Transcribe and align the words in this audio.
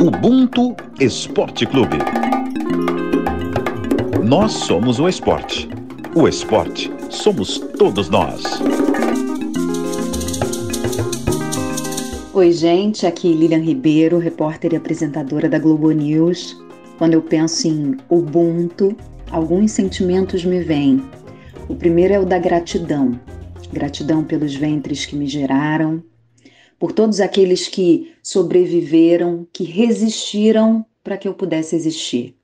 Ubuntu 0.00 0.76
Esporte 1.00 1.66
Clube. 1.66 1.98
Nós 4.24 4.52
somos 4.52 5.00
o 5.00 5.08
esporte. 5.08 5.68
O 6.14 6.28
esporte 6.28 6.88
somos 7.10 7.58
todos 7.76 8.08
nós. 8.08 8.44
Oi, 12.32 12.52
gente, 12.52 13.08
aqui 13.08 13.32
Lilian 13.32 13.58
Ribeiro, 13.58 14.18
repórter 14.18 14.72
e 14.72 14.76
apresentadora 14.76 15.48
da 15.48 15.58
Globo 15.58 15.90
News. 15.90 16.56
Quando 16.96 17.14
eu 17.14 17.22
penso 17.22 17.66
em 17.66 17.96
Ubuntu, 18.08 18.96
alguns 19.32 19.72
sentimentos 19.72 20.44
me 20.44 20.60
vêm. 20.60 21.02
O 21.68 21.74
primeiro 21.74 22.14
é 22.14 22.20
o 22.20 22.24
da 22.24 22.38
gratidão. 22.38 23.18
Gratidão 23.72 24.22
pelos 24.22 24.54
ventres 24.54 25.04
que 25.04 25.16
me 25.16 25.26
geraram, 25.26 26.00
por 26.78 26.92
todos 26.92 27.20
aqueles 27.20 27.66
que 27.68 28.12
sobreviveram, 28.22 29.46
que 29.52 29.64
resistiram 29.64 30.84
para 31.02 31.16
que 31.16 31.26
eu 31.26 31.34
pudesse 31.34 31.74
existir. 31.74 32.34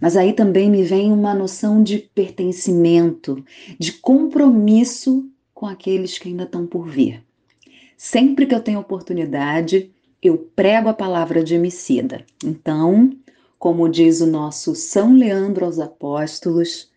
Mas 0.00 0.16
aí 0.16 0.32
também 0.32 0.70
me 0.70 0.82
vem 0.82 1.12
uma 1.12 1.34
noção 1.34 1.82
de 1.82 1.98
pertencimento, 1.98 3.44
de 3.78 3.92
compromisso 3.92 5.28
com 5.52 5.66
aqueles 5.66 6.18
que 6.18 6.28
ainda 6.28 6.44
estão 6.44 6.66
por 6.66 6.88
vir. 6.88 7.22
Sempre 7.96 8.46
que 8.46 8.54
eu 8.54 8.60
tenho 8.60 8.80
oportunidade, 8.80 9.90
eu 10.20 10.38
prego 10.56 10.88
a 10.88 10.94
palavra 10.94 11.44
de 11.44 11.54
Emicida. 11.54 12.24
Então, 12.44 13.10
como 13.58 13.88
diz 13.88 14.20
o 14.20 14.26
nosso 14.26 14.74
São 14.74 15.14
Leandro 15.14 15.64
aos 15.64 15.78
Apóstolos, 15.78 16.90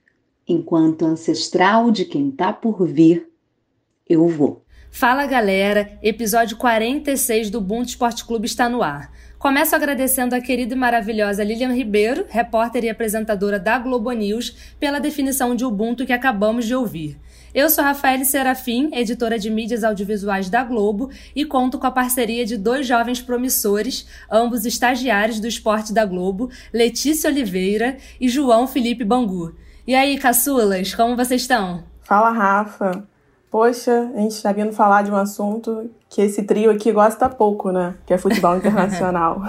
enquanto 0.47 1.05
ancestral 1.05 1.91
de 1.91 2.05
quem 2.05 2.29
está 2.29 2.51
por 2.51 2.85
vir, 2.85 3.29
eu 4.07 4.27
vou. 4.27 4.63
Fala 4.91 5.27
galera, 5.27 5.91
episódio 6.01 6.57
46 6.57 7.51
do 7.51 7.59
Ubuntu 7.59 7.89
Esporte 7.89 8.25
Clube 8.25 8.47
está 8.47 8.67
no 8.67 8.81
ar. 8.81 9.11
Começo 9.37 9.75
agradecendo 9.75 10.33
a 10.33 10.41
querida 10.41 10.73
e 10.73 10.77
maravilhosa 10.77 11.43
Lilian 11.43 11.71
Ribeiro, 11.71 12.25
repórter 12.27 12.83
e 12.83 12.89
apresentadora 12.89 13.59
da 13.59 13.77
Globo 13.77 14.11
News, 14.11 14.73
pela 14.79 14.99
definição 14.99 15.55
de 15.55 15.63
Ubuntu 15.63 16.05
que 16.05 16.13
acabamos 16.13 16.65
de 16.65 16.73
ouvir. 16.73 17.19
Eu 17.53 17.69
sou 17.69 17.83
Rafael 17.83 18.25
Serafim, 18.25 18.89
editora 18.91 19.37
de 19.37 19.51
mídias 19.51 19.83
audiovisuais 19.83 20.49
da 20.49 20.63
Globo, 20.63 21.11
e 21.35 21.45
conto 21.45 21.77
com 21.77 21.85
a 21.85 21.91
parceria 21.91 22.45
de 22.45 22.57
dois 22.57 22.87
jovens 22.87 23.21
promissores, 23.21 24.07
ambos 24.31 24.65
estagiários 24.65 25.39
do 25.39 25.47
esporte 25.47 25.93
da 25.93 26.05
Globo, 26.05 26.49
Letícia 26.73 27.29
Oliveira 27.29 27.97
e 28.19 28.27
João 28.27 28.67
Felipe 28.67 29.03
Bangu. 29.03 29.55
E 29.85 29.93
aí, 29.93 30.17
caçulas, 30.17 30.95
como 30.95 31.15
vocês 31.15 31.41
estão? 31.41 31.83
Fala, 32.01 32.31
Rafa. 32.31 33.07
Poxa, 33.57 34.11
a 34.13 34.19
gente 34.19 34.33
está 34.33 34.51
vindo 34.51 34.71
falar 34.71 35.01
de 35.01 35.09
um 35.09 35.15
assunto 35.15 35.89
que 36.07 36.21
esse 36.21 36.43
trio 36.43 36.69
aqui 36.69 36.91
gosta 36.91 37.27
pouco, 37.27 37.71
né? 37.71 37.95
Que 38.05 38.13
é 38.13 38.17
futebol 38.19 38.53
internacional. 38.57 39.41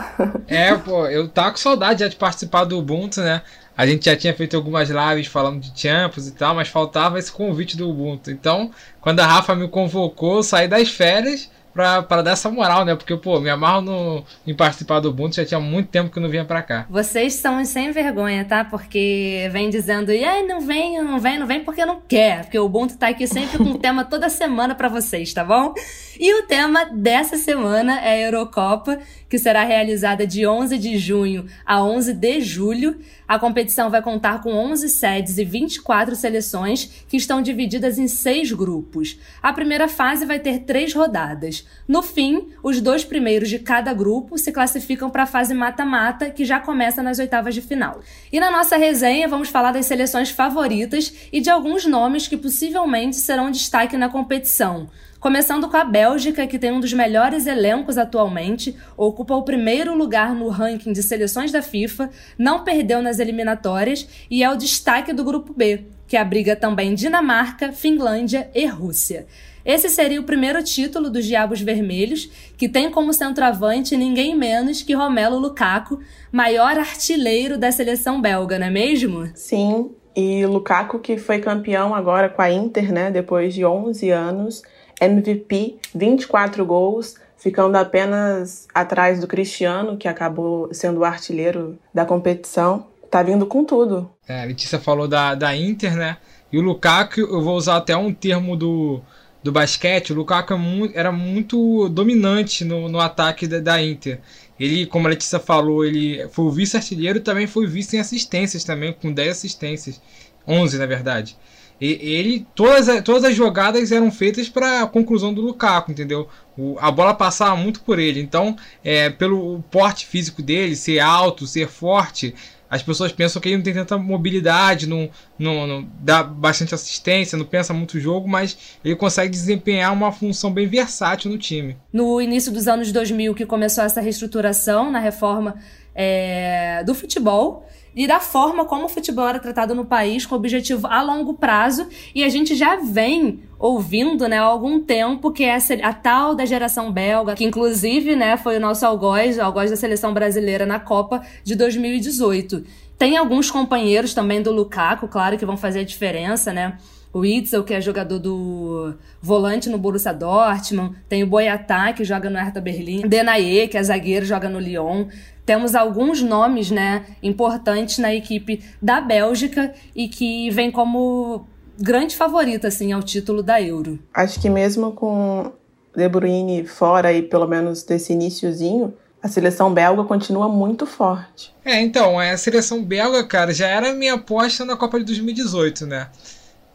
é, 0.47 0.73
pô, 0.81 1.07
eu 1.09 1.29
tava 1.29 1.51
com 1.51 1.59
saudade 1.59 2.01
já 2.01 2.09
de 2.09 2.17
participar 2.17 2.65
do 2.65 2.79
Ubuntu, 2.79 3.21
né? 3.21 3.43
A 3.77 3.87
gente 3.87 4.07
já 4.07 4.17
tinha 4.17 4.33
feito 4.33 4.57
algumas 4.57 4.89
lives 4.89 5.27
falando 5.27 5.61
de 5.61 5.79
Champions 5.79 6.27
e 6.27 6.33
tal, 6.33 6.55
mas 6.55 6.69
faltava 6.69 7.19
esse 7.19 7.31
convite 7.31 7.77
do 7.77 7.91
Ubuntu. 7.91 8.31
Então, 8.31 8.71
quando 8.99 9.21
a 9.21 9.27
Rafa 9.27 9.55
me 9.55 9.69
convocou, 9.69 10.37
eu 10.37 10.43
saí 10.43 10.67
das 10.67 10.89
férias 10.89 11.51
pra, 11.73 12.23
dar 12.23 12.33
essa 12.33 12.51
moral, 12.51 12.85
né? 12.85 12.95
Porque, 12.95 13.17
pô, 13.17 13.41
me 13.41 13.51
amarro 13.51 13.81
no, 13.81 14.25
em 14.47 14.55
participar 14.55 15.01
do 15.01 15.11
Ubuntu, 15.11 15.37
já 15.37 15.45
tinha 15.45 15.61
muito 15.61 15.89
tempo 15.89 16.11
que 16.11 16.21
não 16.21 16.29
vinha 16.29 16.45
pra 16.45 16.63
cá. 16.63 16.87
Vocês 16.91 17.35
são 17.35 17.65
sem 17.65 17.93
vergonha, 17.93 18.45
tá? 18.45 18.65
Porque 18.65 19.49
vem 19.53 19.71
dizendo, 19.71 20.13
e 20.13 20.25
aí, 20.25 20.47
não 20.47 20.61
vem, 20.61 21.03
não 21.03 21.19
vem, 21.19 21.39
não 21.39 21.47
vem 21.47 21.65
porque 21.65 21.85
não 21.85 22.01
quer. 22.01 22.43
Porque 22.43 22.59
o 22.59 22.65
Ubuntu 22.65 22.97
tá 22.97 23.09
aqui 23.09 23.27
sempre 23.27 23.59
com 23.59 23.75
tema 23.79 24.05
toda 24.05 24.29
semana 24.29 24.75
para 24.75 24.89
vocês, 24.89 25.33
tá 25.33 25.45
bom? 25.45 25.75
E 26.19 26.35
o 26.41 26.47
tema 26.47 26.87
dessa 26.87 27.37
semana 27.37 28.01
é 28.01 28.11
a 28.11 28.27
Eurocopa, 28.27 28.99
que 29.29 29.39
será 29.39 29.63
realizada 29.63 30.27
de 30.27 30.47
11 30.47 30.77
de 30.79 30.99
junho 30.99 31.47
a 31.65 31.85
11 31.85 32.15
de 32.15 32.41
julho. 32.41 32.99
A 33.27 33.39
competição 33.39 33.91
vai 33.91 34.03
contar 34.03 34.43
com 34.43 34.51
11 34.51 34.89
sedes 34.89 35.39
e 35.39 35.45
24 35.45 36.17
seleções, 36.17 37.05
que 37.09 37.17
estão 37.17 37.41
divididas 37.41 37.99
em 37.99 38.09
seis 38.09 38.51
grupos. 38.51 39.19
A 39.43 39.53
primeira 39.53 39.87
fase 39.87 40.25
vai 40.25 40.41
ter 40.41 40.61
três 40.61 40.93
rodadas. 40.93 41.58
No 41.87 42.03
fim, 42.03 42.49
os 42.63 42.81
dois 42.81 43.05
primeiros 43.05 43.49
de 43.49 43.59
cada 43.59 43.95
grupo 43.95 44.37
se 44.37 44.53
classificam 44.53 45.09
para 45.09 45.23
a 45.23 45.27
fase 45.27 45.55
mata-mata, 45.55 46.31
que 46.31 46.45
já 46.45 46.61
começa 46.61 47.03
nas 47.03 47.19
oitavas 47.19 47.55
de 47.55 47.63
final. 47.63 48.01
E 48.33 48.39
na 48.39 48.51
nossa 48.51 48.77
resenha, 48.77 49.29
vamos 49.29 49.49
falar 49.49 49.73
das 49.73 49.87
seleções 49.87 50.31
favoritas 50.31 51.13
e 51.33 51.41
de 51.41 51.49
alguns 51.49 51.87
nomes 51.87 52.29
que 52.29 52.37
possivelmente 52.37 53.17
serão 53.17 53.51
destaque 53.51 53.97
na 53.97 54.09
competição. 54.09 54.89
Começando 55.21 55.69
com 55.69 55.77
a 55.77 55.83
Bélgica, 55.83 56.47
que 56.47 56.61
tem 56.61 56.71
um 56.71 56.79
dos 56.79 56.93
melhores 56.93 57.49
elencos 57.49 57.99
atualmente, 57.99 58.77
ocupa 58.97 59.35
o 59.35 59.43
primeiro 59.43 59.97
lugar 59.97 60.33
no 60.33 60.49
ranking 60.49 60.93
de 60.93 61.03
seleções 61.03 61.51
da 61.51 61.61
FIFA, 61.61 62.09
não 62.39 62.63
perdeu 62.63 63.03
nas 63.03 63.19
eliminatórias 63.19 64.09
e 64.31 64.45
é 64.45 64.51
o 64.51 64.57
destaque 64.57 65.13
do 65.13 65.25
grupo 65.25 65.53
B, 65.53 65.87
que 66.07 66.17
abriga 66.17 66.55
também 66.55 66.95
Dinamarca, 66.95 67.73
Finlândia 67.73 68.49
e 68.55 68.65
Rússia. 68.67 69.27
Esse 69.69 69.91
seria 69.91 70.19
o 70.19 70.25
primeiro 70.25 70.65
título 70.65 71.11
dos 71.11 71.27
Diabos 71.27 71.61
Vermelhos, 71.61 72.31
que 72.57 72.71
tem 72.71 72.91
como 72.91 73.13
centroavante 73.13 73.99
ninguém 73.99 74.35
menos 74.35 74.81
que 74.81 74.95
Romelo 74.95 75.39
Lukaku, 75.39 76.01
maior 76.33 76.79
artilheiro 76.79 77.59
da 77.59 77.71
seleção 77.71 78.19
belga, 78.19 78.59
não 78.59 78.69
é 78.69 78.71
mesmo? 78.71 79.31
Sim, 79.35 79.91
e 80.17 80.47
Lukaku 80.47 80.99
que 80.99 81.19
foi 81.19 81.39
campeão 81.39 81.95
agora 81.95 82.31
com 82.31 82.41
a 82.41 82.51
Inter, 82.51 82.91
né, 82.91 83.11
depois 83.11 83.53
de 83.53 83.63
11 83.63 84.09
anos, 84.09 84.63
MVP, 84.99 85.77
24 85.95 86.65
gols, 86.65 87.17
ficando 87.37 87.77
apenas 87.77 88.67
atrás 88.75 89.21
do 89.21 89.27
Cristiano, 89.27 89.99
que 89.99 90.09
acabou 90.09 90.73
sendo 90.73 91.01
o 91.01 91.05
artilheiro 91.05 91.79
da 91.93 92.07
competição. 92.07 92.87
Tá 93.11 93.23
vindo 93.23 93.45
com 93.45 93.63
tudo. 93.65 94.11
É, 94.27 94.41
a 94.41 94.45
Letícia 94.47 94.79
falou 94.79 95.07
da, 95.07 95.35
da 95.35 95.55
Inter, 95.55 95.95
né? 95.95 96.17
E 96.51 96.59
o 96.59 96.63
Lukaku, 96.63 97.21
eu 97.21 97.43
vou 97.43 97.55
usar 97.55 97.77
até 97.77 97.95
um 97.95 98.13
termo 98.13 98.57
do, 98.57 99.03
do 99.49 99.53
basquete, 99.53 100.13
o 100.13 100.17
Lukaku 100.17 100.53
é 100.53 100.91
era 100.93 101.11
muito 101.11 101.89
dominante 101.89 102.65
no, 102.67 102.87
no 102.87 103.01
ataque 103.01 103.47
da, 103.47 103.59
da, 103.59 103.83
Inter. 103.83 104.21
Ele, 104.61 104.85
como 104.85 105.07
a 105.07 105.11
Letícia 105.11 105.39
falou, 105.39 105.85
ele 105.85 106.29
foi 106.29 106.45
o 106.45 106.51
vice-artilheiro 106.51 107.19
e 107.19 107.23
também 107.23 107.47
foi 107.47 107.67
vice 107.67 107.97
em 107.97 108.01
assistências 108.01 108.63
também, 108.63 108.93
com 108.93 109.11
10 109.11 109.31
assistências. 109.31 110.01
11, 110.47 110.77
na 110.77 110.85
verdade. 110.85 111.37
E, 111.81 111.93
ele, 111.93 112.47
todas, 112.55 113.03
todas 113.03 113.25
as 113.25 113.35
jogadas 113.35 113.91
eram 113.91 114.11
feitas 114.11 114.51
para 114.51 114.83
a 114.83 114.87
conclusão 114.87 115.33
do 115.33 115.41
Lukaku, 115.41 115.93
entendeu? 115.93 116.29
O, 116.57 116.77
a 116.79 116.91
bola 116.91 117.15
passava 117.15 117.57
muito 117.57 117.81
por 117.81 117.99
ele. 117.99 118.21
Então, 118.21 118.55
é, 118.85 119.09
pelo 119.09 119.63
porte 119.71 120.05
físico 120.05 120.43
dele, 120.43 120.77
ser 120.77 120.99
alto, 120.99 121.47
ser 121.47 121.69
forte, 121.69 122.35
as 122.71 122.83
pessoas 122.83 123.13
pensam 123.13 123.41
que 123.41 123.49
ele 123.49 123.57
não 123.57 123.65
tem 123.65 123.75
tanta 123.75 123.97
mobilidade, 123.97 124.87
não, 124.87 125.09
não, 125.39 125.67
não, 125.67 125.89
dá 126.01 126.23
bastante 126.23 126.75
assistência, 126.75 127.39
não 127.39 127.45
pensa 127.45 127.73
muito 127.73 127.99
jogo, 127.99 128.29
mas 128.29 128.77
ele 128.85 128.95
consegue 128.95 129.31
desempenhar 129.31 129.93
uma 129.93 130.13
função 130.13 130.53
bem 130.53 130.67
versátil 130.67 131.31
no 131.31 131.39
time. 131.39 131.77
No 131.93 132.21
início 132.21 132.53
dos 132.53 132.69
anos 132.69 132.93
2000 132.93 133.35
que 133.35 133.47
começou 133.47 133.85
essa 133.85 134.01
reestruturação 134.01 134.91
na 134.91 134.99
reforma 134.99 135.57
é, 135.95 136.85
do 136.85 136.95
futebol, 136.95 137.67
e 137.99 138.07
da 138.07 138.21
forma 138.21 138.65
como 138.65 138.85
o 138.85 138.89
futebol 138.89 139.27
era 139.27 139.41
tratado 139.41 139.75
no 139.75 139.85
país 139.85 140.25
com 140.25 140.37
objetivo 140.37 140.87
a 140.87 141.03
longo 141.03 141.35
prazo. 141.35 141.89
E 142.15 142.23
a 142.23 142.29
gente 142.29 142.55
já 142.55 142.77
vem 142.77 143.41
ouvindo 143.59 144.29
né, 144.29 144.39
há 144.39 144.43
algum 144.43 144.81
tempo 144.81 145.33
que 145.33 145.43
é 145.43 145.59
a 145.83 145.93
tal 145.93 146.33
da 146.33 146.47
geração 146.47 146.93
belga, 146.93 147.35
que 147.35 147.45
inclusive 147.45 148.15
né, 148.15 148.37
foi 148.37 148.57
o 148.57 148.61
nosso 148.61 148.87
algoz, 148.87 149.37
o 149.37 149.43
algoz 149.43 149.73
da 149.73 149.77
seleção 149.77 150.15
brasileira 150.15 150.65
na 150.65 150.79
Copa 150.79 151.27
de 151.43 151.57
2018. 151.57 152.65
Tem 152.97 153.17
alguns 153.17 153.51
companheiros 153.51 154.15
também 154.15 154.41
do 154.41 154.53
Lukaku, 154.53 155.09
claro, 155.09 155.37
que 155.37 155.45
vão 155.45 155.57
fazer 155.57 155.81
a 155.81 155.85
diferença, 155.85 156.53
né? 156.53 156.79
O 157.13 157.25
Itzel, 157.25 157.65
que 157.65 157.73
é 157.73 157.81
jogador 157.81 158.19
do 158.19 158.95
volante 159.21 159.69
no 159.69 159.79
Borussia 159.79 160.13
Dortmund, 160.13 160.95
tem 161.09 161.25
o 161.25 161.27
Boyatá, 161.27 161.93
que 161.93 162.05
joga 162.05 162.29
no 162.29 162.37
Hertha 162.37 162.61
Berlim, 162.61 163.01
Denaye, 163.09 163.67
que 163.67 163.79
é 163.79 163.83
zagueiro, 163.83 164.27
joga 164.27 164.49
no 164.49 164.61
Lyon 164.61 165.07
temos 165.49 165.75
alguns 165.75 166.21
nomes 166.21 166.71
né, 166.71 167.07
importantes 167.23 167.97
na 167.97 168.15
equipe 168.15 168.63
da 168.83 169.01
Bélgica 169.01 169.73
e 169.97 170.07
que 170.07 170.51
vem 170.51 170.71
como 170.71 171.47
grande 171.81 172.15
favorita 172.15 172.69
assim, 172.69 172.93
ao 172.93 173.03
título 173.03 173.43
da 173.43 173.59
Euro. 173.59 173.99
Acho 174.13 174.39
que 174.39 174.51
mesmo 174.51 174.93
com 174.93 175.51
De 175.97 176.07
Bruyne 176.07 176.67
fora 176.67 177.15
e 177.15 177.23
pelo 177.23 177.49
menos 177.49 177.83
desse 177.83 178.13
iníciozinho, 178.13 178.93
a 179.23 179.29
seleção 179.29 179.73
belga 179.73 180.05
continua 180.05 180.51
muito 180.51 180.85
forte. 180.85 181.51
É, 181.65 181.81
então, 181.81 182.19
a 182.19 182.37
seleção 182.37 182.85
belga, 182.85 183.25
cara, 183.25 183.55
já 183.55 183.69
era 183.69 183.95
minha 183.95 184.17
aposta 184.17 184.67
na 184.67 184.77
Copa 184.77 184.99
de 184.99 185.07
2018, 185.07 185.87
né? 185.87 186.11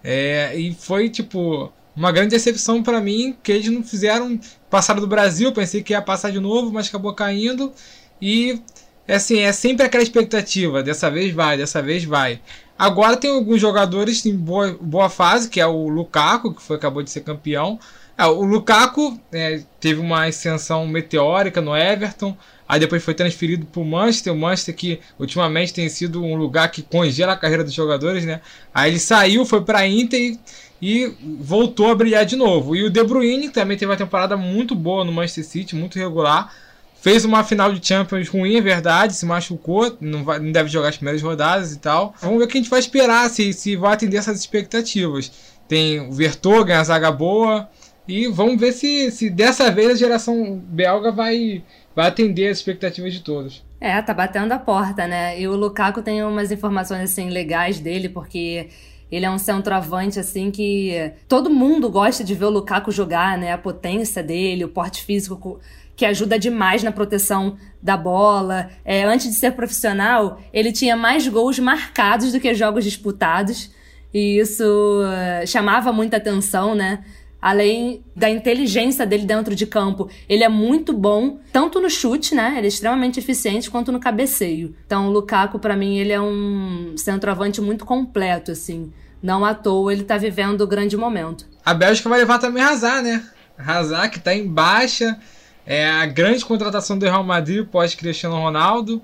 É, 0.03 0.57
e 0.57 0.73
foi, 0.73 1.09
tipo, 1.09 1.71
uma 1.95 2.11
grande 2.11 2.31
decepção 2.31 2.81
para 2.81 2.99
mim 2.99 3.35
que 3.43 3.51
eles 3.51 3.69
não 3.69 3.83
fizeram. 3.83 4.39
Passaram 4.67 4.99
do 4.99 5.05
Brasil, 5.05 5.51
pensei 5.53 5.83
que 5.83 5.93
ia 5.93 6.01
passar 6.01 6.31
de 6.31 6.39
novo, 6.39 6.71
mas 6.73 6.87
acabou 6.87 7.13
caindo. 7.13 7.71
E 8.21 8.61
assim, 9.07 9.39
é 9.39 9.51
sempre 9.51 9.85
aquela 9.85 10.03
expectativa, 10.03 10.81
dessa 10.81 11.09
vez 11.09 11.33
vai, 11.33 11.57
dessa 11.57 11.81
vez 11.81 12.03
vai. 12.03 12.39
Agora 12.77 13.17
tem 13.17 13.29
alguns 13.29 13.61
jogadores 13.61 14.25
em 14.25 14.35
boa, 14.35 14.77
boa 14.79 15.09
fase, 15.09 15.49
que 15.49 15.59
é 15.59 15.65
o 15.65 15.87
Lukaku, 15.87 16.53
que 16.53 16.61
foi, 16.61 16.75
acabou 16.75 17.03
de 17.03 17.11
ser 17.11 17.21
campeão. 17.21 17.79
É, 18.17 18.25
o 18.25 18.43
Lukaku 18.43 19.19
é, 19.31 19.61
teve 19.79 19.99
uma 19.99 20.25
ascensão 20.25 20.85
meteórica 20.87 21.61
no 21.61 21.75
Everton, 21.75 22.37
aí 22.67 22.79
depois 22.79 23.03
foi 23.03 23.13
transferido 23.13 23.65
para 23.65 23.81
o 23.81 23.85
Manchester, 23.85 24.33
o 24.33 24.37
Manchester 24.37 24.75
que 24.75 24.99
ultimamente 25.19 25.73
tem 25.73 25.89
sido 25.89 26.23
um 26.23 26.35
lugar 26.35 26.69
que 26.69 26.81
congela 26.81 27.33
a 27.33 27.37
carreira 27.37 27.63
dos 27.63 27.73
jogadores, 27.73 28.23
né? 28.25 28.41
Aí 28.73 28.91
ele 28.91 28.99
saiu, 28.99 29.45
foi 29.45 29.61
para 29.61 29.79
a 29.79 29.87
Inter 29.87 30.19
e, 30.19 30.39
e, 30.81 31.17
voltou 31.39 31.89
a 31.89 31.95
brilhar 31.95 32.25
de 32.25 32.35
novo. 32.35 32.75
E 32.75 32.83
o 32.83 32.89
De 32.89 33.03
Bruyne 33.03 33.49
também 33.49 33.77
teve 33.77 33.91
uma 33.91 33.97
temporada 33.97 34.37
muito 34.37 34.75
boa 34.75 35.03
no 35.03 35.11
Manchester 35.11 35.45
City, 35.45 35.75
muito 35.75 35.97
regular. 35.97 36.53
Fez 37.03 37.25
uma 37.25 37.43
final 37.43 37.73
de 37.73 37.85
Champions 37.85 38.29
ruim, 38.29 38.55
é 38.55 38.61
verdade, 38.61 39.13
se 39.13 39.25
machucou, 39.25 39.97
não, 39.99 40.23
vai, 40.23 40.39
não 40.39 40.53
deve 40.53 40.69
jogar 40.69 40.87
as 40.87 40.95
primeiras 40.95 41.21
rodadas 41.21 41.73
e 41.73 41.79
tal. 41.79 42.15
Vamos 42.21 42.37
ver 42.37 42.45
o 42.45 42.47
que 42.47 42.57
a 42.57 42.61
gente 42.61 42.69
vai 42.69 42.79
esperar, 42.79 43.29
se, 43.29 43.51
se 43.51 43.75
vai 43.75 43.91
atender 43.93 44.15
essas 44.15 44.39
expectativas. 44.39 45.29
Tem 45.67 45.99
o 45.99 46.13
Vertonghen, 46.13 46.77
a 46.77 46.83
zaga 46.85 47.11
boa, 47.11 47.69
e 48.07 48.27
vamos 48.27 48.57
ver 48.57 48.71
se, 48.71 49.11
se 49.11 49.29
dessa 49.29 49.69
vez 49.69 49.91
a 49.91 49.95
geração 49.95 50.57
belga 50.63 51.11
vai, 51.11 51.61
vai 51.93 52.07
atender 52.07 52.47
as 52.47 52.59
expectativas 52.59 53.11
de 53.11 53.19
todos. 53.19 53.61
É, 53.81 54.01
tá 54.01 54.13
batendo 54.13 54.53
a 54.53 54.59
porta, 54.59 55.05
né? 55.05 55.37
E 55.37 55.45
o 55.45 55.57
Lukaku 55.57 56.01
tem 56.01 56.23
umas 56.23 56.53
informações 56.53 57.11
assim 57.11 57.29
legais 57.29 57.81
dele, 57.81 58.07
porque 58.07 58.69
ele 59.11 59.25
é 59.25 59.29
um 59.29 59.37
centroavante 59.37 60.21
assim 60.21 60.49
que 60.49 61.11
todo 61.27 61.49
mundo 61.49 61.89
gosta 61.89 62.23
de 62.23 62.33
ver 62.33 62.45
o 62.45 62.49
Lukaku 62.49 62.93
jogar, 62.93 63.37
né? 63.37 63.51
A 63.51 63.57
potência 63.57 64.23
dele, 64.23 64.63
o 64.63 64.69
porte 64.69 65.03
físico 65.03 65.59
que 65.95 66.05
ajuda 66.05 66.39
demais 66.39 66.83
na 66.83 66.91
proteção 66.91 67.57
da 67.81 67.95
bola. 67.95 68.69
É, 68.83 69.03
antes 69.03 69.27
de 69.27 69.35
ser 69.35 69.51
profissional, 69.51 70.41
ele 70.51 70.71
tinha 70.71 70.95
mais 70.95 71.27
gols 71.27 71.59
marcados 71.59 72.31
do 72.31 72.39
que 72.39 72.53
jogos 72.53 72.83
disputados. 72.83 73.71
E 74.13 74.39
isso 74.39 74.63
uh, 74.63 75.45
chamava 75.47 75.91
muita 75.91 76.17
atenção, 76.17 76.75
né? 76.75 77.03
além 77.43 78.05
da 78.15 78.29
inteligência 78.29 79.05
dele 79.05 79.25
dentro 79.25 79.53
de 79.53 79.65
campo, 79.65 80.09
ele 80.29 80.45
é 80.45 80.47
muito 80.47 80.93
bom, 80.93 81.39
tanto 81.51 81.81
no 81.81 81.89
chute, 81.89 82.33
né? 82.33 82.53
Ele 82.55 82.67
é 82.67 82.69
extremamente 82.69 83.19
eficiente, 83.19 83.69
quanto 83.69 83.91
no 83.91 83.99
cabeceio. 83.99 84.73
Então, 84.85 85.09
o 85.09 85.11
Lukaku, 85.11 85.59
para 85.59 85.75
mim, 85.75 85.97
ele 85.97 86.13
é 86.13 86.21
um 86.21 86.93
centroavante 86.95 87.59
muito 87.59 87.83
completo, 87.83 88.53
assim. 88.53 88.93
Não 89.21 89.43
à 89.43 89.53
toa 89.53 89.91
ele 89.91 90.05
tá 90.05 90.17
vivendo 90.17 90.61
o 90.61 90.67
grande 90.67 90.95
momento. 90.95 91.45
A 91.65 91.73
Bélgica 91.73 92.07
vai 92.07 92.19
levar 92.19 92.39
também 92.39 92.63
Hazard, 92.63 93.03
né? 93.03 93.21
Hazard 93.57 94.11
que 94.11 94.21
tá 94.21 94.33
em 94.33 94.47
baixa. 94.47 95.19
É 95.65 95.89
a 95.89 96.05
grande 96.05 96.43
contratação 96.43 96.97
do 96.97 97.05
Real 97.05 97.23
Madrid 97.23 97.65
pós 97.65 97.95
Cristiano 97.95 98.35
Ronaldo. 98.35 99.01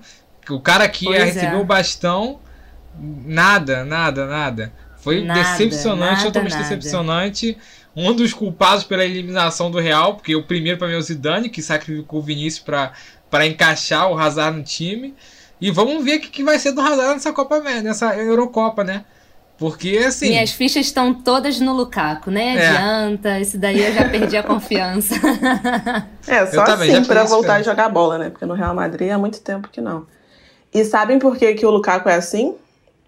O 0.48 0.60
cara 0.60 0.88
que 0.88 1.08
ia 1.08 1.24
receber 1.24 1.54
é. 1.54 1.56
o 1.56 1.64
bastão. 1.64 2.40
Nada, 2.98 3.84
nada, 3.84 4.26
nada. 4.26 4.72
Foi 4.98 5.22
nada, 5.22 5.40
decepcionante, 5.40 6.12
nada, 6.12 6.24
totalmente 6.24 6.52
nada. 6.52 6.62
decepcionante 6.64 7.56
um 7.94 8.14
dos 8.14 8.32
culpados 8.32 8.84
pela 8.84 9.04
eliminação 9.04 9.70
do 9.70 9.78
Real, 9.78 10.14
porque 10.14 10.34
o 10.36 10.42
primeiro 10.42 10.78
para 10.78 10.88
mim 10.88 10.94
é 10.94 10.96
o 10.96 11.02
Zidane, 11.02 11.48
que 11.48 11.62
sacrificou 11.62 12.20
o 12.20 12.22
Vinícius 12.22 12.64
para 13.30 13.46
encaixar 13.46 14.10
o 14.10 14.18
Hazard 14.18 14.56
no 14.56 14.62
time. 14.62 15.14
E 15.60 15.70
vamos 15.70 16.04
ver 16.04 16.18
o 16.18 16.20
que, 16.20 16.28
que 16.28 16.44
vai 16.44 16.58
ser 16.58 16.72
do 16.72 16.80
Hazard 16.80 17.14
nessa 17.14 17.32
Copa 17.32 17.60
nessa 17.60 18.16
Eurocopa, 18.16 18.84
né? 18.84 19.04
Porque 19.60 19.98
assim. 19.98 20.30
Minhas 20.30 20.52
fichas 20.52 20.86
estão 20.86 21.12
todas 21.12 21.60
no 21.60 21.74
Lukaku, 21.74 22.30
nem 22.30 22.56
é. 22.56 22.66
adianta. 22.66 23.38
Isso 23.38 23.58
daí 23.58 23.84
eu 23.84 23.92
já 23.92 24.08
perdi 24.08 24.34
a 24.34 24.42
confiança. 24.42 25.14
é, 26.26 26.46
só 26.46 26.62
assim 26.62 27.04
pra 27.04 27.24
voltar 27.24 27.56
a 27.56 27.62
jogar 27.62 27.90
bola, 27.90 28.16
né? 28.16 28.30
Porque 28.30 28.46
no 28.46 28.54
Real 28.54 28.74
Madrid 28.74 29.10
há 29.10 29.18
muito 29.18 29.38
tempo 29.42 29.68
que 29.68 29.82
não. 29.82 30.06
E 30.72 30.82
sabem 30.82 31.18
por 31.18 31.36
que, 31.36 31.52
que 31.52 31.66
o 31.66 31.70
Lukaku 31.70 32.08
é 32.08 32.14
assim? 32.14 32.54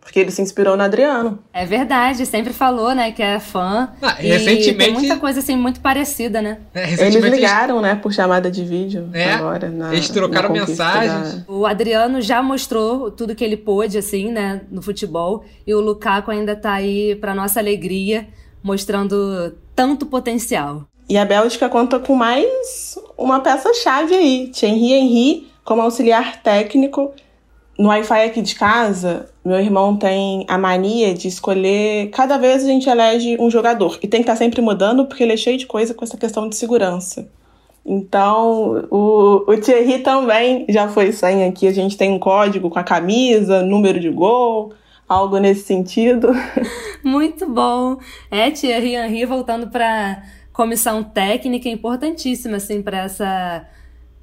Porque 0.02 0.18
ele 0.18 0.30
se 0.32 0.42
inspirou 0.42 0.76
no 0.76 0.82
Adriano. 0.82 1.38
É 1.52 1.64
verdade, 1.64 2.26
sempre 2.26 2.52
falou, 2.52 2.92
né, 2.94 3.12
que 3.12 3.22
é 3.22 3.38
fã. 3.38 3.92
Ah, 4.02 4.16
e 4.20 4.26
recentemente. 4.26 4.76
Tem 4.76 4.92
muita 4.92 5.16
coisa 5.16 5.38
assim 5.38 5.56
muito 5.56 5.80
parecida, 5.80 6.42
né? 6.42 6.58
É, 6.74 7.06
eles 7.06 7.24
ligaram, 7.24 7.76
eles... 7.76 7.82
né, 7.82 7.94
por 7.94 8.12
chamada 8.12 8.50
de 8.50 8.64
vídeo 8.64 9.08
é, 9.12 9.32
agora. 9.32 9.70
Na, 9.70 9.94
eles 9.94 10.10
trocaram 10.10 10.50
mensagens. 10.50 11.44
Da... 11.44 11.52
O 11.52 11.64
Adriano 11.64 12.20
já 12.20 12.42
mostrou 12.42 13.10
tudo 13.10 13.34
que 13.34 13.44
ele 13.44 13.56
pôde, 13.56 13.96
assim, 13.96 14.30
né, 14.30 14.62
no 14.70 14.82
futebol. 14.82 15.44
E 15.66 15.72
o 15.72 15.80
Lukaku 15.80 16.30
ainda 16.30 16.56
tá 16.56 16.72
aí, 16.72 17.14
pra 17.14 17.34
nossa 17.34 17.60
alegria, 17.60 18.26
mostrando 18.62 19.54
tanto 19.74 20.04
potencial. 20.04 20.84
E 21.08 21.16
a 21.16 21.24
Bélgica 21.24 21.68
conta 21.68 21.98
com 21.98 22.14
mais 22.14 22.98
uma 23.16 23.40
peça-chave 23.40 24.14
aí. 24.14 24.50
Thierry 24.52 24.92
Henry 24.92 25.52
como 25.64 25.82
auxiliar 25.82 26.42
técnico 26.42 27.12
no 27.82 27.88
Wi-Fi 27.88 28.26
aqui 28.26 28.40
de 28.40 28.54
casa, 28.54 29.28
meu 29.44 29.58
irmão 29.58 29.96
tem 29.96 30.46
a 30.48 30.56
mania 30.56 31.12
de 31.12 31.26
escolher. 31.26 32.10
Cada 32.10 32.38
vez 32.38 32.62
a 32.62 32.68
gente 32.68 32.88
elege 32.88 33.36
um 33.40 33.50
jogador. 33.50 33.98
E 34.00 34.06
tem 34.06 34.20
que 34.20 34.22
estar 34.22 34.34
tá 34.34 34.36
sempre 34.36 34.62
mudando, 34.62 35.04
porque 35.04 35.24
ele 35.24 35.32
é 35.32 35.36
cheio 35.36 35.58
de 35.58 35.66
coisa 35.66 35.92
com 35.92 36.04
essa 36.04 36.16
questão 36.16 36.48
de 36.48 36.54
segurança. 36.54 37.28
Então, 37.84 38.86
o, 38.88 39.50
o 39.50 39.56
Thierry 39.56 39.98
também 39.98 40.64
já 40.68 40.86
foi 40.86 41.10
sem 41.10 41.44
aqui. 41.44 41.66
A 41.66 41.72
gente 41.72 41.96
tem 41.96 42.12
um 42.12 42.20
código 42.20 42.70
com 42.70 42.78
a 42.78 42.84
camisa, 42.84 43.64
número 43.64 43.98
de 43.98 44.10
gol, 44.10 44.72
algo 45.08 45.38
nesse 45.38 45.64
sentido. 45.64 46.28
Muito 47.02 47.50
bom. 47.50 47.98
É, 48.30 48.48
Thierry 48.52 48.94
Henry 48.94 49.24
voltando 49.26 49.66
para 49.66 50.22
comissão 50.52 51.02
técnica 51.02 51.68
importantíssima, 51.68 52.58
assim, 52.58 52.80
para 52.80 52.98
essa. 52.98 53.66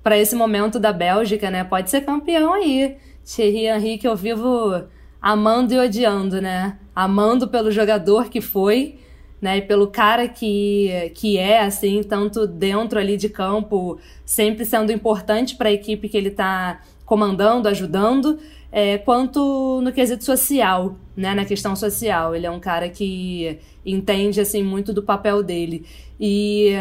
Para 0.01 0.17
esse 0.17 0.33
momento 0.33 0.79
da 0.79 0.93
Bélgica, 0.93 1.51
né? 1.51 1.65
Pode 1.65 1.89
ser 1.89 2.05
campeão 2.05 2.53
aí. 2.53 2.95
Thierry 3.29 3.67
Henry 3.67 3.97
que 3.99 4.07
eu 4.07 4.15
vivo 4.15 4.85
amando 5.21 5.73
e 5.73 5.77
odiando, 5.77 6.41
né? 6.41 6.79
Amando 6.95 7.47
pelo 7.47 7.71
jogador 7.71 8.27
que 8.27 8.41
foi, 8.41 8.97
né? 9.39 9.57
E 9.57 9.61
pelo 9.61 9.87
cara 9.87 10.27
que, 10.27 11.11
que 11.13 11.37
é, 11.37 11.61
assim, 11.61 12.01
tanto 12.01 12.47
dentro 12.47 12.97
ali 12.97 13.17
de 13.17 13.29
campo, 13.29 13.99
sempre 14.25 14.65
sendo 14.65 14.91
importante 14.91 15.55
para 15.55 15.69
a 15.69 15.71
equipe 15.71 16.09
que 16.09 16.17
ele 16.17 16.29
está 16.29 16.81
comandando, 17.05 17.67
ajudando, 17.67 18.39
é, 18.71 18.97
quanto 18.97 19.79
no 19.83 19.91
quesito 19.91 20.23
social, 20.23 20.95
né? 21.15 21.35
Na 21.35 21.45
questão 21.45 21.75
social. 21.75 22.35
Ele 22.35 22.47
é 22.47 22.51
um 22.51 22.59
cara 22.59 22.89
que 22.89 23.59
entende, 23.85 24.41
assim, 24.41 24.63
muito 24.63 24.91
do 24.91 25.03
papel 25.03 25.43
dele. 25.43 25.85
E 26.19 26.71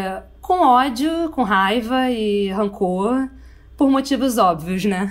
com 0.41 0.61
ódio, 0.61 1.29
com 1.31 1.43
raiva 1.43 2.11
e 2.11 2.49
rancor, 2.49 3.29
por 3.79 3.89
motivos 3.89 4.39
óbvios, 4.39 4.85
né? 4.85 5.09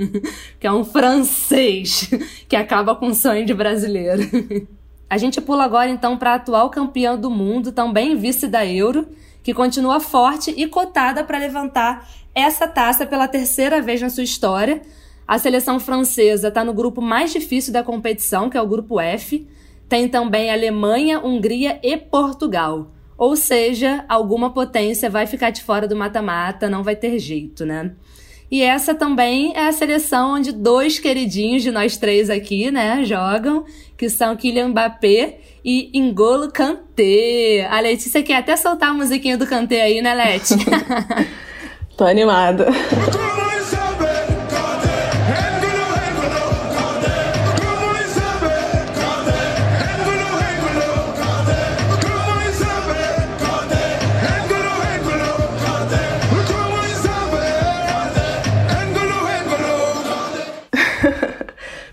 que 0.58 0.66
é 0.66 0.72
um 0.72 0.82
francês 0.82 2.08
que 2.48 2.56
acaba 2.56 2.96
com 2.96 3.08
o 3.08 3.14
sonho 3.14 3.44
de 3.44 3.52
brasileiro. 3.52 4.22
A 5.10 5.18
gente 5.18 5.40
pula 5.42 5.64
agora 5.64 5.90
então 5.90 6.16
para 6.16 6.32
a 6.32 6.34
atual 6.34 6.68
campeã 6.70 7.16
do 7.16 7.30
mundo, 7.30 7.72
também 7.72 8.16
vice 8.16 8.46
da 8.46 8.66
Euro, 8.66 9.08
que 9.42 9.54
continua 9.54 10.00
forte 10.00 10.52
e 10.54 10.66
cotada 10.66 11.24
para 11.24 11.38
levantar 11.38 12.06
essa 12.34 12.66
taça 12.66 13.06
pela 13.06 13.26
terceira 13.26 13.80
vez 13.80 14.02
na 14.02 14.10
sua 14.10 14.24
história. 14.24 14.82
A 15.26 15.38
seleção 15.38 15.80
francesa 15.80 16.48
está 16.48 16.62
no 16.62 16.74
grupo 16.74 17.00
mais 17.00 17.32
difícil 17.32 17.72
da 17.72 17.82
competição, 17.82 18.50
que 18.50 18.58
é 18.58 18.60
o 18.60 18.66
grupo 18.66 19.00
F. 19.00 19.48
Tem 19.88 20.08
também 20.08 20.50
Alemanha, 20.50 21.20
Hungria 21.20 21.78
e 21.82 21.96
Portugal. 21.96 22.90
Ou 23.18 23.34
seja, 23.34 24.04
alguma 24.08 24.50
potência 24.50 25.10
vai 25.10 25.26
ficar 25.26 25.50
de 25.50 25.62
fora 25.62 25.88
do 25.88 25.96
mata-mata, 25.96 26.70
não 26.70 26.84
vai 26.84 26.94
ter 26.94 27.18
jeito, 27.18 27.66
né? 27.66 27.90
E 28.50 28.62
essa 28.62 28.94
também 28.94 29.52
é 29.54 29.66
a 29.66 29.72
seleção 29.72 30.36
onde 30.36 30.52
dois 30.52 30.98
queridinhos 30.98 31.62
de 31.62 31.70
nós 31.70 31.98
três 31.98 32.30
aqui, 32.30 32.70
né, 32.70 33.04
jogam, 33.04 33.64
que 33.96 34.08
são 34.08 34.34
Kylian 34.36 34.68
Mbappé 34.68 35.40
e 35.62 35.90
Engolo 35.92 36.50
Kanté. 36.50 37.68
A 37.70 37.80
Letícia 37.80 38.22
quer 38.22 38.36
até 38.36 38.56
soltar 38.56 38.90
a 38.90 38.94
musiquinha 38.94 39.36
do 39.36 39.46
Kanté 39.46 39.82
aí, 39.82 40.00
né, 40.00 40.14
Leti? 40.14 40.54
Tô 41.94 42.04
animada. 42.04 42.68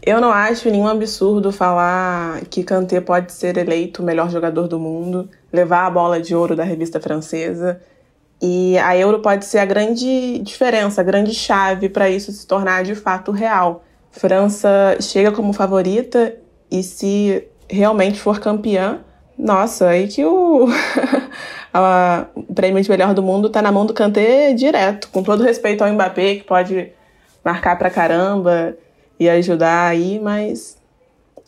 Eu 0.06 0.22
não 0.22 0.30
acho 0.30 0.70
nenhum 0.70 0.88
absurdo 0.88 1.52
falar 1.52 2.42
que 2.46 2.64
Kanté 2.64 3.02
pode 3.02 3.34
ser 3.34 3.58
eleito 3.58 4.04
o 4.04 4.06
melhor 4.06 4.30
jogador 4.30 4.68
do 4.68 4.80
mundo, 4.80 5.28
levar 5.52 5.88
a 5.88 5.90
bola 5.90 6.22
de 6.22 6.36
ouro 6.36 6.56
da 6.56 6.64
revista 6.64 7.00
francesa. 7.00 7.82
E 8.40 8.78
a 8.78 8.96
Euro 8.96 9.20
pode 9.20 9.46
ser 9.46 9.58
a 9.58 9.66
grande 9.66 10.38
diferença, 10.44 11.02
a 11.02 11.04
grande 11.04 11.34
chave 11.34 11.90
para 11.90 12.08
isso 12.08 12.32
se 12.32 12.46
tornar 12.46 12.84
de 12.84 12.94
fato 12.94 13.32
real. 13.32 13.84
França 14.12 14.96
chega 15.02 15.32
como 15.32 15.52
favorita 15.54 16.36
e 16.70 16.84
se 16.84 17.48
realmente 17.68 18.20
for 18.20 18.40
campeã, 18.40 19.00
nossa, 19.36 19.88
aí 19.88 20.08
que 20.08 20.24
o, 20.24 20.68
a, 21.74 22.28
o 22.36 22.54
prêmio 22.54 22.82
de 22.84 22.90
melhor 22.92 23.16
do 23.16 23.24
mundo 23.24 23.48
está 23.48 23.60
na 23.60 23.72
mão 23.72 23.88
do 23.88 23.94
Kanté 23.94 24.54
direto, 24.54 25.10
com 25.10 25.24
todo 25.24 25.44
respeito 25.44 25.84
ao 25.84 25.92
Mbappé, 25.92 26.36
que 26.36 26.44
pode 26.44 26.92
marcar 27.44 27.76
pra 27.76 27.90
caramba 27.90 28.78
e 29.20 29.30
ajudar 29.30 29.88
aí, 29.88 30.20
mas 30.20 30.78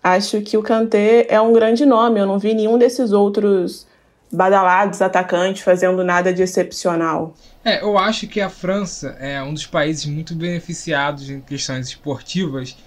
acho 0.03 0.41
que 0.41 0.57
o 0.57 0.63
Kanté 0.63 1.25
é 1.29 1.39
um 1.39 1.53
grande 1.53 1.86
nome. 1.86 2.19
Eu 2.19 2.25
não 2.25 2.39
vi 2.39 2.53
nenhum 2.53 2.77
desses 2.77 3.12
outros 3.12 3.88
badalados 4.31 5.01
atacantes 5.01 5.63
fazendo 5.63 6.03
nada 6.03 6.33
de 6.33 6.41
excepcional. 6.41 7.33
É, 7.63 7.81
eu 7.81 7.97
acho 7.97 8.27
que 8.27 8.39
a 8.39 8.50
França 8.50 9.15
é 9.19 9.41
um 9.41 9.53
dos 9.53 9.65
países 9.65 10.05
muito 10.05 10.36
beneficiados 10.36 11.29
em 11.29 11.41
questões 11.41 11.88
esportivas, 11.88 12.77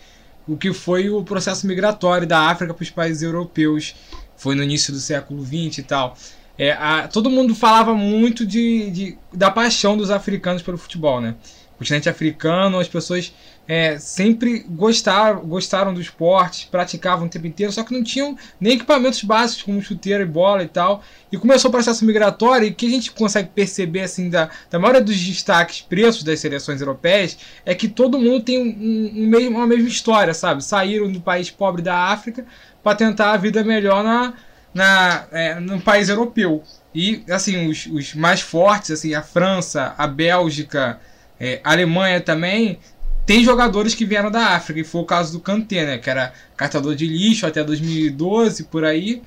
o 0.48 0.56
que 0.56 0.72
foi 0.72 1.10
o 1.10 1.22
processo 1.22 1.66
migratório 1.66 2.26
da 2.26 2.40
África 2.48 2.72
para 2.72 2.82
os 2.82 2.90
países 2.90 3.22
europeus. 3.22 3.94
Foi 4.36 4.54
no 4.54 4.62
início 4.62 4.92
do 4.92 4.98
século 4.98 5.44
XX 5.44 5.78
e 5.78 5.82
tal. 5.82 6.16
É, 6.58 6.72
a, 6.72 7.08
todo 7.08 7.30
mundo 7.30 7.54
falava 7.54 7.94
muito 7.94 8.46
de, 8.46 8.90
de, 8.90 9.18
da 9.32 9.50
paixão 9.50 9.96
dos 9.96 10.10
africanos 10.10 10.62
pelo 10.62 10.76
futebol, 10.76 11.20
né? 11.20 11.34
continente 11.80 12.10
africano, 12.10 12.78
as 12.78 12.88
pessoas 12.88 13.32
é, 13.72 14.00
sempre 14.00 14.66
gostaram, 14.68 15.46
gostaram 15.46 15.94
do 15.94 16.00
esporte, 16.00 16.66
praticavam 16.72 17.26
o 17.26 17.28
tempo 17.28 17.46
inteiro, 17.46 17.70
só 17.70 17.84
que 17.84 17.94
não 17.94 18.02
tinham 18.02 18.36
nem 18.60 18.72
equipamentos 18.72 19.22
básicos 19.22 19.62
como 19.62 19.80
chuteira 19.80 20.24
e 20.24 20.26
bola 20.26 20.64
e 20.64 20.66
tal. 20.66 21.04
E 21.30 21.38
começou 21.38 21.68
o 21.68 21.72
processo 21.72 22.04
migratório 22.04 22.66
e 22.66 22.74
que 22.74 22.86
a 22.86 22.90
gente 22.90 23.12
consegue 23.12 23.50
perceber 23.50 24.00
assim 24.00 24.28
da, 24.28 24.50
da 24.68 24.76
maioria 24.76 25.00
dos 25.00 25.16
destaques 25.16 25.82
preços 25.82 26.24
das 26.24 26.40
seleções 26.40 26.80
europeias 26.80 27.38
é 27.64 27.72
que 27.72 27.86
todo 27.86 28.18
mundo 28.18 28.42
tem 28.42 28.58
um, 28.58 29.22
um 29.22 29.28
mesmo, 29.28 29.56
uma 29.58 29.68
mesma 29.68 29.88
história, 29.88 30.34
sabe? 30.34 30.64
Saíram 30.64 31.12
do 31.12 31.20
país 31.20 31.48
pobre 31.48 31.80
da 31.80 31.94
África 31.96 32.44
para 32.82 32.96
tentar 32.96 33.30
a 33.30 33.36
vida 33.36 33.62
melhor 33.62 34.02
na, 34.02 34.34
na, 34.74 35.26
é, 35.30 35.60
no 35.60 35.80
país 35.80 36.08
europeu. 36.08 36.64
E 36.92 37.22
assim, 37.30 37.68
os, 37.68 37.86
os 37.86 38.16
mais 38.16 38.40
fortes, 38.40 38.90
assim, 38.90 39.14
a 39.14 39.22
França, 39.22 39.94
a 39.96 40.08
Bélgica, 40.08 40.98
é, 41.38 41.60
a 41.62 41.70
Alemanha 41.70 42.20
também 42.20 42.80
tem 43.30 43.44
jogadores 43.44 43.94
que 43.94 44.04
vieram 44.04 44.28
da 44.28 44.56
África, 44.56 44.80
e 44.80 44.82
foi 44.82 45.02
o 45.02 45.04
caso 45.04 45.34
do 45.34 45.38
Kanté, 45.38 45.86
né, 45.86 45.98
que 45.98 46.10
era 46.10 46.32
catador 46.56 46.96
de 46.96 47.06
lixo 47.06 47.46
até 47.46 47.62
2012, 47.62 48.64
por 48.64 48.84
aí. 48.84 49.22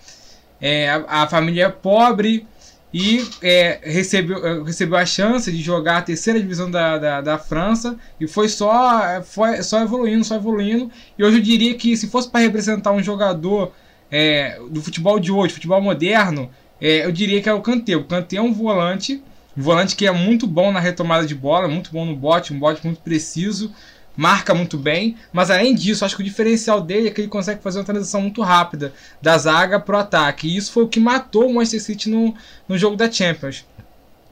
É, 0.59 0.89
a, 0.89 1.21
a, 1.23 1.27
família 1.29 1.67
é 1.67 1.69
pobre 1.69 2.45
e 2.93 3.25
é, 3.41 3.79
recebeu, 3.81 4.45
é, 4.45 4.61
recebeu 4.61 4.97
a 4.97 5.05
chance 5.05 5.49
de 5.49 5.61
jogar 5.61 5.99
a 5.99 6.01
terceira 6.01 6.37
divisão 6.37 6.69
da, 6.69 6.97
da, 6.97 7.21
da, 7.21 7.37
França 7.37 7.97
e 8.19 8.27
foi 8.27 8.49
só, 8.49 9.21
foi 9.23 9.63
só 9.63 9.81
evoluindo, 9.81 10.25
só 10.25 10.35
evoluindo. 10.35 10.91
E 11.17 11.23
hoje 11.23 11.37
eu 11.37 11.41
diria 11.41 11.73
que 11.75 11.95
se 11.95 12.09
fosse 12.09 12.29
para 12.29 12.41
representar 12.41 12.91
um 12.91 13.01
jogador 13.01 13.71
é, 14.11 14.59
do 14.69 14.81
futebol 14.81 15.17
de 15.17 15.31
hoje, 15.31 15.53
futebol 15.53 15.81
moderno, 15.81 16.51
é, 16.81 17.05
eu 17.05 17.11
diria 17.13 17.41
que 17.41 17.47
é 17.47 17.53
o 17.53 17.61
Kanté. 17.61 17.95
O 17.95 18.03
Kanté 18.03 18.35
é 18.35 18.41
um 18.41 18.51
volante 18.51 19.23
um 19.55 19.61
volante 19.61 19.95
que 19.95 20.05
é 20.05 20.11
muito 20.11 20.47
bom 20.47 20.71
na 20.71 20.79
retomada 20.79 21.25
de 21.25 21.35
bola, 21.35 21.67
muito 21.67 21.91
bom 21.91 22.05
no 22.05 22.15
bote, 22.15 22.53
um 22.53 22.59
bote 22.59 22.83
muito 22.85 23.01
preciso, 23.01 23.71
marca 24.15 24.53
muito 24.53 24.77
bem, 24.77 25.17
mas 25.31 25.49
além 25.49 25.73
disso, 25.73 26.05
acho 26.05 26.15
que 26.15 26.21
o 26.21 26.25
diferencial 26.25 26.81
dele 26.81 27.07
é 27.07 27.11
que 27.11 27.21
ele 27.21 27.27
consegue 27.27 27.61
fazer 27.61 27.79
uma 27.79 27.85
transição 27.85 28.21
muito 28.21 28.41
rápida 28.41 28.93
da 29.21 29.37
zaga 29.37 29.79
para 29.79 29.97
o 29.97 29.99
ataque. 29.99 30.47
E 30.47 30.57
isso 30.57 30.71
foi 30.71 30.83
o 30.83 30.87
que 30.87 30.99
matou 30.99 31.47
o 31.47 31.53
Manchester 31.53 31.81
City 31.81 32.09
no, 32.09 32.33
no 32.67 32.77
jogo 32.77 32.95
da 32.95 33.11
Champions. 33.11 33.65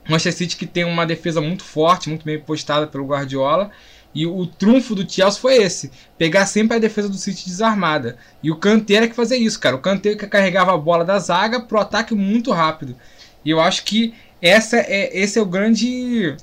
O 0.08 0.12
Manchester 0.12 0.34
City 0.34 0.58
que 0.58 0.66
tem 0.66 0.84
uma 0.84 1.06
defesa 1.06 1.42
muito 1.42 1.64
forte, 1.64 2.10
muito 2.10 2.26
bem 2.26 2.40
postada 2.40 2.88
pelo 2.88 3.06
Guardiola. 3.06 3.72
E 4.14 4.26
o 4.28 4.46
trunfo 4.46 4.94
do 4.94 5.10
Chelsea 5.10 5.40
foi 5.40 5.56
esse: 5.56 5.92
pegar 6.18 6.46
sempre 6.46 6.76
a 6.76 6.80
defesa 6.80 7.08
do 7.08 7.16
City 7.16 7.46
desarmada. 7.46 8.18
E 8.44 8.52
o 8.52 8.58
Kanté 8.58 8.96
era 8.96 9.08
que 9.08 9.16
fazia 9.16 9.38
isso, 9.38 9.60
cara. 9.60 9.76
O 9.76 9.80
Kanté 9.80 10.16
que 10.16 10.28
carregava 10.28 10.74
a 10.74 10.78
bola 10.78 11.06
da 11.06 11.18
zaga 11.18 11.62
pro 11.62 11.80
ataque 11.80 12.14
muito 12.14 12.52
rápido. 12.52 12.96
E 13.44 13.50
eu 13.50 13.60
acho 13.62 13.84
que 13.86 14.14
essa 14.42 14.78
é, 14.78 15.18
esse 15.18 15.38
é 15.38 15.42
o 15.42 15.46
grande, 15.46 16.36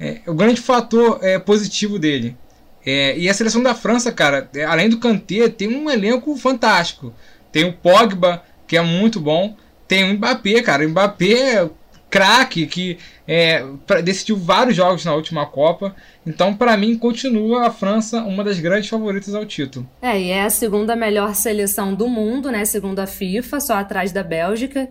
é, 0.00 0.20
o 0.26 0.34
grande 0.34 0.60
fator 0.60 1.20
é, 1.22 1.38
positivo 1.38 1.98
dele. 1.98 2.36
É, 2.84 3.18
e 3.18 3.28
a 3.28 3.34
seleção 3.34 3.62
da 3.62 3.74
França, 3.74 4.12
cara, 4.12 4.48
é, 4.54 4.64
além 4.64 4.88
do 4.88 4.98
Kanté, 4.98 5.48
tem 5.48 5.68
um 5.68 5.90
elenco 5.90 6.36
fantástico. 6.36 7.12
Tem 7.50 7.64
o 7.64 7.72
Pogba, 7.72 8.42
que 8.66 8.76
é 8.76 8.82
muito 8.82 9.18
bom. 9.20 9.56
Tem 9.88 10.04
o 10.04 10.14
Mbappé, 10.14 10.62
cara. 10.62 10.86
O 10.86 10.90
Mbappé 10.90 11.32
é 11.32 11.70
craque, 12.08 12.66
que 12.66 12.98
é, 13.26 13.64
decidiu 14.04 14.36
vários 14.36 14.76
jogos 14.76 15.04
na 15.04 15.14
última 15.14 15.46
Copa. 15.46 15.94
Então, 16.24 16.54
para 16.54 16.76
mim, 16.76 16.96
continua 16.96 17.66
a 17.66 17.70
França 17.70 18.22
uma 18.22 18.44
das 18.44 18.60
grandes 18.60 18.88
favoritas 18.88 19.34
ao 19.34 19.44
título. 19.44 19.88
É, 20.00 20.20
e 20.20 20.30
é 20.30 20.42
a 20.44 20.50
segunda 20.50 20.94
melhor 20.94 21.34
seleção 21.34 21.94
do 21.94 22.08
mundo, 22.08 22.50
né? 22.50 22.64
Segundo 22.64 23.00
a 23.00 23.06
FIFA, 23.06 23.60
só 23.60 23.74
atrás 23.74 24.12
da 24.12 24.22
Bélgica. 24.22 24.88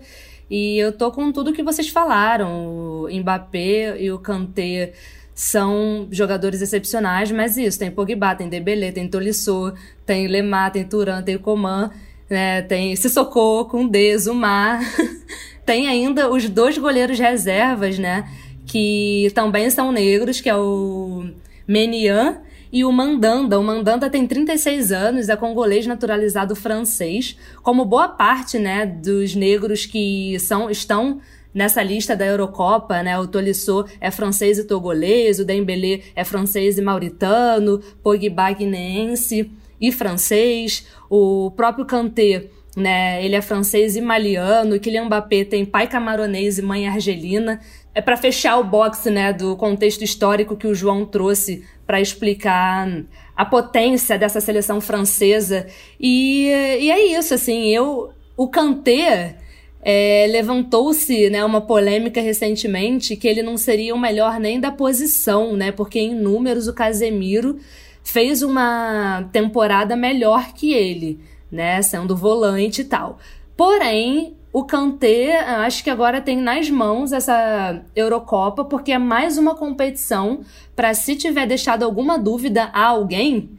E 0.49 0.77
eu 0.77 0.91
tô 0.91 1.11
com 1.11 1.31
tudo 1.31 1.53
que 1.53 1.63
vocês 1.63 1.89
falaram. 1.89 3.03
O 3.03 3.07
Mbappé 3.11 4.01
e 4.01 4.11
o 4.11 4.19
Kanté 4.19 4.93
são 5.33 6.07
jogadores 6.11 6.61
excepcionais, 6.61 7.29
mas 7.29 7.57
isso, 7.57 7.77
tem 7.77 7.91
Pogba, 7.91 8.33
tem 8.35 8.47
Dembélé, 8.47 8.91
tem 8.91 9.07
Tolisso, 9.07 9.73
tem 10.05 10.27
Lemar, 10.27 10.71
tem 10.71 10.85
Turan, 10.85 11.21
tem 11.21 11.37
Coman, 11.37 11.91
né, 12.29 12.61
tem 12.61 12.95
Sissoko, 12.95 13.65
Koundé, 13.65 14.17
Zumar. 14.17 14.79
tem 15.65 15.87
ainda 15.89 16.31
os 16.31 16.47
dois 16.47 16.77
goleiros 16.77 17.19
reservas, 17.19 17.99
né, 17.99 18.29
que 18.65 19.29
também 19.35 19.69
são 19.69 19.91
negros, 19.91 20.39
que 20.39 20.49
é 20.49 20.55
o 20.55 21.25
Menian 21.67 22.37
e 22.75 22.83
o 22.83 22.91
Mandanda. 22.91 23.57
O 23.57 23.63
Mandanda 23.63 24.09
tem 24.09 24.27
36 24.27 24.91
anos, 24.91 25.29
é 25.29 25.35
congolês 25.37 25.87
naturalizado 25.87 26.57
francês. 26.57 27.37
Como 27.63 27.85
boa 27.85 28.09
parte 28.09 28.59
né, 28.59 28.85
dos 28.85 29.33
negros 29.33 29.85
que 29.85 30.37
são 30.41 30.69
estão 30.69 31.21
nessa 31.53 31.81
lista 31.81 32.17
da 32.17 32.25
Eurocopa, 32.25 33.01
né? 33.01 33.17
O 33.17 33.27
Tolisso 33.27 33.85
é 34.01 34.11
francês 34.11 34.59
e 34.59 34.65
togolês, 34.65 35.39
o 35.39 35.45
Dembélé 35.45 36.01
é 36.13 36.25
francês 36.25 36.77
e 36.77 36.81
mauritano, 36.81 37.79
Pogba 38.03 38.51
guineense 38.51 39.49
e 39.79 39.89
francês, 39.89 40.85
o 41.09 41.51
próprio 41.51 41.85
Kanté 41.85 42.49
né? 42.75 43.23
Ele 43.23 43.35
é 43.35 43.41
francês 43.41 43.95
e 43.95 44.01
maliano, 44.01 44.79
Kylian 44.79 45.05
Mbappé 45.05 45.45
tem 45.45 45.65
pai 45.65 45.87
camaronês 45.87 46.57
e 46.57 46.61
mãe 46.61 46.87
argelina. 46.87 47.61
É 47.95 48.01
para 48.01 48.17
fechar 48.17 48.59
o 48.59 48.63
box, 48.63 49.09
né, 49.09 49.31
do 49.31 49.55
contexto 49.55 50.03
histórico 50.03 50.55
que 50.55 50.67
o 50.67 50.75
João 50.75 51.05
trouxe 51.05 51.63
para 51.87 52.01
explicar 52.01 52.87
a 53.35 53.45
potência 53.45 54.19
dessa 54.19 54.41
seleção 54.41 54.81
francesa. 54.81 55.65
E, 55.99 56.47
e 56.47 56.91
é 56.91 57.17
isso, 57.17 57.33
assim, 57.33 57.69
eu 57.69 58.11
o 58.37 58.49
Kanté 58.49 59.37
é, 59.81 60.27
levantou-se 60.29 61.29
né, 61.29 61.45
uma 61.45 61.61
polêmica 61.61 62.19
recentemente 62.19 63.15
que 63.15 63.29
ele 63.29 63.41
não 63.41 63.55
seria 63.55 63.95
o 63.95 63.99
melhor 63.99 64.41
nem 64.41 64.59
da 64.59 64.71
posição, 64.71 65.55
né? 65.55 65.71
Porque 65.71 65.97
em 65.97 66.13
números 66.13 66.67
o 66.67 66.73
Casemiro 66.73 67.57
fez 68.03 68.41
uma 68.41 69.29
temporada 69.31 69.95
melhor 69.95 70.53
que 70.53 70.73
ele 70.73 71.21
né? 71.51 71.81
Sendo 71.81 72.15
volante 72.15 72.81
e 72.81 72.85
tal. 72.85 73.17
Porém, 73.55 74.35
o 74.55 74.63
Kanté, 74.63 75.37
acho 75.37 75.83
que 75.83 75.89
agora 75.89 76.21
tem 76.21 76.37
nas 76.37 76.69
mãos 76.69 77.11
essa 77.11 77.83
Eurocopa, 77.93 78.63
porque 78.63 78.93
é 78.93 78.97
mais 78.97 79.37
uma 79.37 79.53
competição 79.53 80.45
para 80.73 80.93
se 80.93 81.13
tiver 81.17 81.45
deixado 81.45 81.83
alguma 81.83 82.17
dúvida 82.17 82.69
a 82.71 82.85
alguém, 82.85 83.49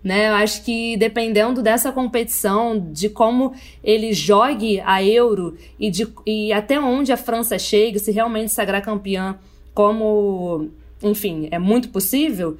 né? 0.00 0.28
Eu 0.28 0.34
acho 0.34 0.62
que 0.62 0.96
dependendo 0.96 1.60
dessa 1.60 1.90
competição, 1.90 2.78
de 2.78 3.08
como 3.08 3.52
ele 3.82 4.12
jogue 4.12 4.80
a 4.82 5.02
Euro 5.02 5.56
e, 5.76 5.90
de, 5.90 6.06
e 6.24 6.52
até 6.52 6.78
onde 6.78 7.12
a 7.12 7.16
França 7.16 7.58
chegue, 7.58 7.98
se 7.98 8.12
realmente 8.12 8.52
sagrar 8.52 8.80
campeã, 8.80 9.36
como, 9.74 10.68
enfim, 11.02 11.48
é 11.50 11.58
muito 11.58 11.88
possível, 11.88 12.56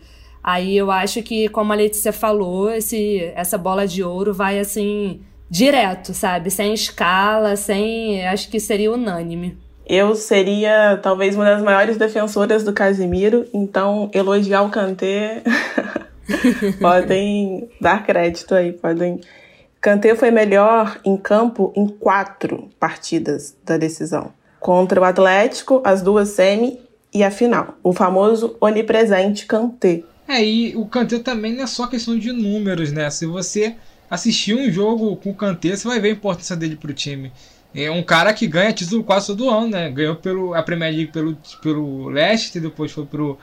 Aí 0.46 0.76
eu 0.76 0.90
acho 0.90 1.22
que, 1.22 1.48
como 1.48 1.72
a 1.72 1.76
Letícia 1.76 2.12
falou, 2.12 2.70
esse, 2.70 3.32
essa 3.34 3.56
bola 3.56 3.86
de 3.86 4.02
ouro 4.02 4.34
vai 4.34 4.58
assim, 4.58 5.22
direto, 5.54 6.12
sabe? 6.12 6.50
Sem 6.50 6.74
escala, 6.74 7.54
sem. 7.54 8.26
Acho 8.26 8.48
que 8.48 8.58
seria 8.58 8.90
unânime. 8.90 9.56
Eu 9.86 10.16
seria 10.16 10.98
talvez 11.00 11.36
uma 11.36 11.44
das 11.44 11.62
maiores 11.62 11.96
defensoras 11.96 12.64
do 12.64 12.72
Casimiro, 12.72 13.46
então 13.54 14.10
elogiar 14.12 14.62
o 14.62 14.70
Kanté. 14.70 15.44
podem 16.80 17.68
dar 17.80 18.04
crédito 18.04 18.52
aí, 18.52 18.72
podem. 18.72 19.20
Kanté 19.80 20.16
foi 20.16 20.32
melhor 20.32 20.98
em 21.04 21.16
campo 21.16 21.72
em 21.76 21.86
quatro 21.86 22.68
partidas 22.80 23.54
da 23.64 23.76
decisão. 23.76 24.32
Contra 24.58 25.00
o 25.00 25.04
Atlético, 25.04 25.80
as 25.84 26.02
duas 26.02 26.30
semi 26.30 26.80
e 27.12 27.22
a 27.22 27.30
final. 27.30 27.76
O 27.80 27.92
famoso 27.92 28.56
onipresente 28.60 29.46
Kanté. 29.46 30.02
É, 30.26 30.42
e 30.42 30.74
o 30.74 30.86
Kanté 30.86 31.18
também 31.20 31.54
não 31.54 31.62
é 31.62 31.66
só 31.66 31.86
questão 31.86 32.18
de 32.18 32.32
números, 32.32 32.90
né? 32.90 33.08
Se 33.10 33.26
você 33.26 33.76
assistir 34.14 34.54
um 34.54 34.70
jogo 34.70 35.16
com 35.16 35.30
o 35.30 35.34
Kanté, 35.34 35.76
você 35.76 35.86
vai 35.86 36.00
ver 36.00 36.08
a 36.08 36.12
importância 36.12 36.56
dele 36.56 36.76
pro 36.76 36.94
time. 36.94 37.32
É 37.74 37.90
um 37.90 38.02
cara 38.02 38.32
que 38.32 38.46
ganha 38.46 38.72
título 38.72 39.02
quase 39.02 39.26
todo 39.26 39.50
ano, 39.50 39.68
né? 39.68 39.90
Ganhou 39.90 40.14
pelo, 40.14 40.54
a 40.54 40.62
Premier 40.62 40.94
League 40.94 41.12
pelo, 41.12 41.36
pelo 41.60 42.08
Leicester, 42.08 42.62
depois 42.62 42.92
foi 42.92 43.04
pro, 43.04 43.36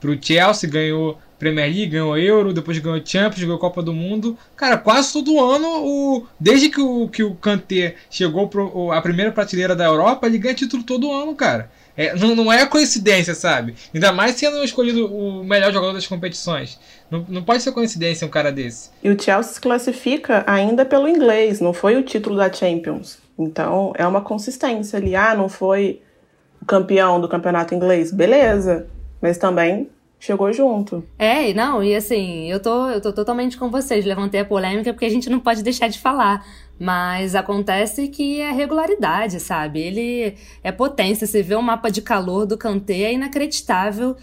pro 0.00 0.18
Chelsea, 0.20 0.68
ganhou 0.68 1.18
Premier 1.38 1.66
League, 1.66 1.88
ganhou 1.88 2.16
Euro, 2.16 2.54
depois 2.54 2.78
ganhou 2.78 3.00
Champions, 3.04 3.44
ganhou 3.44 3.58
Copa 3.58 3.82
do 3.82 3.92
Mundo. 3.92 4.38
Cara, 4.56 4.78
quase 4.78 5.12
todo 5.12 5.38
ano, 5.38 5.84
o, 5.84 6.26
desde 6.40 6.70
que 6.70 6.80
o, 6.80 7.08
que 7.08 7.22
o 7.22 7.34
Kanté 7.34 7.96
chegou 8.10 8.48
pro, 8.48 8.90
a 8.90 9.02
primeira 9.02 9.30
prateleira 9.30 9.76
da 9.76 9.84
Europa, 9.84 10.26
ele 10.26 10.38
ganha 10.38 10.54
título 10.54 10.82
todo 10.82 11.12
ano, 11.12 11.34
cara. 11.34 11.70
É, 11.96 12.14
não, 12.16 12.34
não 12.34 12.52
é 12.52 12.66
coincidência, 12.66 13.34
sabe? 13.34 13.74
Ainda 13.94 14.12
mais 14.12 14.34
sendo 14.34 14.62
escolhido 14.64 15.06
o 15.06 15.44
melhor 15.44 15.72
jogador 15.72 15.92
das 15.92 16.06
competições. 16.06 16.78
Não, 17.10 17.24
não 17.28 17.42
pode 17.42 17.62
ser 17.62 17.72
coincidência 17.72 18.26
um 18.26 18.30
cara 18.30 18.50
desse. 18.50 18.90
E 19.02 19.08
o 19.08 19.20
Chelsea 19.20 19.54
se 19.54 19.60
classifica 19.60 20.44
ainda 20.46 20.84
pelo 20.84 21.08
inglês, 21.08 21.60
não 21.60 21.72
foi 21.72 21.96
o 21.96 22.02
título 22.02 22.36
da 22.36 22.52
Champions. 22.52 23.18
Então, 23.38 23.92
é 23.96 24.06
uma 24.06 24.20
consistência 24.20 24.98
ali. 24.98 25.14
Ah, 25.14 25.34
não 25.34 25.48
foi 25.48 26.00
o 26.60 26.64
campeão 26.64 27.20
do 27.20 27.28
campeonato 27.28 27.74
inglês? 27.74 28.12
Beleza. 28.12 28.86
Mas 29.20 29.38
também 29.38 29.88
chegou 30.18 30.52
junto. 30.52 31.04
É, 31.18 31.52
não, 31.52 31.82
e 31.82 31.94
assim, 31.94 32.50
eu 32.50 32.60
tô, 32.60 32.88
eu 32.88 33.00
tô 33.00 33.12
totalmente 33.12 33.56
com 33.56 33.70
vocês. 33.70 34.04
Levantei 34.04 34.40
a 34.40 34.44
polêmica 34.44 34.92
porque 34.92 35.04
a 35.04 35.10
gente 35.10 35.28
não 35.28 35.40
pode 35.40 35.62
deixar 35.62 35.88
de 35.88 35.98
falar. 35.98 36.44
Mas 36.78 37.34
acontece 37.34 38.08
que 38.08 38.40
é 38.40 38.50
regularidade, 38.50 39.38
sabe? 39.40 39.80
Ele 39.80 40.34
é 40.62 40.72
potência. 40.72 41.26
Você 41.26 41.42
vê 41.42 41.54
o 41.54 41.62
mapa 41.62 41.88
de 41.90 42.02
calor 42.02 42.46
do 42.46 42.58
Kanté, 42.58 43.02
é 43.02 43.12
inacreditável 43.12 44.16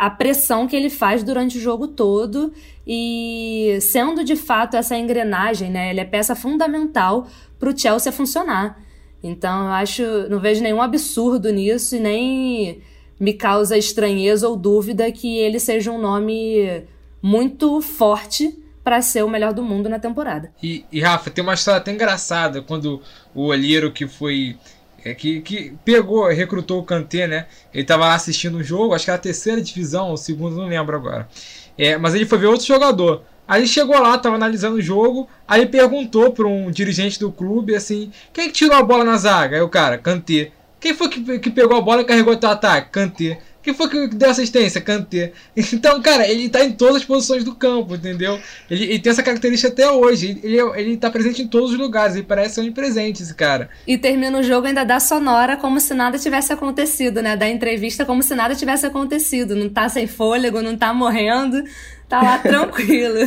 a 0.00 0.08
pressão 0.08 0.66
que 0.66 0.74
ele 0.74 0.88
faz 0.88 1.22
durante 1.22 1.58
o 1.58 1.60
jogo 1.60 1.86
todo 1.86 2.54
e 2.86 3.76
sendo 3.82 4.24
de 4.24 4.34
fato 4.34 4.74
essa 4.74 4.96
engrenagem, 4.96 5.70
né? 5.70 5.90
Ele 5.90 6.00
é 6.00 6.04
peça 6.06 6.34
fundamental 6.34 7.26
para 7.58 7.68
o 7.68 7.78
Chelsea 7.78 8.10
funcionar. 8.10 8.82
Então 9.22 9.66
eu 9.66 9.72
acho, 9.72 10.02
não 10.30 10.40
vejo 10.40 10.62
nenhum 10.62 10.80
absurdo 10.80 11.52
nisso 11.52 11.96
e 11.96 12.00
nem 12.00 12.80
me 13.20 13.34
causa 13.34 13.76
estranheza 13.76 14.48
ou 14.48 14.56
dúvida 14.56 15.12
que 15.12 15.36
ele 15.36 15.60
seja 15.60 15.92
um 15.92 16.00
nome 16.00 16.82
muito 17.20 17.82
forte 17.82 18.58
para 18.82 19.02
ser 19.02 19.22
o 19.22 19.28
melhor 19.28 19.52
do 19.52 19.62
mundo 19.62 19.88
na 19.88 19.98
temporada. 19.98 20.50
E, 20.62 20.84
e, 20.90 21.00
Rafa, 21.00 21.30
tem 21.30 21.42
uma 21.42 21.54
história 21.54 21.78
até 21.78 21.92
engraçada 21.92 22.62
quando 22.62 23.02
o 23.34 23.46
olheiro 23.46 23.92
que 23.92 24.06
foi 24.06 24.56
é, 25.04 25.14
que, 25.14 25.40
que 25.40 25.74
pegou, 25.84 26.28
recrutou 26.28 26.80
o 26.80 26.84
Kanté, 26.84 27.26
né? 27.26 27.46
Ele 27.72 27.82
estava 27.82 28.06
lá 28.06 28.14
assistindo 28.14 28.58
um 28.58 28.62
jogo, 28.62 28.94
acho 28.94 29.04
que 29.04 29.10
era 29.10 29.18
a 29.18 29.22
terceira 29.22 29.60
divisão, 29.60 30.10
ou 30.10 30.16
segundo, 30.16 30.56
não 30.56 30.68
lembro 30.68 30.96
agora. 30.96 31.28
É, 31.76 31.96
mas 31.96 32.14
ele 32.14 32.26
foi 32.26 32.38
ver 32.38 32.46
outro 32.46 32.66
jogador. 32.66 33.22
Aí 33.48 33.66
chegou 33.66 33.98
lá, 33.98 34.14
estava 34.14 34.36
analisando 34.36 34.76
o 34.76 34.82
jogo, 34.82 35.28
aí 35.48 35.66
perguntou 35.66 36.32
para 36.32 36.46
um 36.46 36.70
dirigente 36.70 37.18
do 37.18 37.32
clube 37.32 37.74
assim: 37.74 38.12
quem 38.32 38.46
que 38.46 38.52
tirou 38.52 38.76
a 38.76 38.82
bola 38.82 39.04
na 39.04 39.16
zaga? 39.16 39.56
Aí 39.56 39.62
o 39.62 39.68
cara, 39.68 39.98
Kanté. 39.98 40.52
Quem 40.78 40.94
foi 40.94 41.08
que, 41.08 41.38
que 41.38 41.50
pegou 41.50 41.76
a 41.76 41.80
bola 41.80 42.02
e 42.02 42.04
carregou 42.04 42.32
o 42.32 42.46
ataque? 42.46 42.90
Kanté. 42.90 43.40
Quem 43.62 43.74
foi 43.74 43.88
que 43.88 44.08
deu 44.08 44.30
assistência? 44.30 44.80
Kanté. 44.80 45.32
Então, 45.72 46.00
cara, 46.00 46.26
ele 46.26 46.48
tá 46.48 46.64
em 46.64 46.72
todas 46.72 46.96
as 46.96 47.04
posições 47.04 47.44
do 47.44 47.54
campo, 47.54 47.94
entendeu? 47.94 48.38
Ele, 48.70 48.84
ele 48.84 48.98
tem 48.98 49.10
essa 49.10 49.22
característica 49.22 49.70
até 49.70 49.90
hoje. 49.90 50.40
Ele, 50.42 50.58
ele 50.58 50.96
tá 50.96 51.10
presente 51.10 51.42
em 51.42 51.46
todos 51.46 51.72
os 51.72 51.78
lugares. 51.78 52.14
Ele 52.14 52.24
parece 52.24 52.58
onipresente, 52.58 53.22
esse 53.22 53.34
cara. 53.34 53.68
E 53.86 53.98
termina 53.98 54.38
o 54.38 54.42
jogo 54.42 54.66
ainda 54.66 54.84
dá 54.84 54.98
sonora 54.98 55.56
como 55.56 55.78
se 55.78 55.92
nada 55.92 56.18
tivesse 56.18 56.52
acontecido, 56.52 57.22
né? 57.22 57.36
Da 57.36 57.48
entrevista 57.48 58.04
como 58.06 58.22
se 58.22 58.34
nada 58.34 58.54
tivesse 58.54 58.86
acontecido. 58.86 59.54
Não 59.54 59.68
tá 59.68 59.88
sem 59.88 60.06
fôlego, 60.06 60.62
não 60.62 60.76
tá 60.76 60.94
morrendo. 60.94 61.62
Tá 62.08 62.22
lá 62.22 62.38
tranquilo. 62.42 63.18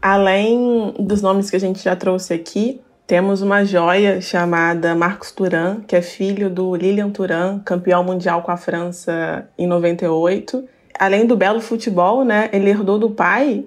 Além 0.00 0.94
dos 0.98 1.20
nomes 1.20 1.50
que 1.50 1.56
a 1.56 1.60
gente 1.60 1.82
já 1.82 1.94
trouxe 1.94 2.32
aqui, 2.32 2.80
temos 3.12 3.42
uma 3.42 3.62
joia 3.62 4.22
chamada 4.22 4.94
Marcos 4.94 5.32
Turan, 5.32 5.82
que 5.86 5.94
é 5.94 6.00
filho 6.00 6.48
do 6.48 6.74
Lilian 6.74 7.10
Turan, 7.10 7.58
campeão 7.58 8.02
mundial 8.02 8.40
com 8.40 8.50
a 8.50 8.56
França 8.56 9.46
em 9.58 9.66
98. 9.66 10.66
Além 10.98 11.26
do 11.26 11.36
belo 11.36 11.60
futebol, 11.60 12.24
né, 12.24 12.48
ele 12.54 12.70
herdou 12.70 12.98
do 12.98 13.10
pai 13.10 13.66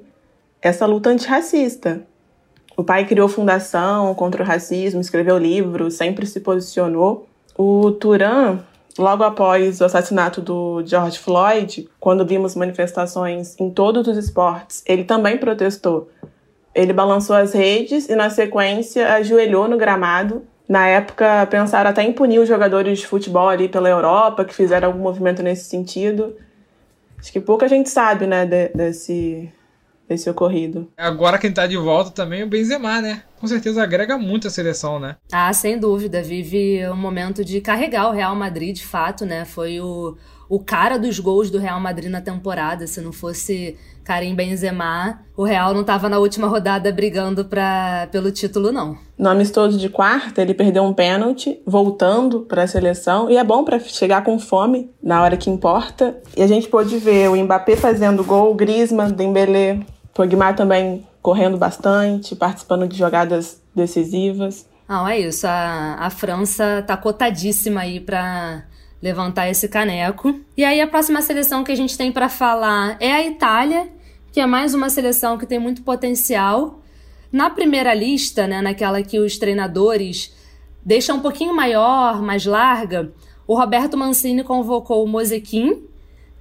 essa 0.60 0.88
luta 0.88 1.12
antirracista. 1.12 2.02
O 2.76 2.84
pai 2.84 3.06
criou 3.06 3.28
fundação 3.28 4.16
contra 4.16 4.42
o 4.42 4.46
racismo, 4.48 5.00
escreveu 5.00 5.38
livros, 5.38 5.94
sempre 5.94 6.26
se 6.26 6.40
posicionou. 6.40 7.28
O 7.56 7.92
Turan, 7.92 8.58
logo 8.98 9.24
após 9.24 9.80
o 9.80 9.86
assassinato 9.86 10.42
do 10.42 10.82
George 10.88 11.20
Floyd, 11.20 11.88
quando 12.00 12.26
vimos 12.26 12.56
manifestações 12.56 13.56
em 13.60 13.70
todos 13.70 14.08
os 14.08 14.18
esportes, 14.18 14.82
ele 14.88 15.04
também 15.04 15.38
protestou 15.38 16.10
ele 16.76 16.92
balançou 16.92 17.36
as 17.36 17.54
redes 17.54 18.10
e, 18.10 18.16
na 18.16 18.30
sequência, 18.30 19.14
ajoelhou 19.14 19.68
no 19.68 19.78
gramado. 19.78 20.44
Na 20.68 20.88
época, 20.88 21.48
pensaram 21.50 21.90
até 21.90 22.04
em 22.04 22.12
punir 22.12 22.40
os 22.40 22.48
jogadores 22.48 23.00
de 23.00 23.08
futebol 23.08 23.48
ali 23.48 23.70
pela 23.70 23.88
Europa, 23.88 24.44
que 24.44 24.54
fizeram 24.54 24.90
algum 24.90 25.02
movimento 25.02 25.42
nesse 25.42 25.70
sentido. 25.70 26.36
Acho 27.18 27.32
que 27.32 27.40
pouca 27.40 27.68
gente 27.70 27.90
sabe, 27.90 28.28
né, 28.28 28.46
de, 28.46 28.70
desse, 28.70 29.50
desse 30.10 30.30
ocorrido. 30.30 30.92
Agora 30.98 31.38
quem 31.38 31.54
tá 31.54 31.66
de 31.66 31.78
volta 31.78 32.12
também 32.12 32.42
é 32.42 32.44
o 32.44 32.50
Benzema, 32.50 33.00
né? 33.00 33.24
Com 33.40 33.48
certeza 33.48 33.82
agrega 33.82 34.18
muito 34.18 34.48
a 34.48 34.52
seleção, 34.52 35.00
né? 35.00 35.16
Ah, 35.32 35.54
sem 35.54 35.80
dúvida. 35.80 36.22
Vive 36.22 36.88
um 36.90 36.98
momento 36.98 37.46
de 37.46 37.62
carregar 37.62 38.10
o 38.10 38.12
Real 38.12 38.36
Madrid, 38.36 38.76
de 38.76 38.86
fato, 38.86 39.26
né? 39.26 39.46
Foi 39.46 39.80
o, 39.80 40.18
o 40.50 40.60
cara 40.60 40.98
dos 40.98 41.20
gols 41.20 41.50
do 41.50 41.58
Real 41.58 41.80
Madrid 41.80 42.10
na 42.10 42.22
temporada. 42.22 42.88
Se 42.88 43.02
não 43.02 43.12
fosse 43.12 43.78
Karim 44.04 44.36
Benzema, 44.36 45.20
o 45.36 45.44
Real 45.44 45.74
não 45.74 45.82
estava 45.82 46.08
na 46.08 46.20
última 46.20 46.48
rodada 46.48 46.92
brigando 46.92 47.46
pra, 47.46 48.08
pelo 48.12 48.32
título, 48.32 48.72
não. 48.72 48.98
No 49.18 49.30
amistoso 49.30 49.78
de 49.78 49.90
quarta, 49.90 50.42
ele 50.42 50.54
perdeu 50.54 50.84
um 50.84 50.94
pênalti, 50.94 51.60
voltando 51.66 52.42
para 52.42 52.64
a 52.64 52.68
seleção, 52.68 53.30
e 53.30 53.38
é 53.38 53.44
bom 53.44 53.64
para 53.64 53.80
chegar 53.80 54.24
com 54.24 54.38
fome 54.38 54.92
na 55.02 55.24
hora 55.24 55.36
que 55.36 55.50
importa. 55.50 56.16
E 56.38 56.44
a 56.44 56.48
gente 56.48 56.68
pôde 56.68 56.98
ver 56.98 57.30
o 57.30 57.36
Mbappé 57.36 57.76
fazendo 57.76 58.24
gol, 58.24 58.52
o 58.52 58.56
Griezmann, 58.56 59.12
Dembélé, 59.12 59.80
Pogba 60.14 60.54
também 60.54 61.06
correndo 61.22 61.58
bastante, 61.58 62.36
participando 62.36 62.88
de 62.88 62.96
jogadas 62.96 63.60
decisivas. 63.74 64.68
Não, 64.88 65.08
é 65.08 65.20
isso. 65.20 65.48
A, 65.48 65.98
a 66.00 66.10
França 66.12 66.84
tá 66.86 66.96
cotadíssima 66.96 67.82
aí 67.82 68.00
para 68.00 68.64
levantar 69.02 69.50
esse 69.50 69.68
caneco. 69.68 70.40
E 70.56 70.64
aí 70.64 70.82
a 70.82 70.88
próxima 70.88 71.22
seleção 71.22 71.64
que 71.64 71.72
a 71.72 71.76
gente 71.76 71.98
tem 71.98 72.12
para 72.12 72.30
falar 72.30 72.98
é 73.00 73.12
a 73.12 73.26
Itália, 73.26 73.90
que 74.32 74.40
é 74.40 74.46
mais 74.46 74.74
uma 74.74 74.90
seleção 74.90 75.38
que 75.38 75.46
tem 75.46 75.60
muito 75.60 75.82
potencial. 75.82 76.82
Na 77.32 77.50
primeira 77.50 77.94
lista, 77.94 78.48
né, 78.48 78.62
naquela 78.62 79.02
que 79.02 79.20
os 79.20 79.38
treinadores 79.38 80.34
deixam 80.84 81.18
um 81.18 81.22
pouquinho 81.22 81.54
maior, 81.54 82.22
mais 82.22 82.46
larga, 82.46 83.14
o 83.48 83.58
Roberto 83.58 83.98
Mancini 83.98 84.44
convocou 84.44 85.04
o 85.04 85.08
Mosequim, 85.08 85.84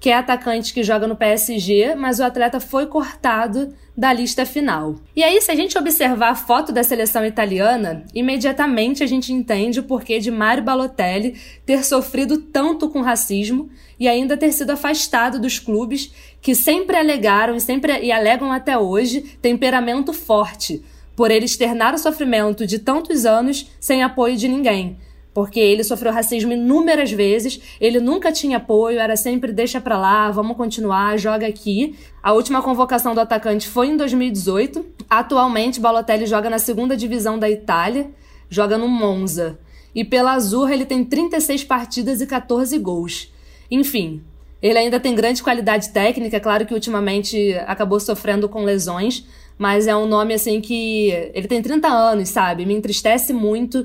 que 0.01 0.11
é 0.11 0.17
atacante 0.17 0.73
que 0.73 0.83
joga 0.83 1.07
no 1.07 1.17
PSG, 1.17 1.95
mas 1.95 2.19
o 2.19 2.25
atleta 2.25 2.61
foi 2.61 2.87
cortado 2.87 3.75
da 3.97 4.13
lista 4.13 4.45
final. 4.45 4.97
E 5.15 5.23
aí, 5.23 5.41
se 5.41 5.51
a 5.51 5.55
gente 5.55 5.79
observar 5.79 6.31
a 6.31 6.35
foto 6.35 6.73
da 6.73 6.83
seleção 6.83 7.25
italiana, 7.25 8.05
imediatamente 8.15 9.03
a 9.03 9.07
gente 9.07 9.33
entende 9.33 9.81
o 9.81 9.85
porquê 9.85 10.19
de 10.19 10.31
Mario 10.31 10.65
Balotelli 10.65 11.39
ter 11.65 11.85
sofrido 11.85 12.39
tanto 12.39 12.89
com 12.89 13.01
racismo 13.01 13.71
e 13.99 14.09
ainda 14.09 14.37
ter 14.37 14.53
sido 14.53 14.71
afastado 14.71 15.41
dos 15.41 15.59
clubes 15.59 16.13
que 16.43 16.55
sempre 16.55 16.97
alegaram 16.97 17.55
e 17.55 17.61
sempre 17.61 18.01
e 18.01 18.11
alegam 18.11 18.51
até 18.51 18.77
hoje 18.77 19.21
temperamento 19.41 20.13
forte, 20.13 20.83
por 21.15 21.31
ele 21.31 21.45
externar 21.45 21.95
o 21.95 21.99
sofrimento 21.99 22.67
de 22.67 22.81
tantos 22.81 23.25
anos 23.25 23.71
sem 23.79 24.03
apoio 24.03 24.37
de 24.37 24.49
ninguém 24.49 24.97
porque 25.35 25.59
ele 25.59 25.83
sofreu 25.83 26.13
racismo 26.13 26.53
inúmeras 26.53 27.11
vezes, 27.11 27.61
ele 27.81 27.99
nunca 27.99 28.31
tinha 28.31 28.59
apoio, 28.59 29.01
era 29.01 29.17
sempre 29.17 29.53
deixa 29.53 29.81
pra 29.81 29.99
lá, 29.99 30.31
vamos 30.31 30.57
continuar, 30.57 31.19
joga 31.19 31.49
aqui. 31.49 31.97
A 32.23 32.33
última 32.33 32.63
convocação 32.63 33.15
do 33.15 33.21
atacante 33.21 33.69
foi 33.69 33.89
em 33.89 33.97
2018. 33.97 34.87
Atualmente, 35.11 35.81
Balotelli 35.81 36.25
joga 36.25 36.49
na 36.49 36.61
segunda 36.61 36.97
divisão 36.97 37.37
da 37.37 37.51
Itália, 37.51 38.11
joga 38.49 38.79
no 38.79 38.87
Monza. 38.87 39.59
E 39.93 40.05
pela 40.05 40.35
Azurra 40.35 40.73
ele 40.73 40.87
tem 40.87 41.05
36 41.05 41.65
partidas 41.65 42.21
e 42.21 42.27
14 42.27 42.79
gols. 42.79 43.33
Enfim, 43.69 44.23
ele 44.63 44.79
ainda 44.79 45.01
tem 45.01 45.17
grande 45.17 45.43
qualidade 45.43 45.91
técnica, 45.91 46.39
claro 46.39 46.65
que 46.65 46.75
ultimamente 46.75 47.55
acabou 47.67 47.99
sofrendo 47.99 48.49
com 48.49 48.63
lesões, 48.63 49.27
mas 49.59 49.89
é 49.89 49.97
um 49.97 50.07
nome 50.07 50.33
assim 50.33 50.61
que 50.61 51.11
ele 51.35 51.49
tem 51.49 51.61
30 51.61 51.89
anos, 51.89 52.29
sabe? 52.29 52.65
Me 52.65 52.75
entristece 52.75 53.33
muito 53.33 53.85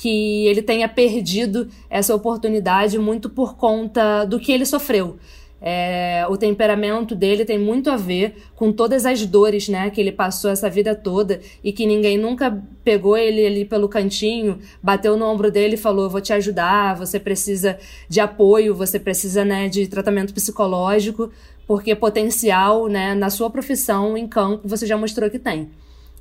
que 0.00 0.46
ele 0.46 0.62
tenha 0.62 0.88
perdido 0.88 1.68
essa 1.90 2.14
oportunidade 2.14 2.98
muito 2.98 3.28
por 3.28 3.54
conta 3.54 4.24
do 4.24 4.40
que 4.40 4.50
ele 4.50 4.64
sofreu. 4.64 5.18
É, 5.60 6.24
o 6.30 6.38
temperamento 6.38 7.14
dele 7.14 7.44
tem 7.44 7.58
muito 7.58 7.90
a 7.90 7.98
ver 7.98 8.34
com 8.56 8.72
todas 8.72 9.04
as 9.04 9.26
dores 9.26 9.68
né, 9.68 9.90
que 9.90 10.00
ele 10.00 10.10
passou 10.10 10.50
essa 10.50 10.70
vida 10.70 10.94
toda 10.94 11.42
e 11.62 11.70
que 11.70 11.84
ninguém 11.84 12.16
nunca 12.16 12.64
pegou 12.82 13.14
ele 13.14 13.44
ali 13.44 13.66
pelo 13.66 13.90
cantinho, 13.90 14.58
bateu 14.82 15.18
no 15.18 15.26
ombro 15.26 15.50
dele 15.50 15.74
e 15.74 15.76
falou: 15.76 16.08
Vou 16.08 16.22
te 16.22 16.32
ajudar, 16.32 16.96
você 16.96 17.20
precisa 17.20 17.78
de 18.08 18.20
apoio, 18.20 18.74
você 18.74 18.98
precisa 18.98 19.44
né, 19.44 19.68
de 19.68 19.86
tratamento 19.86 20.32
psicológico, 20.32 21.30
porque 21.66 21.94
potencial 21.94 22.88
né, 22.88 23.14
na 23.14 23.28
sua 23.28 23.50
profissão, 23.50 24.16
em 24.16 24.26
campo, 24.26 24.66
você 24.66 24.86
já 24.86 24.96
mostrou 24.96 25.28
que 25.28 25.38
tem 25.38 25.68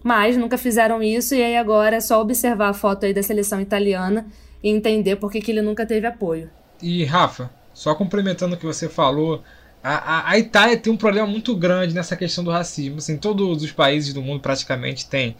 mas 0.03 0.37
nunca 0.37 0.57
fizeram 0.57 1.01
isso 1.03 1.35
e 1.35 1.43
aí 1.43 1.57
agora 1.57 1.97
é 1.97 1.99
só 1.99 2.21
observar 2.21 2.69
a 2.69 2.73
foto 2.73 3.05
aí 3.05 3.13
da 3.13 3.23
seleção 3.23 3.59
italiana 3.59 4.25
e 4.63 4.69
entender 4.69 5.17
por 5.17 5.31
que, 5.31 5.41
que 5.41 5.51
ele 5.51 5.61
nunca 5.61 5.85
teve 5.85 6.07
apoio. 6.07 6.49
E 6.81 7.03
Rafa, 7.03 7.49
só 7.73 7.93
complementando 7.95 8.55
o 8.55 8.57
que 8.57 8.65
você 8.65 8.87
falou, 8.87 9.43
a, 9.83 9.93
a, 9.93 10.31
a, 10.31 10.39
Itália 10.39 10.77
tem 10.77 10.91
um 10.91 10.97
problema 10.97 11.27
muito 11.27 11.55
grande 11.55 11.93
nessa 11.93 12.15
questão 12.15 12.43
do 12.43 12.51
racismo. 12.51 12.97
Assim, 12.97 13.17
todos 13.17 13.63
os 13.63 13.71
países 13.71 14.13
do 14.13 14.21
mundo 14.21 14.41
praticamente 14.41 15.07
têm 15.07 15.35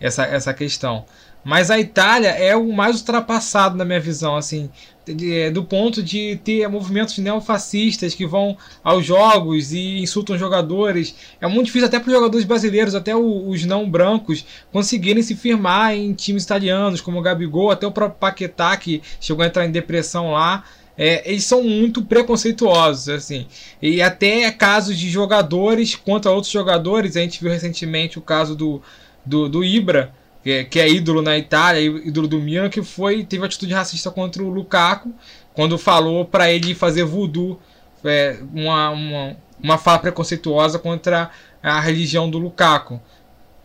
essa, 0.00 0.24
essa 0.24 0.54
questão. 0.54 1.04
Mas 1.44 1.70
a 1.70 1.78
Itália 1.78 2.28
é 2.28 2.54
o 2.54 2.72
mais 2.72 2.98
ultrapassado 2.98 3.76
na 3.76 3.84
minha 3.84 3.98
visão, 3.98 4.36
assim, 4.36 4.70
é, 5.08 5.50
do 5.50 5.64
ponto 5.64 6.00
de 6.00 6.36
ter 6.44 6.68
movimentos 6.68 7.18
neofascistas 7.18 8.14
que 8.14 8.24
vão 8.24 8.56
aos 8.84 9.04
jogos 9.04 9.72
e 9.72 9.98
insultam 10.00 10.38
jogadores. 10.38 11.14
É 11.40 11.48
muito 11.48 11.66
difícil 11.66 11.88
até 11.88 11.98
para 11.98 12.08
os 12.08 12.14
jogadores 12.14 12.46
brasileiros, 12.46 12.94
até 12.94 13.14
os 13.16 13.64
não 13.64 13.90
brancos, 13.90 14.44
conseguirem 14.72 15.22
se 15.22 15.34
firmar 15.34 15.94
em 15.94 16.12
times 16.12 16.44
italianos, 16.44 17.00
como 17.00 17.18
o 17.18 17.22
Gabigol, 17.22 17.72
até 17.72 17.86
o 17.86 17.92
próprio 17.92 18.20
Paquetá, 18.20 18.76
que 18.76 19.02
chegou 19.20 19.42
a 19.42 19.48
entrar 19.48 19.66
em 19.66 19.72
depressão 19.72 20.30
lá. 20.30 20.62
É, 20.96 21.28
eles 21.28 21.44
são 21.44 21.64
muito 21.64 22.02
preconceituosos, 22.02 23.08
assim. 23.08 23.46
E 23.80 24.00
até 24.00 24.48
casos 24.52 24.96
de 24.96 25.10
jogadores 25.10 25.96
contra 25.96 26.30
outros 26.30 26.52
jogadores. 26.52 27.16
A 27.16 27.20
gente 27.20 27.40
viu 27.40 27.50
recentemente 27.50 28.18
o 28.18 28.22
caso 28.22 28.54
do, 28.54 28.80
do, 29.24 29.48
do 29.48 29.64
Ibra, 29.64 30.14
que 30.42 30.50
é, 30.50 30.64
que 30.64 30.80
é 30.80 30.88
ídolo 30.88 31.22
na 31.22 31.38
Itália, 31.38 31.80
ídolo 31.80 32.26
do 32.26 32.38
Milan, 32.38 32.68
que 32.68 32.82
foi 32.82 33.24
teve 33.24 33.44
atitude 33.44 33.72
racista 33.72 34.10
contra 34.10 34.42
o 34.42 34.48
Lukaku 34.48 35.14
quando 35.54 35.78
falou 35.78 36.24
para 36.24 36.50
ele 36.50 36.74
fazer 36.74 37.04
voodoo, 37.04 37.60
é, 38.04 38.38
uma, 38.52 38.90
uma, 38.90 39.36
uma 39.62 39.78
fala 39.78 39.98
preconceituosa 39.98 40.78
contra 40.78 41.30
a 41.62 41.80
religião 41.80 42.28
do 42.28 42.38
Lukaku. 42.38 43.00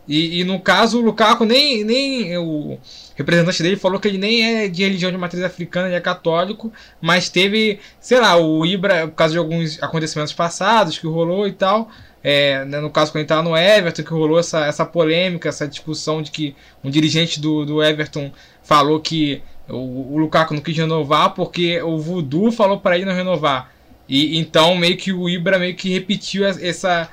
E, 0.07 0.39
e, 0.39 0.43
no 0.45 0.59
caso, 0.59 0.99
o 0.99 1.01
Lukaku 1.01 1.43
nem, 1.43 1.83
nem 1.83 2.37
o 2.37 2.79
representante 3.15 3.61
dele 3.61 3.75
falou 3.75 3.99
que 3.99 4.07
ele 4.07 4.17
nem 4.17 4.63
é 4.63 4.67
de 4.69 4.83
religião 4.83 5.11
de 5.11 5.17
matriz 5.17 5.43
africana, 5.43 5.87
ele 5.87 5.95
é 5.95 5.99
católico, 5.99 6.71
mas 7.01 7.27
teve, 7.27 7.79
sei 7.99 8.19
lá, 8.19 8.37
o 8.37 8.65
Ibra, 8.65 9.07
por 9.07 9.15
causa 9.15 9.33
de 9.33 9.37
alguns 9.37 9.83
acontecimentos 9.83 10.31
passados 10.31 10.97
que 10.97 11.07
rolou 11.07 11.45
e 11.45 11.51
tal, 11.51 11.89
é, 12.23 12.65
né, 12.65 12.79
no 12.79 12.89
caso 12.89 13.11
quando 13.11 13.17
ele 13.17 13.25
estava 13.25 13.43
no 13.43 13.55
Everton, 13.55 14.03
que 14.03 14.11
rolou 14.11 14.39
essa, 14.39 14.65
essa 14.65 14.85
polêmica, 14.85 15.49
essa 15.49 15.67
discussão 15.67 16.21
de 16.21 16.31
que 16.31 16.55
um 16.83 16.89
dirigente 16.89 17.39
do, 17.39 17.65
do 17.65 17.83
Everton 17.83 18.31
falou 18.63 18.99
que 18.99 19.41
o, 19.69 20.13
o 20.13 20.17
Lukaku 20.17 20.53
não 20.53 20.61
quis 20.61 20.77
renovar 20.77 21.33
porque 21.33 21.81
o 21.81 21.97
Voodoo 21.97 22.51
falou 22.51 22.79
para 22.79 22.95
ele 22.95 23.05
não 23.05 23.13
renovar. 23.13 23.71
E 24.09 24.37
então 24.37 24.75
meio 24.75 24.97
que 24.97 25.11
o 25.11 25.29
Ibra 25.29 25.59
meio 25.59 25.75
que 25.75 25.89
repetiu 25.89 26.45
essa, 26.45 27.09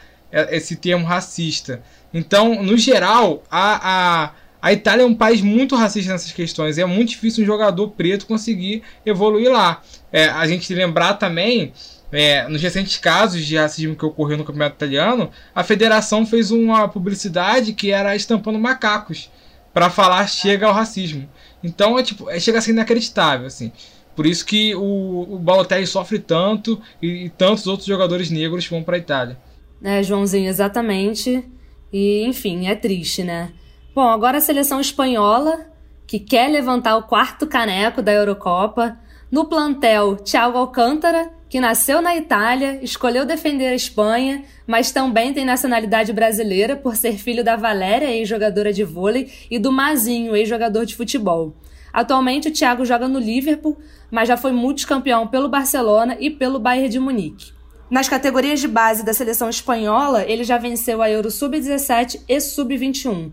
esse 0.51 0.77
termo 0.77 1.05
racista. 1.05 1.83
Então, 2.13 2.63
no 2.63 2.79
geral, 2.79 3.43
a, 3.51 4.25
a, 4.25 4.31
a 4.63 4.73
Itália 4.73 5.03
é 5.03 5.07
um 5.07 5.15
país 5.15 5.41
muito 5.41 5.75
racista 5.75 6.13
nessas 6.13 6.31
questões. 6.31 6.79
É 6.79 6.85
muito 6.85 7.11
difícil 7.11 7.43
um 7.43 7.47
jogador 7.47 7.89
preto 7.89 8.27
conseguir 8.27 8.83
evoluir 9.05 9.51
lá. 9.51 9.83
É, 10.13 10.27
a 10.27 10.47
gente 10.47 10.73
lembrar 10.73 11.15
também 11.15 11.73
é, 12.15 12.47
nos 12.49 12.63
recentes 12.63 12.97
casos 12.97 13.45
de 13.45 13.57
racismo 13.57 13.97
que 13.97 14.05
ocorreu 14.07 14.39
no 14.39 14.45
campeonato 14.45 14.77
italiano, 14.77 15.31
a 15.53 15.65
federação 15.65 16.25
fez 16.25 16.53
uma 16.53 16.87
publicidade 16.87 17.73
que 17.73 17.91
era 17.91 18.15
estampando 18.15 18.59
macacos 18.59 19.31
para 19.73 19.91
falar 19.91 20.29
chega 20.29 20.67
ao 20.67 20.73
racismo. 20.73 21.29
Então 21.63 21.99
é 21.99 22.05
tipo, 22.05 22.31
é, 22.31 22.39
chega 22.39 22.59
a 22.59 22.61
ser 22.63 22.71
inacreditável, 22.71 23.47
assim. 23.47 23.73
Por 24.15 24.27
isso 24.27 24.47
que 24.47 24.77
o, 24.77 25.27
o 25.29 25.39
Balotelli 25.41 25.89
sofre 25.89 26.21
tanto 26.21 26.81
e, 27.03 27.25
e 27.25 27.29
tantos 27.31 27.67
outros 27.67 27.87
jogadores 27.87 28.31
negros 28.31 28.65
vão 28.69 28.85
para 28.85 28.95
a 28.95 28.99
Itália. 28.99 29.37
É, 29.83 30.01
Joãozinho, 30.01 30.49
exatamente. 30.49 31.45
E, 31.93 32.25
enfim, 32.25 32.69
é 32.69 32.77
triste, 32.77 33.25
né? 33.25 33.51
Bom, 33.93 34.09
agora 34.09 34.39
a 34.39 34.41
seleção 34.41 34.81
espanhola, 34.81 35.67
que 36.07 36.21
quer 36.21 36.49
levantar 36.49 36.97
o 36.97 37.03
quarto 37.03 37.45
caneco 37.45 38.01
da 38.01 38.13
Eurocopa. 38.13 38.97
No 39.31 39.47
plantel, 39.47 40.15
Thiago 40.17 40.59
Alcântara, 40.59 41.33
que 41.55 41.61
nasceu 41.61 42.03
na 42.03 42.17
Itália, 42.17 42.81
escolheu 42.83 43.25
defender 43.25 43.69
a 43.69 43.77
Espanha, 43.77 44.43
mas 44.67 44.91
também 44.91 45.33
tem 45.33 45.45
nacionalidade 45.45 46.13
brasileira 46.13 46.75
por 46.75 46.97
ser 46.97 47.17
filho 47.17 47.45
da 47.45 47.55
Valéria, 47.55 48.11
ex-jogadora 48.11 48.73
de 48.73 48.83
vôlei, 48.83 49.31
e 49.49 49.57
do 49.57 49.71
Mazinho, 49.71 50.35
ex-jogador 50.35 50.85
de 50.85 50.97
futebol. 50.97 51.55
Atualmente 51.93 52.49
o 52.49 52.51
Thiago 52.51 52.85
joga 52.85 53.07
no 53.07 53.21
Liverpool, 53.21 53.79
mas 54.11 54.27
já 54.27 54.37
foi 54.37 54.51
multicampeão 54.51 55.29
pelo 55.29 55.49
Barcelona 55.49 56.17
e 56.19 56.29
pelo 56.29 56.59
Bayern 56.59 56.89
de 56.89 56.99
Munique. 56.99 57.53
Nas 57.89 58.09
categorias 58.09 58.59
de 58.59 58.67
base 58.67 59.05
da 59.05 59.15
seleção 59.15 59.49
espanhola, 59.49 60.25
ele 60.25 60.43
já 60.43 60.59
venceu 60.59 61.01
a 61.01 61.09
Euro 61.09 61.31
Sub-17 61.31 62.21
e 62.29 62.41
Sub-21. 62.41 63.31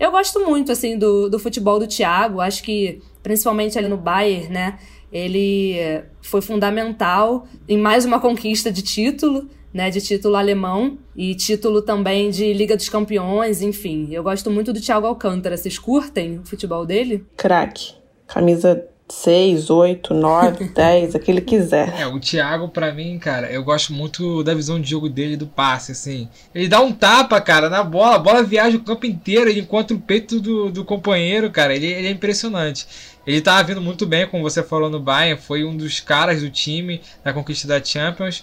Eu 0.00 0.10
gosto 0.10 0.40
muito 0.40 0.72
assim 0.72 0.96
do, 0.96 1.28
do 1.28 1.38
futebol 1.38 1.78
do 1.78 1.86
Thiago, 1.86 2.40
acho 2.40 2.62
que 2.62 3.02
principalmente 3.22 3.76
ali 3.76 3.88
no 3.88 3.98
Bayern, 3.98 4.48
né? 4.48 4.78
Ele 5.12 6.02
foi 6.20 6.42
fundamental 6.42 7.46
em 7.68 7.78
mais 7.78 8.04
uma 8.04 8.20
conquista 8.20 8.70
de 8.70 8.82
título, 8.82 9.48
né, 9.72 9.90
de 9.90 10.00
título 10.00 10.36
alemão 10.36 10.98
e 11.16 11.34
título 11.34 11.82
também 11.82 12.30
de 12.30 12.52
Liga 12.52 12.76
dos 12.76 12.88
Campeões, 12.88 13.62
enfim. 13.62 14.08
Eu 14.10 14.22
gosto 14.22 14.50
muito 14.50 14.72
do 14.72 14.80
Thiago 14.80 15.06
Alcântara. 15.06 15.56
Vocês 15.56 15.78
curtem 15.78 16.38
o 16.38 16.44
futebol 16.44 16.86
dele? 16.86 17.24
Craque. 17.36 17.94
Camisa 18.26 18.86
6, 19.10 19.70
8, 19.70 20.12
9, 20.12 20.64
10, 20.68 21.14
aquele 21.14 21.40
que 21.40 21.56
quiser. 21.56 21.94
É, 21.98 22.06
o 22.06 22.20
Thiago, 22.20 22.68
para 22.68 22.92
mim, 22.92 23.18
cara, 23.18 23.50
eu 23.50 23.64
gosto 23.64 23.92
muito 23.92 24.42
da 24.42 24.54
visão 24.54 24.78
de 24.80 24.90
jogo 24.90 25.08
dele, 25.08 25.36
do 25.36 25.46
passe, 25.46 25.92
assim. 25.92 26.28
Ele 26.54 26.68
dá 26.68 26.80
um 26.80 26.92
tapa, 26.92 27.40
cara, 27.40 27.70
na 27.70 27.82
bola, 27.82 28.16
a 28.16 28.18
bola 28.18 28.42
viaja 28.42 28.76
o 28.76 28.84
campo 28.84 29.06
inteiro, 29.06 29.48
ele 29.48 29.60
encontra 29.60 29.96
o 29.96 30.00
peito 30.00 30.40
do, 30.40 30.70
do 30.70 30.84
companheiro, 30.84 31.50
cara, 31.50 31.74
ele, 31.74 31.86
ele 31.86 32.06
é 32.06 32.10
impressionante. 32.10 32.86
Ele 33.28 33.40
estava 33.40 33.62
vindo 33.62 33.82
muito 33.82 34.06
bem, 34.06 34.26
como 34.26 34.42
você 34.42 34.62
falou 34.62 34.88
no 34.88 34.98
Bayern, 34.98 35.38
foi 35.38 35.62
um 35.62 35.76
dos 35.76 36.00
caras 36.00 36.40
do 36.40 36.48
time 36.48 37.02
na 37.22 37.30
conquista 37.30 37.68
da 37.68 37.84
Champions. 37.84 38.42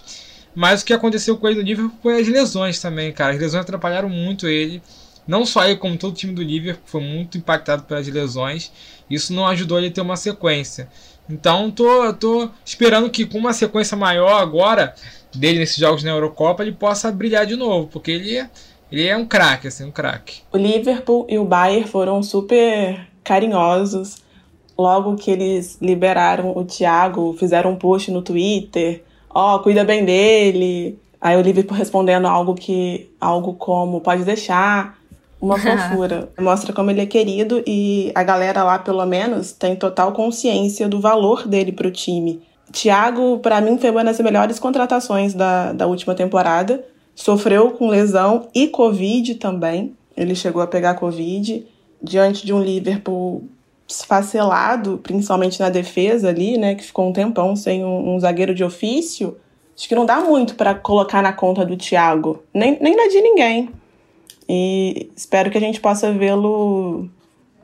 Mas 0.54 0.80
o 0.80 0.84
que 0.84 0.92
aconteceu 0.92 1.36
com 1.36 1.48
ele 1.48 1.56
no 1.56 1.66
Liverpool 1.66 1.98
foi 2.00 2.20
as 2.20 2.28
lesões 2.28 2.80
também, 2.80 3.10
cara. 3.10 3.32
As 3.32 3.40
lesões 3.40 3.62
atrapalharam 3.62 4.08
muito 4.08 4.46
ele. 4.46 4.80
Não 5.26 5.44
só 5.44 5.64
ele, 5.64 5.74
como 5.74 5.96
todo 5.96 6.12
o 6.12 6.16
time 6.16 6.32
do 6.32 6.40
Liverpool, 6.40 6.84
foi 6.86 7.00
muito 7.00 7.36
impactado 7.36 7.82
pelas 7.82 8.06
lesões. 8.06 8.70
Isso 9.10 9.32
não 9.32 9.48
ajudou 9.48 9.76
ele 9.76 9.88
a 9.88 9.90
ter 9.90 10.02
uma 10.02 10.16
sequência. 10.16 10.88
Então, 11.28 11.68
tô, 11.68 12.12
tô 12.14 12.48
esperando 12.64 13.10
que 13.10 13.26
com 13.26 13.38
uma 13.38 13.52
sequência 13.52 13.96
maior 13.96 14.40
agora 14.40 14.94
dele 15.34 15.58
nesses 15.58 15.78
jogos 15.78 16.04
na 16.04 16.10
Eurocopa, 16.10 16.62
ele 16.62 16.70
possa 16.70 17.10
brilhar 17.10 17.44
de 17.44 17.56
novo, 17.56 17.88
porque 17.88 18.12
ele 18.12 18.48
ele 18.92 19.04
é 19.04 19.16
um 19.16 19.26
craque, 19.26 19.66
assim, 19.66 19.82
um 19.82 19.90
craque. 19.90 20.42
O 20.52 20.56
Liverpool 20.56 21.26
e 21.28 21.40
o 21.40 21.44
Bayern 21.44 21.88
foram 21.88 22.22
super 22.22 23.04
carinhosos 23.24 24.24
logo 24.76 25.16
que 25.16 25.30
eles 25.30 25.78
liberaram 25.80 26.56
o 26.56 26.64
Thiago, 26.64 27.34
fizeram 27.38 27.72
um 27.72 27.76
post 27.76 28.10
no 28.10 28.22
Twitter, 28.22 29.02
ó, 29.30 29.56
oh, 29.56 29.58
cuida 29.60 29.84
bem 29.84 30.04
dele. 30.04 30.98
Aí 31.20 31.36
o 31.36 31.40
Liverpool 31.40 31.76
respondendo 31.76 32.26
algo 32.26 32.54
que 32.54 33.10
algo 33.20 33.54
como 33.54 34.00
pode 34.00 34.24
deixar, 34.24 34.98
uma 35.40 35.56
fofura. 35.58 36.28
Mostra 36.38 36.72
como 36.72 36.90
ele 36.90 37.00
é 37.00 37.06
querido 37.06 37.62
e 37.66 38.12
a 38.14 38.22
galera 38.22 38.62
lá, 38.62 38.78
pelo 38.78 39.04
menos, 39.06 39.52
tem 39.52 39.74
total 39.76 40.12
consciência 40.12 40.88
do 40.88 41.00
valor 41.00 41.46
dele 41.46 41.72
pro 41.72 41.90
time. 41.90 42.42
Thiago, 42.72 43.38
para 43.38 43.60
mim, 43.60 43.78
foi 43.78 43.90
uma 43.90 44.04
das 44.04 44.18
melhores 44.20 44.58
contratações 44.58 45.32
da, 45.34 45.72
da 45.72 45.86
última 45.86 46.14
temporada. 46.14 46.84
Sofreu 47.14 47.70
com 47.70 47.88
lesão 47.88 48.48
e 48.54 48.68
Covid 48.68 49.36
também. 49.36 49.94
Ele 50.16 50.34
chegou 50.34 50.60
a 50.60 50.66
pegar 50.66 50.94
Covid 50.94 51.66
diante 52.02 52.44
de 52.44 52.52
um 52.52 52.62
Liverpool 52.62 53.44
esfacelado, 53.88 54.98
principalmente 55.02 55.60
na 55.60 55.70
defesa 55.70 56.28
ali, 56.28 56.58
né, 56.58 56.74
que 56.74 56.84
ficou 56.84 57.08
um 57.08 57.12
tempão 57.12 57.54
sem 57.54 57.84
um, 57.84 58.14
um 58.14 58.20
zagueiro 58.20 58.54
de 58.54 58.64
ofício, 58.64 59.36
acho 59.76 59.88
que 59.88 59.94
não 59.94 60.04
dá 60.04 60.20
muito 60.20 60.54
para 60.56 60.74
colocar 60.74 61.22
na 61.22 61.32
conta 61.32 61.64
do 61.64 61.76
Thiago, 61.76 62.42
nem, 62.52 62.78
nem 62.80 62.96
na 62.96 63.06
de 63.08 63.20
ninguém. 63.20 63.70
E 64.48 65.10
espero 65.16 65.50
que 65.50 65.58
a 65.58 65.60
gente 65.60 65.80
possa 65.80 66.12
vê-lo 66.12 67.08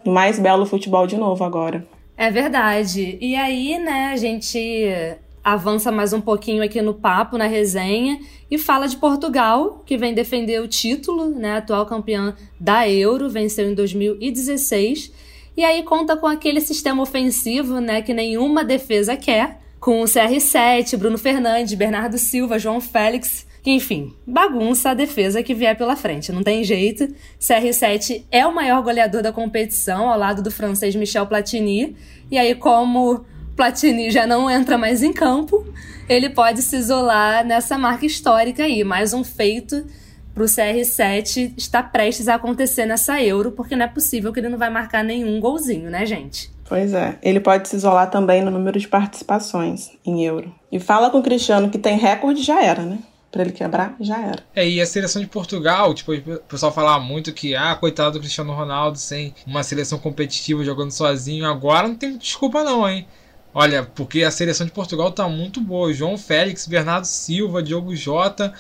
no 0.05 0.13
mais 0.13 0.39
belo 0.39 0.67
futebol 0.67 1.07
de 1.07 1.17
novo 1.17 1.45
agora. 1.45 1.87
É 2.17 2.31
verdade. 2.31 3.19
E 3.21 3.35
aí, 3.35 3.79
né, 3.79 4.11
a 4.13 4.17
gente 4.17 4.69
avança 5.43 5.91
mais 5.91 6.13
um 6.13 6.21
pouquinho 6.21 6.63
aqui 6.63 6.81
no 6.81 6.95
papo, 6.95 7.37
na 7.37 7.47
resenha, 7.47 8.21
e 8.49 8.59
fala 8.59 8.87
de 8.87 8.97
Portugal, 8.97 9.83
que 9.85 9.97
vem 9.97 10.15
defender 10.15 10.61
o 10.61 10.69
título, 10.69 11.31
né, 11.31 11.57
atual 11.57 11.85
campeã 11.85 12.37
da 12.61 12.89
Euro, 12.89 13.29
venceu 13.29 13.69
em 13.69 13.75
2016 13.75 15.22
e 15.57 15.65
aí 15.65 15.83
conta 15.83 16.17
com 16.17 16.27
aquele 16.27 16.61
sistema 16.61 17.03
ofensivo, 17.03 17.81
né, 17.81 18.03
que 18.03 18.15
nenhuma 18.15 18.65
defesa 18.65 19.17
quer, 19.17 19.59
com 19.79 20.01
o 20.01 20.05
CR7, 20.05 20.97
Bruno 20.97 21.19
Fernandes, 21.19 21.75
Bernardo 21.75 22.17
Silva, 22.17 22.59
João 22.59 22.81
Félix, 22.81 23.47
enfim, 23.65 24.15
bagunça 24.27 24.91
a 24.91 24.95
defesa 24.95 25.43
que 25.43 25.55
vier 25.55 25.77
pela 25.77 25.95
frente, 25.95 26.33
não 26.33 26.43
tem 26.43 26.65
jeito. 26.65 27.09
CR7 27.41 28.25
é 28.31 28.45
o 28.45 28.55
maior 28.55 28.83
goleador 28.83 29.23
da 29.23 29.33
competição, 29.33 30.09
ao 30.09 30.19
lado 30.19 30.43
do 30.43 30.51
francês 30.51 30.97
Michel 30.97 31.27
Platini. 31.27 31.97
E 32.29 32.37
aí, 32.37 32.57
como 32.57 33.25
Platini 33.55 34.11
já 34.11 34.27
não 34.27 34.51
entra 34.51 34.77
mais 34.77 35.03
em 35.03 35.13
campo, 35.13 35.65
ele 36.09 36.29
pode 36.31 36.61
se 36.63 36.77
isolar 36.77 37.47
nessa 37.47 37.79
marca 37.79 38.05
histórica 38.05 38.65
aí, 38.65 38.83
mais 38.83 39.13
um 39.13 39.23
feito 39.23 39.85
para 40.35 40.43
o 40.43 40.47
CR7 40.47 41.55
está 41.57 41.83
prestes 41.83 42.29
a 42.29 42.35
acontecer 42.35 42.87
nessa 42.87 43.23
Euro, 43.23 43.53
porque 43.53 43.77
não 43.77 43.85
é 43.85 43.89
possível 43.89 44.33
que 44.33 44.41
ele 44.41 44.49
não 44.49 44.59
vai 44.59 44.71
marcar 44.71 45.05
nenhum 45.05 45.41
golzinho, 45.41 45.91
né, 45.91 46.07
gente? 46.07 46.51
Pois 46.69 46.95
é. 46.95 47.19
Ele 47.23 47.41
pode 47.41 47.69
se 47.69 47.77
isolar 47.77 48.11
também 48.11 48.43
no 48.43 48.51
número 48.51 48.79
de 48.79 48.89
participações 48.89 49.91
em 50.05 50.25
Euro. 50.25 50.55
E 50.71 50.81
fala 50.81 51.11
com 51.11 51.19
o 51.19 51.23
Cristiano 51.23 51.69
que 51.69 51.79
tem 51.79 51.99
recorde, 51.99 52.43
já 52.43 52.63
era, 52.63 52.83
né? 52.83 52.99
para 53.33 53.43
ele 53.43 53.53
quebrar, 53.53 53.97
já 53.99 54.21
era. 54.21 54.45
É, 54.55 54.69
e 54.69 54.79
a 54.79 54.85
seleção 54.85 55.21
de 55.23 55.27
Portugal, 55.27 55.95
tipo, 55.95 56.13
o 56.13 56.39
pessoal 56.41 56.71
falava 56.71 57.03
muito 57.03 57.33
que, 57.33 57.57
ah, 57.57 57.75
coitado 57.75 58.13
do 58.13 58.21
Cristiano 58.21 58.53
Ronaldo 58.53 58.99
sem 58.99 59.35
uma 59.47 59.63
seleção 59.63 59.99
competitiva 59.99 60.63
jogando 60.63 60.91
sozinho. 60.91 61.47
Agora 61.47 61.89
não 61.89 61.95
tem 61.95 62.19
desculpa 62.19 62.63
não, 62.63 62.87
hein? 62.87 63.07
Olha, 63.55 63.83
porque 63.83 64.23
a 64.23 64.31
seleção 64.31 64.67
de 64.67 64.73
Portugal 64.73 65.11
tá 65.11 65.27
muito 65.29 65.63
boa. 65.63 65.93
João 65.93 66.19
Félix, 66.19 66.67
Bernardo 66.67 67.07
Silva, 67.07 67.63
Diogo 67.63 67.97
Jota. 67.97 68.53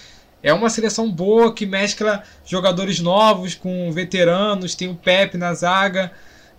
É 0.42 0.52
uma 0.52 0.68
seleção 0.68 1.11
boa 1.11 1.55
que 1.55 1.64
mescla 1.64 2.22
jogadores 2.44 3.00
novos 3.00 3.55
com 3.55 3.90
veteranos, 3.92 4.74
tem 4.74 4.88
o 4.88 4.94
Pepe 4.94 5.38
na 5.38 5.55
zaga. 5.55 6.11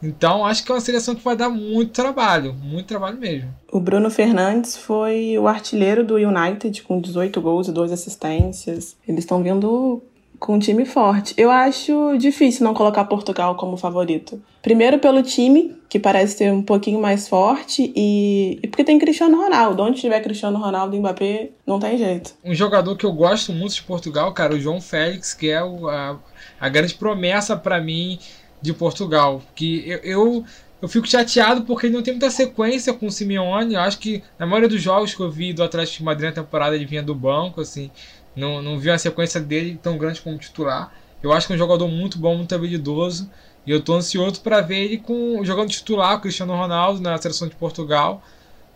Então, 0.01 0.45
acho 0.45 0.63
que 0.63 0.71
é 0.71 0.75
uma 0.75 0.81
seleção 0.81 1.15
que 1.15 1.23
vai 1.23 1.35
dar 1.35 1.49
muito 1.49 1.91
trabalho, 1.91 2.53
muito 2.53 2.87
trabalho 2.87 3.17
mesmo. 3.17 3.53
O 3.71 3.79
Bruno 3.79 4.09
Fernandes 4.09 4.75
foi 4.75 5.37
o 5.37 5.47
artilheiro 5.47 6.03
do 6.05 6.15
United 6.15 6.83
com 6.83 6.99
18 6.99 7.39
gols 7.41 7.67
e 7.67 7.71
2 7.71 7.91
assistências. 7.91 8.97
Eles 9.07 9.23
estão 9.23 9.41
vindo 9.41 10.03
com 10.43 10.55
um 10.55 10.59
time 10.59 10.83
forte. 10.83 11.33
Eu 11.37 11.49
acho 11.49 12.17
difícil 12.17 12.65
não 12.65 12.73
colocar 12.73 13.05
Portugal 13.05 13.55
como 13.55 13.77
favorito. 13.77 14.43
Primeiro 14.61 14.99
pelo 14.99 15.23
time, 15.23 15.73
que 15.87 15.97
parece 15.97 16.37
ser 16.39 16.51
um 16.51 16.61
pouquinho 16.61 16.99
mais 16.99 17.29
forte, 17.29 17.93
e, 17.95 18.59
e 18.61 18.67
porque 18.67 18.83
tem 18.83 18.99
Cristiano 18.99 19.37
Ronaldo. 19.37 19.81
Onde 19.81 20.01
tiver 20.01 20.19
Cristiano 20.19 20.59
Ronaldo 20.59 20.97
e 20.97 20.99
Mbappé, 20.99 21.51
não 21.65 21.79
tem 21.79 21.97
jeito. 21.97 22.33
Um 22.43 22.53
jogador 22.53 22.97
que 22.97 23.05
eu 23.05 23.13
gosto 23.13 23.53
muito 23.53 23.75
de 23.75 23.83
Portugal, 23.83 24.33
cara, 24.33 24.53
o 24.53 24.59
João 24.59 24.81
Félix, 24.81 25.33
que 25.33 25.49
é 25.49 25.63
o, 25.63 25.87
a, 25.87 26.19
a 26.59 26.67
grande 26.67 26.95
promessa 26.95 27.55
para 27.55 27.79
mim 27.79 28.19
de 28.61 28.73
Portugal. 28.73 29.41
Que 29.55 29.89
eu, 29.89 29.99
eu, 29.99 30.45
eu, 30.81 30.87
fico 30.89 31.07
chateado 31.07 31.61
porque 31.61 31.87
ele 31.87 31.95
não 31.95 32.03
tem 32.03 32.15
muita 32.15 32.29
sequência 32.29 32.93
com 32.93 33.05
o 33.05 33.11
Simeone. 33.11 33.75
Eu 33.75 33.79
acho 33.79 33.97
que 33.97 34.21
na 34.37 34.45
maioria 34.45 34.67
dos 34.67 34.81
jogos 34.81 35.15
que 35.15 35.21
eu 35.21 35.31
vi 35.31 35.53
do 35.53 35.63
Atlético 35.63 35.99
de 35.99 36.03
Madrid 36.03 36.27
na 36.27 36.43
temporada 36.43 36.75
ele 36.75 36.85
vinha 36.85 37.01
do 37.01 37.15
banco, 37.15 37.61
assim. 37.61 37.89
Não, 38.35 38.61
não 38.61 38.79
vi 38.79 38.89
uma 38.89 38.97
sequência 38.97 39.39
dele 39.39 39.79
tão 39.81 39.97
grande 39.97 40.21
como 40.21 40.37
titular. 40.37 40.91
Eu 41.21 41.31
acho 41.31 41.47
que 41.47 41.53
é 41.53 41.55
um 41.55 41.59
jogador 41.59 41.87
muito 41.87 42.17
bom, 42.17 42.35
muito 42.35 42.53
habilidoso. 42.53 43.29
E 43.65 43.71
eu 43.71 43.81
tô 43.81 43.93
ansioso 43.93 44.41
para 44.41 44.61
ver 44.61 44.83
ele 44.83 44.97
com 44.97 45.43
jogando 45.43 45.69
titular 45.69 46.17
o 46.17 46.21
Cristiano 46.21 46.53
Ronaldo 46.55 47.01
na 47.01 47.17
seleção 47.17 47.47
de 47.47 47.55
Portugal. 47.55 48.21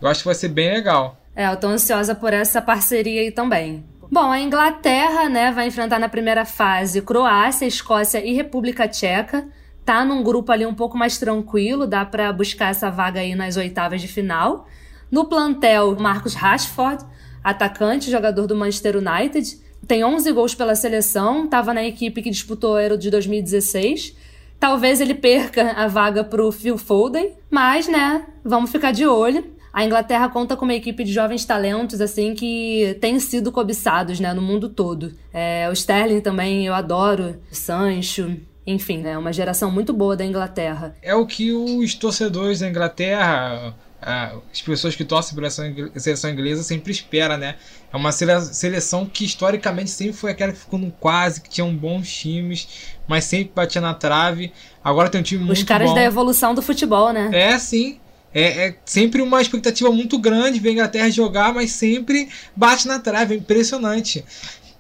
Eu 0.02 0.08
acho 0.08 0.22
que 0.22 0.26
vai 0.26 0.36
ser 0.36 0.48
bem 0.50 0.72
legal. 0.74 1.18
É, 1.36 1.52
eu 1.52 1.58
tô 1.58 1.68
ansiosa 1.68 2.16
por 2.16 2.34
essa 2.34 2.62
parceria 2.62 3.22
aí 3.22 3.32
também. 3.32 3.86
Bom, 4.10 4.32
a 4.32 4.40
Inglaterra, 4.40 5.28
né, 5.28 5.52
vai 5.52 5.68
enfrentar 5.68 6.00
na 6.00 6.08
primeira 6.08 6.46
fase 6.46 7.02
Croácia, 7.02 7.66
Escócia 7.66 8.26
e 8.26 8.34
República 8.34 8.88
Tcheca 8.88 9.46
tá 9.88 10.04
num 10.04 10.22
grupo 10.22 10.52
ali 10.52 10.66
um 10.66 10.74
pouco 10.74 10.98
mais 10.98 11.18
tranquilo, 11.18 11.88
dá 11.88 12.04
para 12.04 12.34
buscar 12.34 12.72
essa 12.72 12.92
vaga 12.92 13.22
aí 13.22 13.36
nas 13.36 13.56
oitavas 13.56 14.02
de 14.02 14.08
final. 14.10 14.68
No 15.10 15.30
plantel, 15.30 15.96
Marcos 15.98 16.34
Rashford, 16.34 17.06
atacante, 17.44 18.12
jogador 18.12 18.48
do 18.48 18.56
Manchester 18.56 18.98
United, 18.98 19.58
tem 19.88 20.04
11 20.04 20.32
gols 20.32 20.56
pela 20.56 20.76
seleção, 20.76 21.46
estava 21.46 21.74
na 21.74 21.84
equipe 21.84 22.22
que 22.22 22.30
disputou 22.30 22.74
o 22.74 22.80
Euro 22.80 22.98
de 22.98 23.10
2016. 23.10 24.16
Talvez 24.60 25.00
ele 25.00 25.14
perca 25.14 25.72
a 25.72 25.88
vaga 25.88 26.24
para 26.24 26.44
o 26.44 26.52
Phil 26.52 26.78
Foden, 26.78 27.32
mas, 27.50 27.88
né, 27.88 28.26
vamos 28.44 28.72
ficar 28.72 28.92
de 28.92 29.06
olho. 29.06 29.46
A 29.72 29.86
Inglaterra 29.86 30.28
conta 30.28 30.58
com 30.58 30.66
uma 30.66 30.74
equipe 30.74 31.04
de 31.04 31.14
jovens 31.14 31.46
talentos, 31.46 32.02
assim, 32.02 32.34
que 32.34 32.98
têm 33.00 33.20
sido 33.20 33.52
cobiçados, 33.52 34.20
né, 34.20 34.34
no 34.34 34.42
mundo 34.42 34.70
todo. 34.70 35.14
É, 35.32 35.70
o 35.70 35.74
Sterling 35.74 36.22
também, 36.22 36.66
eu 36.66 36.74
adoro. 36.74 37.40
Sancho, 37.52 38.36
enfim, 38.66 39.06
é 39.06 39.18
uma 39.18 39.32
geração 39.32 39.70
muito 39.72 39.94
boa 39.94 40.18
da 40.18 40.26
Inglaterra. 40.26 40.96
É 41.02 41.14
o 41.14 41.26
que 41.26 41.54
os 41.54 41.94
torcedores 41.94 42.60
da 42.60 42.68
Inglaterra, 42.68 43.76
as 44.00 44.62
pessoas 44.62 44.96
que 44.96 45.04
torcem 45.04 45.36
pela 45.36 45.50
seleção 45.50 46.30
inglesa 46.30 46.62
sempre 46.62 46.92
esperam, 46.92 47.38
né? 47.38 47.56
É 47.92 47.98
uma 47.98 48.12
seleção 48.12 49.06
que 49.06 49.26
historicamente 49.26 49.90
sempre 49.90 50.14
foi 50.14 50.32
aquela 50.32 50.54
que 50.54 50.60
ficou 50.60 50.78
no 50.78 50.92
quase, 50.92 51.42
que 51.42 51.50
tinha 51.50 51.66
bons 51.66 52.08
times, 52.08 52.68
mas 53.08 53.24
sempre 53.24 53.52
batia 53.56 53.82
na 53.82 53.94
trave. 53.94 54.52
Agora 54.84 55.10
tem 55.10 55.22
um 55.22 55.24
time 55.24 55.42
Os 55.42 55.48
muito 55.48 55.58
bom. 55.58 55.64
Os 55.64 55.68
caras 55.68 55.94
da 55.94 56.04
evolução 56.04 56.54
do 56.54 56.62
futebol, 56.62 57.12
né? 57.12 57.30
É, 57.34 57.58
sim. 57.58 58.00
É, 58.34 58.68
é, 58.68 58.76
sempre 58.86 59.22
uma 59.22 59.42
expectativa 59.42 59.90
muito 59.90 60.20
grande 60.20 60.60
ver 60.60 60.70
a 60.70 60.72
Inglaterra 60.74 61.10
jogar, 61.10 61.54
mas 61.54 61.72
sempre 61.72 62.30
bate 62.56 62.88
na 62.88 63.00
trave, 63.00 63.34
é 63.34 63.38
impressionante. 63.38 64.24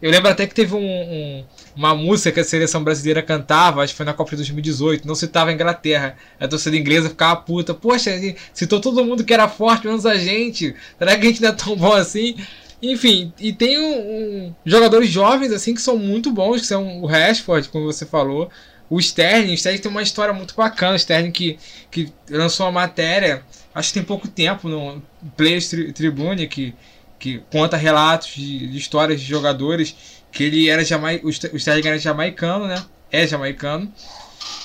Eu 0.01 0.11
lembro 0.11 0.29
até 0.29 0.45
que 0.45 0.53
teve 0.53 0.75
um, 0.75 0.79
um, 0.79 1.45
uma 1.75 1.95
música 1.95 2.31
que 2.31 2.39
a 2.39 2.43
seleção 2.43 2.83
brasileira 2.83 3.23
cantava, 3.23 3.81
acho 3.81 3.93
que 3.93 3.97
foi 3.97 4.05
na 4.05 4.13
Copa 4.13 4.31
de 4.31 4.37
2018, 4.37 5.07
não 5.07 5.15
citava 5.15 5.49
a 5.49 5.53
Inglaterra. 5.53 6.15
A 6.39 6.47
torcida 6.47 6.77
inglesa 6.77 7.09
ficava 7.09 7.35
puta. 7.37 7.73
Poxa, 7.73 8.11
citou 8.53 8.79
todo 8.79 9.03
mundo 9.03 9.23
que 9.23 9.33
era 9.33 9.47
forte, 9.47 9.87
menos 9.87 10.05
a 10.05 10.15
gente. 10.15 10.75
Será 10.99 11.17
que 11.17 11.25
a 11.25 11.29
gente 11.29 11.41
não 11.41 11.49
é 11.49 11.51
tão 11.51 11.75
bom 11.75 11.93
assim? 11.93 12.35
Enfim, 12.81 13.33
e 13.39 13.51
tem 13.51 13.79
um, 13.79 13.99
um, 13.99 14.55
jogadores 14.63 15.09
jovens 15.09 15.51
assim 15.51 15.73
que 15.73 15.81
são 15.81 15.97
muito 15.97 16.31
bons, 16.31 16.61
que 16.61 16.67
são 16.67 17.01
o 17.01 17.07
Rashford, 17.07 17.69
como 17.69 17.85
você 17.85 18.05
falou. 18.05 18.51
O 18.89 18.99
Sterling, 18.99 19.51
o 19.51 19.55
Sterling 19.55 19.81
tem 19.81 19.91
uma 19.91 20.03
história 20.03 20.33
muito 20.33 20.55
bacana. 20.55 20.93
O 20.93 20.95
Sterling 20.95 21.31
que, 21.31 21.57
que 21.89 22.13
lançou 22.29 22.67
uma 22.67 22.71
matéria, 22.71 23.43
acho 23.73 23.89
que 23.89 23.95
tem 23.95 24.03
pouco 24.03 24.27
tempo, 24.27 24.69
no 24.69 25.01
Players 25.35 25.69
Tribune, 25.95 26.47
que 26.47 26.75
que 27.19 27.41
conta 27.51 27.77
relatos 27.77 28.29
de, 28.35 28.67
de 28.67 28.77
histórias 28.77 29.19
de 29.19 29.25
jogadores 29.25 29.95
que 30.31 30.43
ele 30.43 30.69
era 30.69 30.83
jamai 30.83 31.19
o 31.23 31.29
Sterling 31.29 31.87
era 31.87 31.97
jamaicano, 31.97 32.67
né? 32.67 32.83
É 33.11 33.25
jamaicano. 33.25 33.91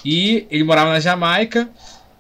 E 0.05 0.47
ele 0.51 0.65
morava 0.65 0.91
na 0.91 1.01
Jamaica. 1.01 1.69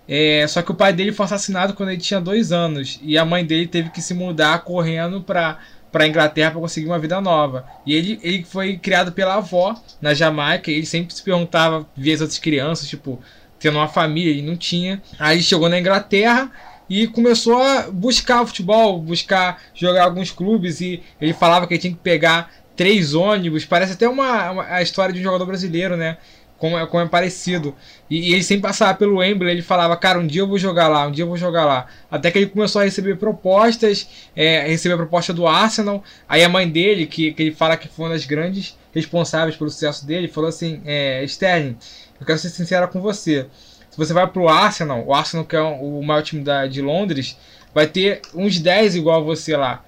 É, 0.08 0.46
só 0.48 0.62
que 0.62 0.70
o 0.70 0.74
pai 0.74 0.92
dele 0.92 1.12
foi 1.12 1.24
assassinado 1.24 1.74
quando 1.74 1.90
ele 1.90 2.00
tinha 2.00 2.20
dois 2.20 2.52
anos. 2.52 2.98
E 3.02 3.18
a 3.18 3.24
mãe 3.24 3.44
dele 3.44 3.66
teve 3.66 3.90
que 3.90 4.00
se 4.00 4.14
mudar 4.14 4.62
correndo 4.62 5.20
para 5.22 5.58
para 5.90 6.08
Inglaterra 6.08 6.52
para 6.52 6.60
conseguir 6.60 6.86
uma 6.86 6.98
vida 6.98 7.20
nova. 7.20 7.66
E 7.84 7.94
ele, 7.94 8.18
ele 8.22 8.44
foi 8.44 8.78
criado 8.78 9.12
pela 9.12 9.34
avó 9.34 9.78
na 10.00 10.14
Jamaica. 10.14 10.70
Ele 10.70 10.86
sempre 10.86 11.14
se 11.14 11.22
perguntava, 11.22 11.86
via 11.94 12.14
as 12.14 12.22
outras 12.22 12.38
crianças, 12.38 12.88
tipo, 12.88 13.20
tendo 13.58 13.76
uma 13.76 13.88
família, 13.88 14.30
ele 14.30 14.40
não 14.40 14.56
tinha. 14.56 15.02
Aí 15.18 15.42
chegou 15.42 15.68
na 15.68 15.78
Inglaterra 15.78 16.50
e 16.92 17.06
começou 17.06 17.62
a 17.62 17.90
buscar 17.90 18.44
futebol, 18.44 18.98
buscar 18.98 19.62
jogar 19.74 20.04
alguns 20.04 20.30
clubes 20.30 20.82
e 20.82 21.02
ele 21.18 21.32
falava 21.32 21.66
que 21.66 21.72
ele 21.72 21.80
tinha 21.80 21.94
que 21.94 21.98
pegar 21.98 22.52
três 22.76 23.14
ônibus, 23.14 23.64
parece 23.64 23.94
até 23.94 24.06
uma, 24.06 24.50
uma 24.50 24.64
a 24.64 24.82
história 24.82 25.10
de 25.10 25.18
um 25.18 25.22
jogador 25.22 25.46
brasileiro, 25.46 25.96
né? 25.96 26.18
Como 26.58 26.78
é, 26.78 26.86
como 26.86 27.02
é 27.02 27.08
parecido. 27.08 27.74
E, 28.10 28.28
e, 28.28 28.34
ele 28.34 28.42
sempre 28.42 28.68
passava 28.68 28.92
pelo 28.92 29.16
Wembley, 29.16 29.52
ele 29.52 29.62
falava, 29.62 29.96
cara, 29.96 30.18
um 30.18 30.26
dia 30.26 30.42
eu 30.42 30.46
vou 30.46 30.58
jogar 30.58 30.86
lá, 30.86 31.06
um 31.06 31.10
dia 31.10 31.24
eu 31.24 31.28
vou 31.28 31.38
jogar 31.38 31.64
lá. 31.64 31.86
Até 32.10 32.30
que 32.30 32.38
ele 32.38 32.46
começou 32.46 32.82
a 32.82 32.84
receber 32.84 33.16
propostas, 33.16 34.06
é, 34.36 34.68
receber 34.68 34.94
a 34.94 34.98
proposta 34.98 35.32
do 35.32 35.46
Arsenal. 35.46 36.04
Aí 36.28 36.44
a 36.44 36.48
mãe 36.48 36.68
dele, 36.68 37.06
que, 37.06 37.32
que 37.32 37.42
ele 37.42 37.52
fala 37.52 37.74
que 37.78 37.88
foi 37.88 38.04
uma 38.04 38.12
das 38.12 38.26
grandes 38.26 38.76
responsáveis 38.94 39.56
pelo 39.56 39.70
sucesso 39.70 40.06
dele, 40.06 40.28
falou 40.28 40.50
assim, 40.50 40.82
é, 40.84 41.24
Sterling, 41.24 41.76
eu 42.20 42.26
quero 42.26 42.38
ser 42.38 42.50
sincera 42.50 42.86
com 42.86 43.00
você. 43.00 43.46
Se 43.92 43.98
você 43.98 44.12
vai 44.12 44.26
pro 44.26 44.48
Arsenal, 44.48 45.04
o 45.06 45.14
Arsenal 45.14 45.44
que 45.44 45.54
é 45.54 45.60
o 45.60 46.02
maior 46.02 46.22
time 46.22 46.42
da, 46.42 46.66
de 46.66 46.82
Londres, 46.82 47.38
vai 47.72 47.86
ter 47.86 48.22
uns 48.34 48.58
10 48.58 48.96
igual 48.96 49.20
a 49.20 49.24
você 49.24 49.56
lá. 49.56 49.84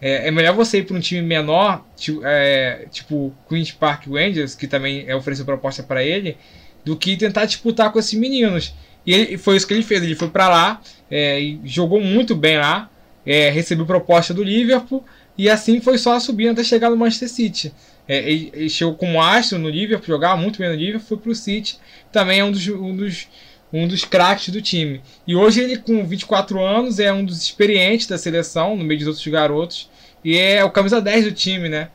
É, 0.00 0.28
é 0.28 0.30
melhor 0.30 0.54
você 0.54 0.78
ir 0.78 0.86
para 0.86 0.96
um 0.96 1.00
time 1.00 1.20
menor, 1.20 1.84
tipo, 1.96 2.22
é, 2.24 2.86
tipo 2.90 3.34
Queen's 3.48 3.70
Park 3.70 4.06
Rangers, 4.06 4.54
que 4.54 4.66
também 4.66 5.04
é 5.06 5.14
ofereceu 5.14 5.44
proposta 5.44 5.82
para 5.82 6.02
ele, 6.02 6.38
do 6.84 6.96
que 6.96 7.16
tentar 7.16 7.44
disputar 7.44 7.92
com 7.92 7.98
esses 7.98 8.14
meninos. 8.14 8.72
E 9.04 9.12
ele, 9.12 9.36
foi 9.36 9.56
isso 9.56 9.66
que 9.66 9.74
ele 9.74 9.82
fez. 9.82 10.02
Ele 10.02 10.14
foi 10.14 10.28
para 10.28 10.48
lá 10.48 10.80
é, 11.10 11.40
jogou 11.64 12.00
muito 12.00 12.36
bem 12.36 12.56
lá, 12.56 12.88
é, 13.26 13.50
recebeu 13.50 13.84
proposta 13.84 14.32
do 14.32 14.42
Liverpool 14.42 15.04
e 15.40 15.48
assim 15.48 15.80
foi 15.80 15.96
só 15.96 16.20
subindo 16.20 16.50
até 16.50 16.62
chegar 16.62 16.90
no 16.90 16.96
Manchester 16.98 17.30
City. 17.30 17.72
É, 18.06 18.30
ele, 18.30 18.68
chegou 18.68 18.94
como 18.94 19.22
astro 19.22 19.58
no 19.58 19.70
Liverpool, 19.70 20.06
jogava 20.06 20.36
muito 20.36 20.58
bem 20.58 20.68
no 20.68 20.74
Liverpool, 20.74 21.08
foi 21.08 21.16
pro 21.16 21.34
City, 21.34 21.78
também 22.12 22.40
é 22.40 22.44
um 22.44 22.52
dos, 22.52 22.68
um 22.68 22.94
dos, 22.94 23.26
um 23.72 23.88
dos 23.88 24.04
craques 24.04 24.50
do 24.50 24.60
time. 24.60 25.00
E 25.26 25.34
hoje 25.34 25.62
ele, 25.62 25.78
com 25.78 26.04
24 26.04 26.62
anos, 26.62 26.98
é 26.98 27.10
um 27.10 27.24
dos 27.24 27.40
experientes 27.40 28.06
da 28.06 28.18
seleção, 28.18 28.76
no 28.76 28.84
meio 28.84 28.98
dos 28.98 29.08
outros 29.08 29.26
garotos, 29.28 29.88
e 30.22 30.36
é 30.36 30.62
o 30.62 30.70
camisa 30.70 31.00
10 31.00 31.24
do 31.24 31.32
time, 31.32 31.70
né? 31.70 31.88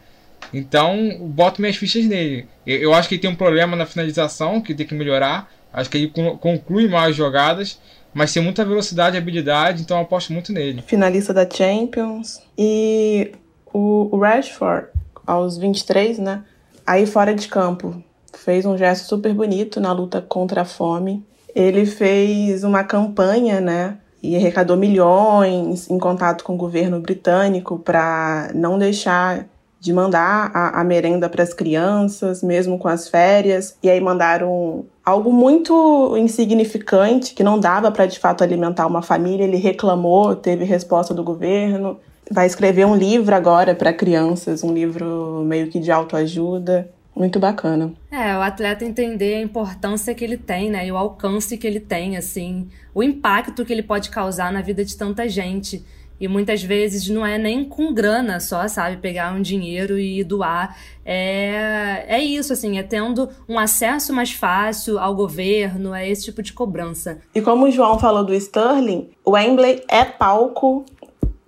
Então, 0.52 1.16
boto 1.22 1.62
minhas 1.62 1.76
fichas 1.76 2.06
nele. 2.06 2.48
Eu 2.66 2.96
acho 2.96 3.08
que 3.08 3.14
ele 3.14 3.22
tem 3.22 3.30
um 3.30 3.36
problema 3.36 3.76
na 3.76 3.86
finalização, 3.86 4.60
que 4.60 4.74
tem 4.74 4.88
que 4.88 4.96
melhorar. 4.96 5.52
Acho 5.72 5.90
que 5.90 5.98
ele 5.98 6.12
conclui 6.40 6.88
mais 6.88 7.16
jogadas, 7.16 7.78
mas 8.16 8.32
tem 8.32 8.42
muita 8.42 8.64
velocidade 8.64 9.18
e 9.18 9.20
habilidade, 9.20 9.82
então 9.82 9.98
eu 9.98 10.04
aposto 10.04 10.32
muito 10.32 10.54
nele. 10.54 10.82
Finalista 10.88 11.34
da 11.34 11.46
Champions. 11.48 12.42
E 12.58 13.34
o 13.74 14.18
Rashford, 14.18 14.88
aos 15.28 15.58
23, 15.58 16.20
né? 16.20 16.46
Aí 16.88 17.06
fora 17.06 17.36
de 17.36 17.50
campo, 17.50 18.02
fez 18.34 18.66
um 18.66 18.78
gesto 18.78 19.10
super 19.10 19.34
bonito 19.34 19.82
na 19.82 19.92
luta 19.92 20.22
contra 20.22 20.62
a 20.62 20.66
fome. 20.66 21.26
Ele 21.54 21.86
fez 21.86 22.64
uma 22.64 22.86
campanha, 22.86 23.60
né? 23.60 23.98
E 24.24 24.38
arrecadou 24.38 24.78
milhões 24.78 25.90
em 25.90 26.00
contato 26.00 26.46
com 26.46 26.54
o 26.54 26.58
governo 26.58 27.02
britânico 27.02 27.78
para 27.80 28.50
não 28.56 28.80
deixar 28.80 29.46
de 29.78 29.92
mandar 29.92 30.52
a, 30.54 30.80
a 30.80 30.84
merenda 30.86 31.28
para 31.28 31.44
as 31.44 31.54
crianças, 31.54 32.42
mesmo 32.42 32.80
com 32.80 32.88
as 32.88 33.10
férias. 33.10 33.76
E 33.84 33.90
aí 33.90 34.00
mandaram 34.00 34.86
algo 35.06 35.32
muito 35.32 36.18
insignificante, 36.18 37.34
que 37.34 37.44
não 37.44 37.60
dava 37.60 37.92
para 37.92 38.06
de 38.06 38.18
fato 38.18 38.44
alimentar 38.44 38.88
uma 38.88 39.02
família. 39.02 39.44
Ele 39.44 39.58
reclamou, 39.58 40.36
teve 40.36 40.66
resposta 40.66 41.14
do 41.14 41.24
governo 41.24 41.98
vai 42.32 42.46
escrever 42.46 42.86
um 42.86 42.96
livro 42.96 43.36
agora 43.36 43.76
para 43.76 43.94
crianças, 43.94 44.64
um 44.64 44.74
livro 44.74 45.44
meio 45.46 45.68
que 45.68 45.80
de 45.80 45.92
autoajuda. 45.92 46.90
Muito 47.16 47.40
bacana. 47.40 47.94
É, 48.12 48.36
o 48.36 48.42
atleta 48.42 48.84
entender 48.84 49.36
a 49.36 49.42
importância 49.42 50.14
que 50.14 50.22
ele 50.22 50.36
tem, 50.36 50.70
né? 50.70 50.86
E 50.86 50.92
o 50.92 50.98
alcance 50.98 51.58
que 51.58 51.66
ele 51.66 51.80
tem, 51.80 52.18
assim, 52.18 52.68
o 52.94 53.02
impacto 53.02 53.64
que 53.64 53.72
ele 53.72 53.84
pode 53.84 54.10
causar 54.10 54.52
na 54.52 54.62
vida 54.62 54.84
de 54.84 54.98
tanta 54.98 55.28
gente. 55.30 55.86
E 56.20 56.28
muitas 56.28 56.64
vezes 56.64 57.10
não 57.10 57.26
é 57.26 57.38
nem 57.38 57.64
com 57.66 57.94
grana 57.94 58.40
só, 58.40 58.68
sabe? 58.68 58.98
Pegar 58.98 59.34
um 59.34 59.42
dinheiro 59.42 60.00
e 60.00 60.24
doar. 60.24 60.78
É, 61.06 62.06
é 62.08 62.20
isso, 62.24 62.54
assim, 62.54 62.78
é 62.78 62.84
tendo 62.84 63.30
um 63.48 63.60
acesso 63.60 64.14
mais 64.14 64.32
fácil 64.32 64.98
ao 64.98 65.14
governo, 65.14 65.94
a 65.94 66.06
esse 66.06 66.26
tipo 66.26 66.42
de 66.42 66.54
cobrança. 66.54 67.20
E 67.34 67.42
como 67.42 67.66
o 67.66 67.72
João 67.72 68.00
falou 68.00 68.24
do 68.24 68.34
Sterling, 68.34 69.10
o 69.24 69.32
Wembley 69.32 69.84
é 69.88 70.06
palco 70.06 70.86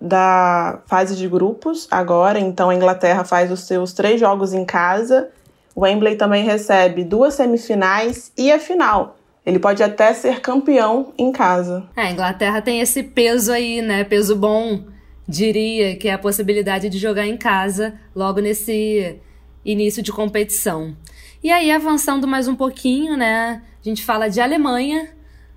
da 0.00 0.80
fase 0.86 1.16
de 1.16 1.26
grupos 1.26 1.88
agora, 1.90 2.38
então 2.38 2.70
a 2.70 2.74
Inglaterra 2.74 3.24
faz 3.24 3.50
os 3.50 3.60
seus 3.60 3.92
três 3.92 4.20
jogos 4.20 4.52
em 4.52 4.64
casa 4.64 5.28
o 5.78 5.82
Wembley 5.82 6.16
também 6.16 6.42
recebe 6.42 7.04
duas 7.04 7.34
semifinais 7.34 8.32
e 8.36 8.50
a 8.50 8.58
final. 8.58 9.16
Ele 9.48 9.58
pode 9.58 9.82
até 9.82 10.12
ser 10.12 10.40
campeão 10.42 11.14
em 11.16 11.32
casa. 11.32 11.88
É, 11.96 12.02
a 12.02 12.10
Inglaterra 12.10 12.60
tem 12.60 12.82
esse 12.82 13.02
peso 13.02 13.50
aí, 13.50 13.80
né? 13.80 14.04
Peso 14.04 14.36
bom, 14.36 14.84
diria, 15.26 15.96
que 15.96 16.06
é 16.06 16.12
a 16.12 16.18
possibilidade 16.18 16.90
de 16.90 16.98
jogar 16.98 17.26
em 17.26 17.38
casa 17.38 17.98
logo 18.14 18.40
nesse 18.40 19.16
início 19.64 20.02
de 20.02 20.12
competição. 20.12 20.94
E 21.42 21.50
aí, 21.50 21.70
avançando 21.70 22.28
mais 22.28 22.46
um 22.46 22.54
pouquinho, 22.54 23.16
né? 23.16 23.62
A 23.82 23.88
gente 23.88 24.04
fala 24.04 24.28
de 24.28 24.38
Alemanha. 24.38 25.08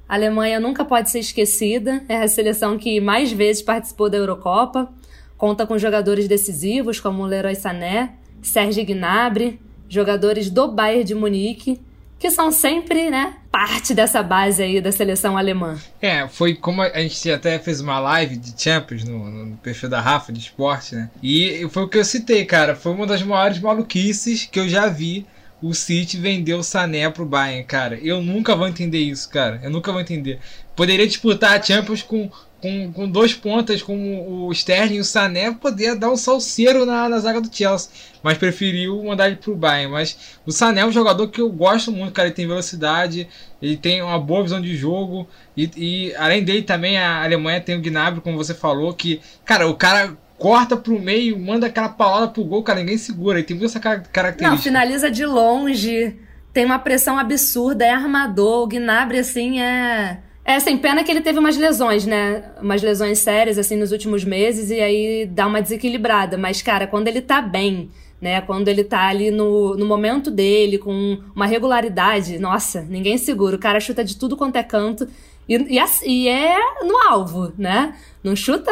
A 0.07 0.15
Alemanha 0.15 0.57
nunca 0.57 0.85
pode 0.85 1.11
ser 1.11 1.19
esquecida. 1.19 2.01
É 2.07 2.15
a 2.15 2.29
seleção 2.29 2.77
que 2.77 3.01
mais 3.01 3.29
vezes 3.29 3.61
participou 3.61 4.09
da 4.09 4.17
Eurocopa. 4.17 4.89
Conta 5.37 5.67
com 5.67 5.77
jogadores 5.77 6.29
decisivos 6.29 6.97
como 7.01 7.25
Leroy 7.25 7.55
Sané, 7.55 8.13
Serge 8.41 8.85
Gnabry, 8.85 9.59
jogadores 9.89 10.49
do 10.49 10.71
Bayern 10.71 11.03
de 11.03 11.13
Munique, 11.13 11.81
que 12.21 12.29
são 12.29 12.51
sempre, 12.51 13.09
né, 13.09 13.33
parte 13.51 13.95
dessa 13.95 14.21
base 14.21 14.61
aí 14.61 14.79
da 14.79 14.91
seleção 14.91 15.35
alemã. 15.35 15.75
É, 15.99 16.27
foi 16.27 16.53
como 16.53 16.83
a 16.83 17.01
gente 17.01 17.31
até 17.31 17.57
fez 17.57 17.81
uma 17.81 17.99
live 17.99 18.37
de 18.37 18.53
Champions 18.55 19.03
no, 19.03 19.25
no 19.31 19.57
perfil 19.57 19.89
da 19.89 19.99
Rafa 19.99 20.31
de 20.31 20.39
esporte, 20.39 20.93
né? 20.93 21.09
E 21.21 21.67
foi 21.71 21.81
o 21.81 21.87
que 21.87 21.97
eu 21.97 22.05
citei, 22.05 22.45
cara. 22.45 22.75
Foi 22.75 22.91
uma 22.91 23.07
das 23.07 23.23
maiores 23.23 23.59
maluquices 23.59 24.45
que 24.45 24.59
eu 24.59 24.69
já 24.69 24.87
vi 24.87 25.25
o 25.61 25.73
City 25.73 26.17
vender 26.17 26.53
o 26.53 26.63
Sané 26.63 27.09
pro 27.09 27.25
Bayern, 27.25 27.63
cara. 27.63 27.99
Eu 28.01 28.21
nunca 28.21 28.55
vou 28.55 28.67
entender 28.67 28.99
isso, 28.99 29.29
cara. 29.29 29.59
Eu 29.63 29.69
nunca 29.69 29.91
vou 29.91 30.01
entender. 30.01 30.39
Poderia 30.75 31.05
disputar 31.05 31.59
a 31.59 31.61
Champions 31.61 32.01
com 32.01 32.29
com, 32.61 32.91
com 32.93 33.09
dois 33.09 33.33
pontas 33.33 33.81
como 33.81 34.45
o 34.47 34.51
Sterling 34.51 34.97
e 34.97 34.99
o 34.99 35.03
Sané, 35.03 35.51
poder 35.51 35.95
dar 35.95 36.11
um 36.11 36.15
salseiro 36.15 36.85
na, 36.85 37.09
na 37.09 37.17
zaga 37.17 37.41
do 37.41 37.53
Chelsea. 37.53 37.89
Mas 38.21 38.37
preferiu 38.37 39.03
mandar 39.03 39.27
ele 39.27 39.37
pro 39.37 39.55
Bayern. 39.55 39.91
Mas 39.91 40.37
o 40.45 40.51
Sané 40.51 40.81
é 40.81 40.85
um 40.85 40.91
jogador 40.91 41.27
que 41.27 41.41
eu 41.41 41.49
gosto 41.49 41.91
muito, 41.91 42.13
cara. 42.13 42.27
Ele 42.27 42.35
tem 42.35 42.47
velocidade, 42.47 43.27
ele 43.59 43.75
tem 43.75 44.01
uma 44.01 44.19
boa 44.19 44.43
visão 44.43 44.61
de 44.61 44.77
jogo. 44.77 45.27
E, 45.57 45.69
e 45.75 46.15
além 46.15 46.43
dele 46.43 46.61
também 46.61 46.99
a 46.99 47.23
Alemanha 47.23 47.59
tem 47.59 47.75
o 47.75 47.81
Gnabry, 47.81 48.21
como 48.21 48.37
você 48.37 48.53
falou, 48.53 48.93
que, 48.93 49.19
cara, 49.43 49.67
o 49.67 49.73
cara 49.73 50.15
corta 50.41 50.75
pro 50.75 50.99
meio, 50.99 51.39
manda 51.39 51.67
aquela 51.67 51.87
palavra 51.87 52.29
pro 52.29 52.43
gol, 52.43 52.63
cara, 52.63 52.79
ninguém 52.79 52.97
segura. 52.97 53.37
Ele 53.37 53.45
tem 53.45 53.55
muita 53.55 53.69
essa 53.71 53.79
característica. 53.79 54.49
Não, 54.49 54.57
finaliza 54.57 55.11
de 55.11 55.23
longe, 55.23 56.15
tem 56.51 56.65
uma 56.65 56.79
pressão 56.79 57.19
absurda, 57.19 57.85
é 57.85 57.91
armador. 57.91 58.63
O 58.63 58.67
Gnabry, 58.67 59.19
assim, 59.19 59.61
é 59.61 60.17
é, 60.43 60.59
sem 60.59 60.77
pena 60.77 61.03
que 61.03 61.11
ele 61.11 61.21
teve 61.21 61.37
umas 61.37 61.55
lesões, 61.55 62.05
né? 62.05 62.43
Umas 62.59 62.81
lesões 62.81 63.19
sérias, 63.19 63.59
assim, 63.59 63.75
nos 63.75 63.91
últimos 63.91 64.23
meses, 64.23 64.71
e 64.71 64.79
aí 64.81 65.25
dá 65.27 65.45
uma 65.45 65.61
desequilibrada. 65.61 66.37
Mas, 66.37 66.61
cara, 66.61 66.87
quando 66.87 67.07
ele 67.07 67.21
tá 67.21 67.39
bem, 67.39 67.91
né? 68.19 68.41
Quando 68.41 68.67
ele 68.67 68.83
tá 68.83 69.07
ali 69.07 69.29
no, 69.29 69.75
no 69.75 69.85
momento 69.85 70.31
dele, 70.31 70.79
com 70.79 71.19
uma 71.35 71.45
regularidade, 71.45 72.39
nossa, 72.39 72.81
ninguém 72.81 73.19
segura. 73.19 73.55
O 73.55 73.59
cara 73.59 73.79
chuta 73.79 74.03
de 74.03 74.17
tudo 74.17 74.35
quanto 74.35 74.55
é 74.55 74.63
canto. 74.63 75.07
E, 75.51 75.55
e, 75.55 76.09
e, 76.09 76.29
é 76.29 76.55
no 76.81 76.95
alvo, 77.09 77.51
né? 77.57 77.93
Não 78.23 78.37
chuta, 78.37 78.71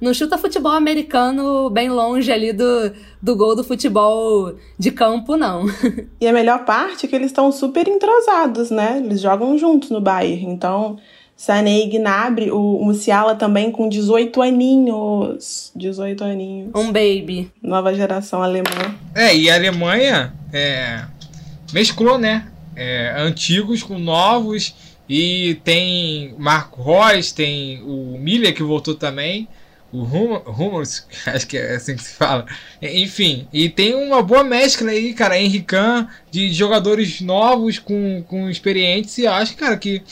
não 0.00 0.14
chuta 0.14 0.38
futebol 0.38 0.70
americano 0.70 1.68
bem 1.70 1.88
longe 1.88 2.30
ali 2.30 2.52
do, 2.52 2.92
do 3.20 3.34
gol 3.34 3.56
do 3.56 3.64
futebol 3.64 4.54
de 4.78 4.92
campo, 4.92 5.36
não. 5.36 5.64
E 6.20 6.28
a 6.28 6.32
melhor 6.32 6.64
parte 6.64 7.04
é 7.04 7.08
que 7.08 7.16
eles 7.16 7.28
estão 7.28 7.50
super 7.50 7.88
entrosados, 7.88 8.70
né? 8.70 9.02
Eles 9.04 9.20
jogam 9.20 9.58
juntos 9.58 9.90
no 9.90 10.00
Bayern. 10.00 10.44
Então, 10.44 10.98
Sané 11.36 11.80
e 11.80 11.88
Gnabry, 11.88 12.52
o 12.52 12.78
Musiala 12.84 13.34
também 13.34 13.72
com 13.72 13.88
18 13.88 14.40
aninhos. 14.40 15.72
18 15.74 16.22
aninhos. 16.22 16.70
Um 16.76 16.92
baby. 16.92 17.50
Nova 17.60 17.92
geração 17.92 18.40
alemã. 18.40 18.94
É, 19.16 19.34
e 19.34 19.50
a 19.50 19.56
Alemanha 19.56 20.32
é, 20.52 21.02
mesclou, 21.72 22.18
né? 22.18 22.46
É, 22.76 23.14
antigos 23.18 23.82
com 23.82 23.98
novos 23.98 24.91
e 25.08 25.60
tem 25.64 26.34
Marco 26.38 26.82
Reus, 26.82 27.32
tem 27.32 27.82
o 27.82 28.18
Miller 28.18 28.54
que 28.54 28.62
voltou 28.62 28.94
também. 28.94 29.48
O 29.92 30.04
Rumors, 30.04 31.06
acho 31.26 31.46
que 31.46 31.58
é 31.58 31.74
assim 31.74 31.94
que 31.94 32.02
se 32.02 32.14
fala. 32.14 32.46
Enfim, 32.80 33.46
e 33.52 33.68
tem 33.68 33.94
uma 33.94 34.22
boa 34.22 34.42
mescla 34.42 34.90
aí, 34.90 35.12
cara, 35.12 35.38
Henrican, 35.38 36.08
de 36.30 36.50
jogadores 36.52 37.20
novos 37.20 37.78
com, 37.78 38.24
com 38.26 38.48
experientes. 38.48 39.18
E 39.18 39.26
acho, 39.26 39.54
cara, 39.56 39.76
que. 39.76 40.02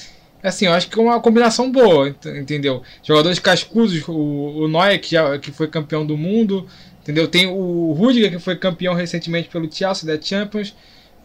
Assim, 0.43 0.67
eu 0.67 0.73
acho 0.73 0.89
que 0.89 0.99
é 0.99 1.03
uma 1.03 1.21
combinação 1.21 1.71
boa, 1.71 2.09
entendeu? 2.09 2.83
Jogadores 3.03 3.39
cascudos, 3.39 4.07
o, 4.09 4.13
o 4.13 4.69
Neuer, 4.69 4.99
que, 4.99 5.11
já, 5.11 5.39
que 5.39 5.53
foi 5.53 5.69
campeão 5.69 6.05
do 6.05 6.17
mundo, 6.17 6.67
entendeu? 7.03 7.29
Tem 7.29 7.47
o 7.47 7.93
Rudiger, 7.93 8.31
que 8.31 8.39
foi 8.39 8.57
campeão 8.57 8.95
recentemente 8.95 9.51
pelo 9.51 9.71
Chelsea 9.71 10.07
da 10.07 10.21
Champions. 10.21 10.75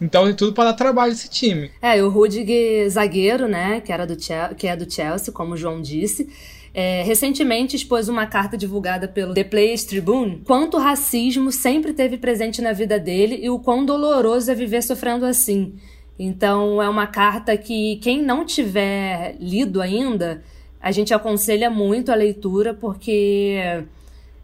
Então 0.00 0.24
tem 0.24 0.34
tudo 0.34 0.52
para 0.52 0.70
dar 0.70 0.74
trabalho 0.74 1.12
esse 1.12 1.28
time. 1.28 1.70
É, 1.80 1.98
e 1.98 2.02
o 2.02 2.08
Rudiger 2.08 2.88
zagueiro, 2.90 3.48
né, 3.48 3.80
que, 3.80 3.92
era 3.92 4.06
do 4.06 4.20
Chelsea, 4.20 4.54
que 4.54 4.66
é 4.66 4.76
do 4.76 4.90
Chelsea, 4.90 5.32
como 5.32 5.54
o 5.54 5.56
João 5.56 5.80
disse, 5.80 6.28
é, 6.78 7.02
recentemente 7.04 7.74
expôs 7.74 8.06
uma 8.06 8.26
carta 8.26 8.54
divulgada 8.54 9.08
pelo 9.08 9.32
The 9.32 9.44
Players 9.44 9.84
Tribune 9.84 10.42
quanto 10.44 10.76
o 10.76 10.80
racismo 10.80 11.50
sempre 11.50 11.94
teve 11.94 12.18
presente 12.18 12.60
na 12.60 12.74
vida 12.74 12.98
dele 13.00 13.38
e 13.40 13.48
o 13.48 13.58
quão 13.58 13.86
doloroso 13.86 14.50
é 14.50 14.54
viver 14.54 14.82
sofrendo 14.82 15.24
assim. 15.24 15.74
Então 16.18 16.82
é 16.82 16.88
uma 16.88 17.06
carta 17.06 17.56
que 17.56 17.96
quem 17.96 18.22
não 18.22 18.44
tiver 18.44 19.36
lido 19.40 19.80
ainda, 19.80 20.42
a 20.78 20.92
gente 20.92 21.14
aconselha 21.14 21.70
muito 21.70 22.12
a 22.12 22.14
leitura 22.14 22.74
porque 22.74 23.56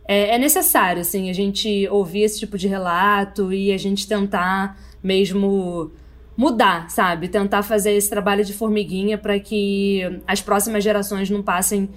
é, 0.08 0.34
é 0.34 0.38
necessário 0.38 1.02
assim 1.02 1.28
a 1.28 1.34
gente 1.34 1.86
ouvir 1.90 2.22
esse 2.22 2.38
tipo 2.38 2.56
de 2.56 2.66
relato 2.66 3.52
e 3.52 3.72
a 3.72 3.78
gente 3.78 4.08
tentar 4.08 4.78
mesmo 5.02 5.90
mudar, 6.36 6.90
sabe? 6.90 7.28
Tentar 7.28 7.62
fazer 7.62 7.92
esse 7.92 8.08
trabalho 8.08 8.44
de 8.44 8.52
formiguinha 8.52 9.18
para 9.18 9.38
que 9.38 10.00
as 10.26 10.40
próximas 10.40 10.82
gerações 10.82 11.28
não 11.28 11.42
passem 11.42 11.88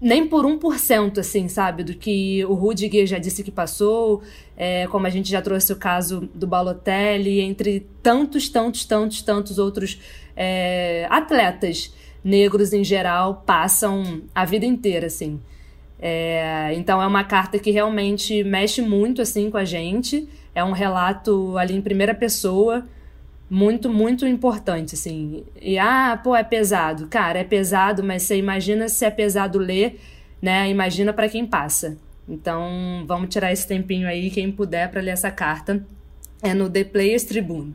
nem 0.00 0.26
por 0.26 0.44
1%, 0.44 1.18
assim, 1.18 1.48
sabe? 1.48 1.82
Do 1.82 1.94
que 1.94 2.44
o 2.44 2.52
Rudiger 2.52 3.06
já 3.06 3.18
disse 3.18 3.42
que 3.42 3.50
passou, 3.50 4.22
é, 4.56 4.86
como 4.88 5.06
a 5.06 5.10
gente 5.10 5.30
já 5.30 5.40
trouxe 5.40 5.72
o 5.72 5.76
caso 5.76 6.28
do 6.34 6.46
Balotelli, 6.46 7.40
entre 7.40 7.86
tantos, 8.02 8.48
tantos, 8.48 8.84
tantos, 8.84 9.22
tantos 9.22 9.58
outros 9.58 9.98
é, 10.36 11.06
atletas 11.10 11.92
negros 12.22 12.72
em 12.72 12.84
geral 12.84 13.42
passam 13.46 14.22
a 14.34 14.44
vida 14.44 14.66
inteira, 14.66 15.06
assim. 15.06 15.40
É, 15.98 16.72
então 16.74 17.00
é 17.00 17.06
uma 17.06 17.24
carta 17.24 17.58
que 17.58 17.70
realmente 17.70 18.44
mexe 18.44 18.82
muito, 18.82 19.22
assim, 19.22 19.50
com 19.50 19.56
a 19.56 19.64
gente. 19.64 20.28
É 20.54 20.62
um 20.62 20.72
relato 20.72 21.56
ali 21.56 21.74
em 21.74 21.80
primeira 21.80 22.14
pessoa, 22.14 22.86
muito, 23.48 23.90
muito 23.90 24.26
importante, 24.26 24.94
assim. 24.94 25.44
E, 25.60 25.78
ah, 25.78 26.18
pô, 26.22 26.34
é 26.34 26.42
pesado. 26.42 27.06
Cara, 27.08 27.38
é 27.38 27.44
pesado, 27.44 28.02
mas 28.02 28.22
você 28.22 28.36
imagina 28.36 28.88
se 28.88 29.04
é 29.04 29.10
pesado 29.10 29.58
ler, 29.58 30.00
né? 30.40 30.68
Imagina 30.68 31.12
para 31.12 31.28
quem 31.28 31.46
passa. 31.46 31.96
Então, 32.28 33.04
vamos 33.06 33.28
tirar 33.28 33.52
esse 33.52 33.66
tempinho 33.66 34.08
aí, 34.08 34.30
quem 34.30 34.50
puder, 34.50 34.90
para 34.90 35.00
ler 35.00 35.10
essa 35.10 35.30
carta. 35.30 35.84
É 36.42 36.54
no 36.54 36.68
The 36.68 36.84
Players 36.84 37.24
Tribune. 37.24 37.74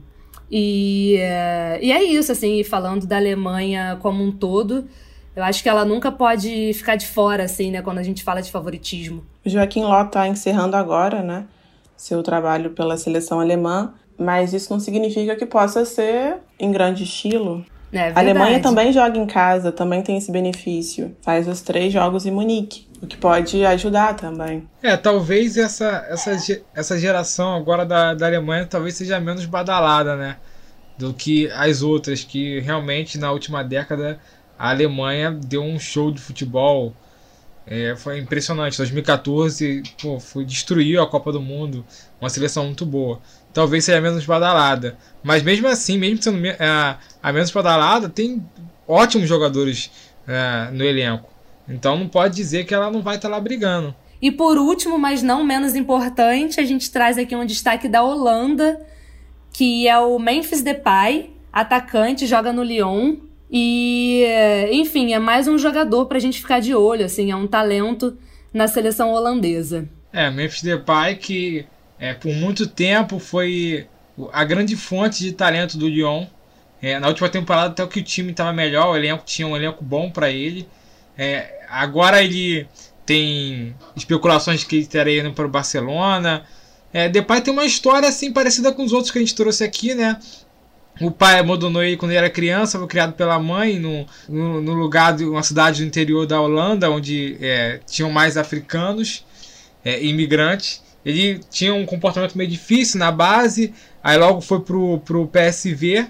E, 0.49 1.17
uh, 1.17 1.83
e 1.83 1.91
é 1.91 2.03
isso, 2.03 2.31
assim, 2.31 2.63
falando 2.63 3.05
da 3.05 3.17
Alemanha 3.17 3.97
como 4.01 4.23
um 4.23 4.31
todo, 4.31 4.87
eu 5.35 5.43
acho 5.43 5.61
que 5.61 5.69
ela 5.69 5.85
nunca 5.85 6.11
pode 6.11 6.73
ficar 6.73 6.95
de 6.95 7.05
fora, 7.05 7.43
assim, 7.43 7.69
né, 7.69 7.81
quando 7.81 7.99
a 7.99 8.03
gente 8.03 8.23
fala 8.23 8.41
de 8.41 8.49
favoritismo. 8.49 9.23
Joaquim 9.45 9.83
Ló 9.83 10.03
tá 10.05 10.27
encerrando 10.27 10.75
agora, 10.75 11.21
né? 11.21 11.45
Seu 11.97 12.21
trabalho 12.21 12.69
pela 12.69 12.95
seleção 12.95 13.39
alemã, 13.39 13.93
mas 14.17 14.53
isso 14.53 14.71
não 14.71 14.79
significa 14.79 15.35
que 15.35 15.45
possa 15.45 15.83
ser 15.83 16.37
em 16.59 16.71
grande 16.71 17.03
estilo. 17.03 17.65
É 17.91 18.11
a 18.11 18.19
Alemanha 18.19 18.61
também 18.61 18.91
joga 18.91 19.17
em 19.17 19.25
casa, 19.25 19.71
também 19.71 20.01
tem 20.01 20.17
esse 20.17 20.31
benefício. 20.31 21.15
Faz 21.21 21.47
os 21.47 21.61
três 21.61 21.91
jogos 21.91 22.25
em 22.25 22.31
Munique, 22.31 22.85
o 23.01 23.07
que 23.07 23.15
pode 23.17 23.65
ajudar 23.65 24.15
também. 24.15 24.67
É, 24.83 24.97
talvez 24.97 25.57
essa, 25.57 26.05
essa, 26.09 26.61
essa 26.75 26.99
geração 26.99 27.55
agora 27.55 27.85
da, 27.85 28.13
da 28.13 28.27
Alemanha 28.27 28.65
talvez 28.65 28.95
seja 28.95 29.19
menos 29.19 29.45
badalada, 29.45 30.15
né? 30.15 30.37
Do 30.97 31.13
que 31.13 31.49
as 31.51 31.81
outras, 31.81 32.23
que 32.23 32.59
realmente 32.59 33.17
na 33.17 33.31
última 33.31 33.63
década 33.63 34.19
a 34.59 34.69
Alemanha 34.69 35.31
deu 35.31 35.61
um 35.61 35.79
show 35.79 36.11
de 36.11 36.19
futebol 36.19 36.93
É, 37.69 37.95
foi 37.97 38.19
impressionante. 38.19 38.77
2014 38.77 39.83
pô, 40.01 40.19
foi 40.19 40.45
destruiu 40.45 41.01
a 41.01 41.07
Copa 41.07 41.31
do 41.33 41.41
Mundo, 41.41 41.85
uma 42.19 42.29
seleção 42.29 42.65
muito 42.65 42.85
boa. 42.85 43.19
Talvez 43.53 43.83
seja 43.83 43.97
a 43.97 44.01
menos 44.01 44.25
badalada, 44.25 44.97
mas 45.21 45.43
mesmo 45.43 45.67
assim, 45.67 45.97
mesmo 45.97 46.21
sendo 46.23 46.39
a, 46.59 46.97
a 47.21 47.33
menos 47.33 47.51
badalada, 47.51 48.07
tem 48.07 48.43
ótimos 48.87 49.27
jogadores 49.27 49.91
é, 50.27 50.71
no 50.71 50.83
elenco. 50.83 51.29
Então 51.67 51.97
não 51.97 52.07
pode 52.07 52.35
dizer 52.35 52.65
que 52.65 52.73
ela 52.73 52.89
não 52.89 53.01
vai 53.01 53.17
estar 53.17 53.27
tá 53.27 53.35
lá 53.35 53.41
brigando. 53.41 53.93
E 54.21 54.31
por 54.31 54.57
último, 54.57 54.97
mas 54.97 55.21
não 55.21 55.43
menos 55.43 55.75
importante, 55.75 56.59
a 56.59 56.63
gente 56.63 56.89
traz 56.89 57.17
aqui 57.17 57.35
um 57.35 57.45
destaque 57.45 57.87
da 57.87 58.01
Holanda, 58.01 58.79
que 59.53 59.87
é 59.87 59.97
o 59.99 60.17
Memphis 60.17 60.61
Depay, 60.61 61.35
atacante, 61.51 62.25
joga 62.25 62.53
no 62.53 62.63
Lyon. 62.63 63.17
E, 63.49 64.25
enfim, 64.71 65.13
é 65.13 65.19
mais 65.19 65.47
um 65.47 65.57
jogador 65.57 66.05
pra 66.05 66.19
gente 66.19 66.39
ficar 66.39 66.59
de 66.59 66.75
olho, 66.75 67.05
assim, 67.05 67.31
é 67.31 67.35
um 67.35 67.47
talento 67.47 68.17
na 68.53 68.67
seleção 68.67 69.11
holandesa. 69.11 69.87
É, 70.11 70.29
Memphis 70.29 70.61
Depay 70.61 71.15
que 71.15 71.65
é, 71.99 72.13
por 72.13 72.33
muito 72.33 72.67
tempo 72.67 73.19
foi 73.19 73.87
a 74.31 74.43
grande 74.43 74.75
fonte 74.75 75.19
de 75.19 75.31
talento 75.31 75.77
do 75.77 75.87
Lyon. 75.87 76.25
É, 76.81 76.99
na 76.99 77.07
última 77.07 77.29
temporada 77.29 77.69
até 77.69 77.87
que 77.87 77.99
o 77.99 78.03
time 78.03 78.31
estava 78.31 78.53
melhor, 78.53 78.89
o 78.89 78.95
elenco 78.95 79.23
tinha 79.25 79.47
um 79.47 79.55
elenco 79.55 79.83
bom 79.83 80.09
para 80.11 80.29
ele. 80.29 80.67
É, 81.17 81.65
agora 81.69 82.21
ele 82.21 82.67
tem 83.05 83.75
especulações 83.95 84.63
que 84.63 84.75
ele 84.75 84.83
estaria 84.83 85.21
indo 85.21 85.33
para 85.33 85.45
o 85.45 85.49
Barcelona. 85.49 86.43
É, 86.93 87.09
Depay 87.09 87.41
tem 87.41 87.53
uma 87.53 87.65
história 87.65 88.07
assim 88.07 88.31
parecida 88.31 88.71
com 88.71 88.83
os 88.83 88.93
outros 88.93 89.11
que 89.11 89.17
a 89.17 89.21
gente 89.21 89.35
trouxe 89.35 89.63
aqui, 89.63 89.95
né? 89.95 90.19
O 90.99 91.11
pai 91.11 91.39
abandonou 91.39 91.83
ele 91.83 91.97
quando 91.97 92.11
ele 92.11 92.17
era 92.17 92.29
criança, 92.29 92.77
foi 92.79 92.87
criado 92.87 93.13
pela 93.13 93.37
mãe 93.39 93.79
no, 93.79 94.05
no, 94.27 94.61
no 94.61 94.73
lugar 94.73 95.15
de 95.15 95.25
uma 95.25 95.43
cidade 95.43 95.81
do 95.81 95.87
interior 95.87 96.25
da 96.25 96.41
Holanda, 96.41 96.89
onde 96.89 97.37
é, 97.39 97.79
tinham 97.85 98.09
mais 98.09 98.37
africanos, 98.37 99.25
é, 99.83 100.03
imigrantes. 100.03 100.83
Ele 101.05 101.39
tinha 101.49 101.73
um 101.73 101.85
comportamento 101.85 102.37
meio 102.37 102.49
difícil 102.49 102.99
na 102.99 103.11
base, 103.11 103.73
aí 104.03 104.17
logo 104.17 104.41
foi 104.41 104.59
pro, 104.59 104.99
pro 104.99 105.27
PSV. 105.27 106.07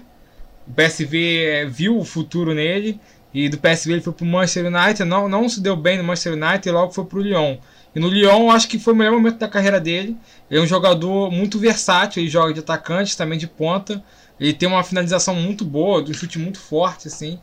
O 0.66 0.72
PSV 0.72 1.44
é, 1.44 1.66
viu 1.66 1.98
o 1.98 2.04
futuro 2.04 2.54
nele, 2.54 3.00
e 3.32 3.48
do 3.48 3.58
PSV 3.58 3.92
ele 3.92 4.00
foi 4.00 4.12
pro 4.12 4.24
Manchester 4.24 4.66
United, 4.66 5.04
não, 5.04 5.28
não 5.28 5.48
se 5.48 5.60
deu 5.60 5.76
bem 5.76 5.98
no 5.98 6.04
Manchester 6.04 6.32
United 6.32 6.68
e 6.68 6.72
logo 6.72 6.92
foi 6.92 7.04
pro 7.04 7.20
Lyon. 7.20 7.58
E 7.94 8.00
no 8.00 8.08
Lyon 8.08 8.50
acho 8.50 8.68
que 8.68 8.78
foi 8.78 8.92
o 8.92 8.96
melhor 8.96 9.12
momento 9.12 9.38
da 9.38 9.48
carreira 9.48 9.80
dele. 9.80 10.16
Ele 10.50 10.60
é 10.60 10.62
um 10.62 10.66
jogador 10.66 11.30
muito 11.30 11.58
versátil, 11.58 12.22
ele 12.22 12.30
joga 12.30 12.52
de 12.52 12.60
atacante, 12.60 13.16
também 13.16 13.38
de 13.38 13.46
ponta. 13.46 14.02
Ele 14.38 14.52
tem 14.52 14.68
uma 14.68 14.84
finalização 14.84 15.34
muito 15.34 15.64
boa, 15.64 16.02
um 16.02 16.14
chute 16.14 16.38
muito 16.38 16.58
forte, 16.58 17.08
assim. 17.08 17.38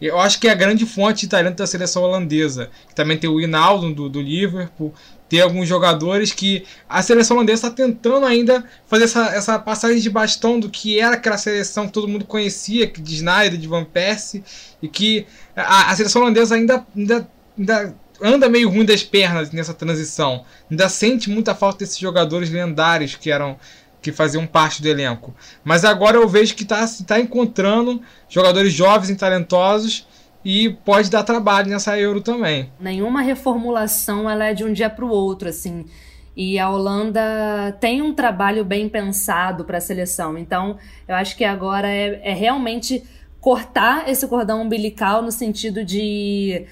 Eu 0.00 0.18
acho 0.18 0.40
que 0.40 0.48
é 0.48 0.50
a 0.50 0.54
grande 0.54 0.86
fonte 0.86 1.22
de 1.22 1.28
talento 1.28 1.56
da 1.56 1.66
seleção 1.66 2.02
holandesa. 2.02 2.70
Também 2.94 3.18
tem 3.18 3.28
o 3.28 3.40
Hinaldo 3.40 3.92
do, 3.92 4.08
do 4.08 4.20
Liverpool. 4.20 4.94
Tem 5.28 5.40
alguns 5.40 5.68
jogadores 5.68 6.32
que 6.32 6.64
a 6.88 7.02
seleção 7.02 7.36
holandesa 7.36 7.68
está 7.68 7.70
tentando 7.70 8.24
ainda 8.24 8.64
fazer 8.86 9.04
essa, 9.04 9.26
essa 9.26 9.58
passagem 9.58 10.00
de 10.00 10.08
bastão 10.08 10.58
do 10.58 10.70
que 10.70 10.98
era 10.98 11.16
aquela 11.16 11.36
seleção 11.36 11.86
que 11.86 11.92
todo 11.92 12.08
mundo 12.08 12.24
conhecia, 12.24 12.86
de 12.86 13.14
Snyder, 13.14 13.58
de 13.58 13.68
Van 13.68 13.84
Persie, 13.84 14.42
e 14.82 14.88
que 14.88 15.26
a, 15.54 15.90
a 15.90 15.96
seleção 15.96 16.22
holandesa 16.22 16.54
ainda, 16.54 16.84
ainda, 16.96 17.28
ainda 17.56 17.94
anda 18.22 18.48
meio 18.48 18.68
ruim 18.68 18.84
das 18.84 19.02
pernas 19.02 19.50
nessa 19.50 19.74
transição. 19.74 20.44
Ainda 20.70 20.88
sente 20.88 21.30
muita 21.30 21.54
falta 21.54 21.78
desses 21.80 21.98
jogadores 21.98 22.50
lendários 22.50 23.14
que 23.14 23.30
eram 23.30 23.58
que 24.00 24.12
faziam 24.12 24.46
parte 24.46 24.80
do 24.82 24.88
elenco. 24.88 25.34
Mas 25.62 25.84
agora 25.84 26.16
eu 26.16 26.28
vejo 26.28 26.54
que 26.54 26.62
está 26.62 26.86
tá 27.06 27.20
encontrando 27.20 28.00
jogadores 28.28 28.72
jovens 28.72 29.10
e 29.10 29.16
talentosos 29.16 30.06
e 30.44 30.70
pode 30.70 31.10
dar 31.10 31.22
trabalho 31.22 31.68
nessa 31.68 31.98
Euro 31.98 32.20
também. 32.20 32.70
Nenhuma 32.80 33.20
reformulação 33.20 34.28
ela 34.28 34.46
é 34.46 34.54
de 34.54 34.64
um 34.64 34.72
dia 34.72 34.88
para 34.88 35.04
o 35.04 35.10
outro, 35.10 35.48
assim. 35.48 35.84
E 36.36 36.58
a 36.58 36.70
Holanda 36.70 37.76
tem 37.80 38.00
um 38.00 38.14
trabalho 38.14 38.64
bem 38.64 38.88
pensado 38.88 39.64
para 39.64 39.78
a 39.78 39.80
seleção. 39.80 40.38
Então, 40.38 40.78
eu 41.06 41.14
acho 41.14 41.36
que 41.36 41.44
agora 41.44 41.88
é, 41.88 42.20
é 42.22 42.32
realmente 42.32 43.04
cortar 43.40 44.08
esse 44.08 44.26
cordão 44.26 44.62
umbilical 44.62 45.22
no 45.22 45.32
sentido 45.32 45.84
de 45.84 46.66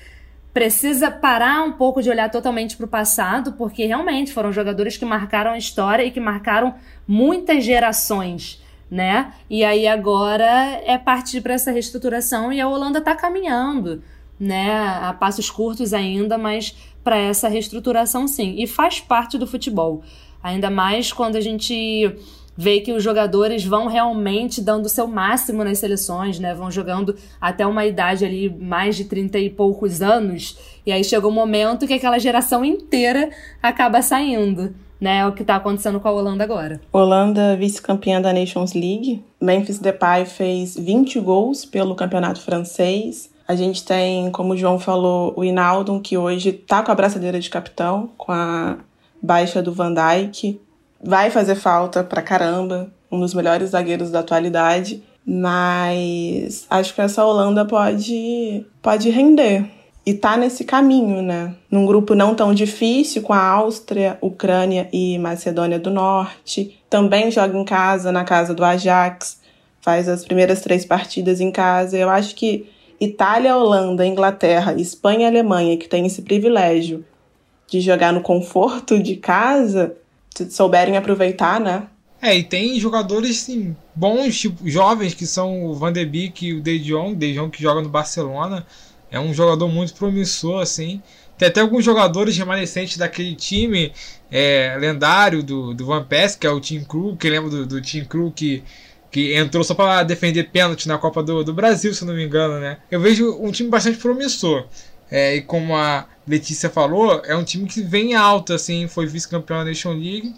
precisa 0.52 1.10
parar 1.10 1.62
um 1.62 1.72
pouco 1.72 2.02
de 2.02 2.10
olhar 2.10 2.30
totalmente 2.30 2.76
para 2.76 2.86
o 2.86 2.88
passado, 2.88 3.52
porque 3.52 3.84
realmente 3.84 4.32
foram 4.32 4.52
jogadores 4.52 4.96
que 4.96 5.04
marcaram 5.04 5.52
a 5.52 5.58
história 5.58 6.04
e 6.04 6.10
que 6.10 6.20
marcaram 6.20 6.74
muitas 7.06 7.64
gerações, 7.64 8.62
né? 8.90 9.32
E 9.48 9.64
aí 9.64 9.86
agora 9.86 10.80
é 10.84 10.98
partir 10.98 11.40
para 11.40 11.54
essa 11.54 11.70
reestruturação 11.70 12.52
e 12.52 12.60
a 12.60 12.68
Holanda 12.68 12.98
está 12.98 13.14
caminhando, 13.14 14.02
né? 14.38 14.72
A 15.02 15.12
passos 15.12 15.50
curtos 15.50 15.92
ainda, 15.92 16.38
mas 16.38 16.74
para 17.04 17.16
essa 17.16 17.48
reestruturação 17.48 18.26
sim. 18.26 18.54
E 18.58 18.66
faz 18.66 19.00
parte 19.00 19.38
do 19.38 19.46
futebol. 19.46 20.02
Ainda 20.42 20.70
mais 20.70 21.12
quando 21.12 21.36
a 21.36 21.40
gente 21.40 22.16
vê 22.60 22.80
que 22.80 22.92
os 22.92 23.04
jogadores 23.04 23.64
vão 23.64 23.86
realmente 23.86 24.60
dando 24.60 24.86
o 24.86 24.88
seu 24.88 25.06
máximo 25.06 25.62
nas 25.62 25.78
seleções, 25.78 26.40
né? 26.40 26.52
Vão 26.52 26.72
jogando 26.72 27.14
até 27.40 27.64
uma 27.64 27.86
idade 27.86 28.24
ali, 28.24 28.50
mais 28.50 28.96
de 28.96 29.04
30 29.04 29.38
e 29.38 29.48
poucos 29.48 30.02
anos. 30.02 30.58
E 30.84 30.90
aí 30.90 31.04
chega 31.04 31.28
um 31.28 31.30
momento 31.30 31.86
que 31.86 31.94
aquela 31.94 32.18
geração 32.18 32.64
inteira 32.64 33.30
acaba 33.62 34.02
saindo. 34.02 34.74
Né, 35.00 35.18
é 35.18 35.26
o 35.28 35.32
que 35.32 35.42
está 35.42 35.54
acontecendo 35.54 36.00
com 36.00 36.08
a 36.08 36.10
Holanda 36.10 36.42
agora. 36.42 36.80
Holanda, 36.92 37.54
vice-campeã 37.54 38.20
da 38.20 38.32
Nations 38.32 38.72
League. 38.72 39.24
Memphis 39.40 39.78
Depay 39.78 40.26
fez 40.26 40.76
20 40.76 41.20
gols 41.20 41.64
pelo 41.64 41.94
campeonato 41.94 42.40
francês. 42.40 43.30
A 43.46 43.54
gente 43.54 43.84
tem, 43.84 44.28
como 44.32 44.54
o 44.54 44.56
João 44.56 44.76
falou, 44.76 45.32
o 45.36 45.44
Inaldo, 45.44 46.00
que 46.00 46.18
hoje 46.18 46.48
está 46.48 46.82
com 46.82 46.90
a 46.90 46.96
braçadeira 46.96 47.38
de 47.38 47.48
capitão, 47.48 48.10
com 48.18 48.32
a 48.32 48.78
baixa 49.22 49.62
do 49.62 49.72
Van 49.72 49.94
Dijk 49.94 50.60
vai 51.02 51.30
fazer 51.30 51.54
falta 51.54 52.02
pra 52.02 52.22
caramba, 52.22 52.90
um 53.10 53.20
dos 53.20 53.34
melhores 53.34 53.70
zagueiros 53.70 54.10
da 54.10 54.20
atualidade, 54.20 55.02
mas 55.24 56.66
acho 56.70 56.94
que 56.94 57.00
essa 57.00 57.24
Holanda 57.24 57.64
pode 57.64 58.64
pode 58.80 59.10
render 59.10 59.68
e 60.08 60.14
tá 60.14 60.38
nesse 60.38 60.64
caminho, 60.64 61.20
né? 61.20 61.54
Num 61.70 61.84
grupo 61.84 62.14
não 62.14 62.34
tão 62.34 62.54
difícil 62.54 63.20
com 63.20 63.34
a 63.34 63.44
Áustria, 63.44 64.16
Ucrânia 64.22 64.88
e 64.90 65.18
Macedônia 65.18 65.78
do 65.78 65.90
Norte. 65.90 66.80
Também 66.88 67.30
joga 67.30 67.58
em 67.58 67.64
casa, 67.64 68.10
na 68.10 68.24
casa 68.24 68.54
do 68.54 68.64
Ajax, 68.64 69.38
faz 69.82 70.08
as 70.08 70.24
primeiras 70.24 70.62
três 70.62 70.86
partidas 70.86 71.42
em 71.42 71.52
casa. 71.52 71.98
Eu 71.98 72.08
acho 72.08 72.34
que 72.34 72.70
Itália, 72.98 73.54
Holanda, 73.54 74.06
Inglaterra, 74.06 74.72
Espanha 74.72 75.26
e 75.26 75.26
Alemanha, 75.26 75.76
que 75.76 75.88
tem 75.88 76.06
esse 76.06 76.22
privilégio 76.22 77.04
de 77.66 77.80
jogar 77.82 78.10
no 78.10 78.22
conforto 78.22 78.98
de 78.98 79.16
casa, 79.16 79.94
se 80.44 80.50
souberem 80.50 80.96
aproveitar, 80.96 81.60
né? 81.60 81.86
É, 82.20 82.36
e 82.36 82.42
tem 82.42 82.78
jogadores 82.80 83.42
assim, 83.42 83.76
bons, 83.94 84.38
tipo, 84.38 84.68
jovens, 84.68 85.14
que 85.14 85.26
são 85.26 85.66
o 85.66 85.74
Van 85.74 85.92
de 85.92 86.04
Beek 86.04 86.46
e 86.46 86.54
o 86.54 86.60
De 86.60 86.78
Jong, 86.80 87.14
De 87.14 87.34
Jong 87.34 87.50
que 87.50 87.62
joga 87.62 87.80
no 87.80 87.88
Barcelona. 87.88 88.66
É 89.10 89.18
um 89.18 89.32
jogador 89.32 89.68
muito 89.68 89.94
promissor, 89.94 90.60
assim. 90.60 91.00
Tem 91.36 91.48
até 91.48 91.60
alguns 91.60 91.84
jogadores 91.84 92.36
remanescentes 92.36 92.96
daquele 92.96 93.34
time 93.36 93.92
é, 94.30 94.76
lendário 94.78 95.42
do, 95.42 95.72
do 95.72 95.86
Van 95.86 96.04
Persie, 96.04 96.38
que 96.38 96.46
é 96.46 96.50
o 96.50 96.60
Team 96.60 96.84
Crew, 96.84 97.16
que 97.16 97.30
lembra 97.30 97.50
do, 97.50 97.66
do 97.66 97.80
Team 97.80 98.04
Crew 98.04 98.32
que, 98.32 98.64
que 99.10 99.34
entrou 99.36 99.62
só 99.62 99.72
para 99.72 100.02
defender 100.02 100.50
pênalti 100.50 100.88
na 100.88 100.98
Copa 100.98 101.22
do, 101.22 101.44
do 101.44 101.54
Brasil, 101.54 101.94
se 101.94 102.04
não 102.04 102.14
me 102.14 102.24
engano, 102.24 102.58
né? 102.58 102.78
Eu 102.90 103.00
vejo 103.00 103.38
um 103.40 103.52
time 103.52 103.70
bastante 103.70 103.98
promissor. 103.98 104.66
É, 105.10 105.36
e 105.36 105.42
como 105.42 105.74
a 105.74 106.06
Letícia 106.26 106.68
falou, 106.68 107.22
é 107.24 107.34
um 107.34 107.44
time 107.44 107.66
que 107.66 107.80
vem 107.80 108.14
alto, 108.14 108.52
assim, 108.52 108.86
foi 108.86 109.06
vice-campeão 109.06 109.58
da 109.58 109.64
Nation 109.64 109.92
League. 109.92 110.34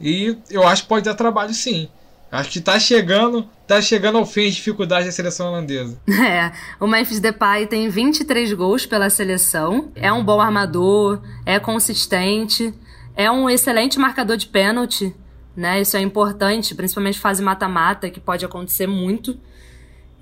E 0.00 0.36
eu 0.50 0.66
acho 0.66 0.82
que 0.82 0.88
pode 0.88 1.04
dar 1.04 1.14
trabalho 1.14 1.52
sim. 1.52 1.88
Acho 2.30 2.50
que 2.50 2.60
tá 2.60 2.78
chegando, 2.80 3.48
tá 3.64 3.80
chegando 3.80 4.18
ao 4.18 4.26
fim 4.26 4.48
as 4.48 4.54
dificuldades 4.54 5.06
da 5.06 5.12
seleção 5.12 5.48
holandesa. 5.48 5.98
É, 6.08 6.52
o 6.80 6.86
Memphis 6.86 7.20
Depay 7.20 7.66
tem 7.66 7.88
23 7.88 8.52
gols 8.54 8.86
pela 8.86 9.08
seleção, 9.08 9.92
é 9.94 10.12
um 10.12 10.24
bom 10.24 10.40
armador, 10.40 11.20
é 11.46 11.60
consistente, 11.60 12.74
é 13.14 13.30
um 13.30 13.48
excelente 13.48 14.00
marcador 14.00 14.36
de 14.36 14.48
pênalti, 14.48 15.14
né? 15.56 15.80
Isso 15.80 15.96
é 15.96 16.00
importante, 16.00 16.74
principalmente 16.74 17.20
fase 17.20 17.40
mata-mata, 17.40 18.10
que 18.10 18.18
pode 18.18 18.44
acontecer 18.44 18.88
muito. 18.88 19.38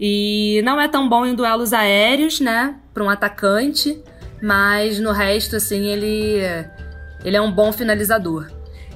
E 0.04 0.60
não 0.64 0.80
é 0.80 0.88
tão 0.88 1.08
bom 1.08 1.24
em 1.24 1.32
duelos 1.32 1.72
aéreos, 1.72 2.40
né, 2.40 2.74
para 2.92 3.04
um 3.04 3.08
atacante, 3.08 4.02
mas 4.42 4.98
no 4.98 5.12
resto 5.12 5.54
assim 5.54 5.86
ele 5.86 6.40
ele 7.24 7.36
é 7.36 7.40
um 7.40 7.52
bom 7.52 7.70
finalizador. 7.70 8.50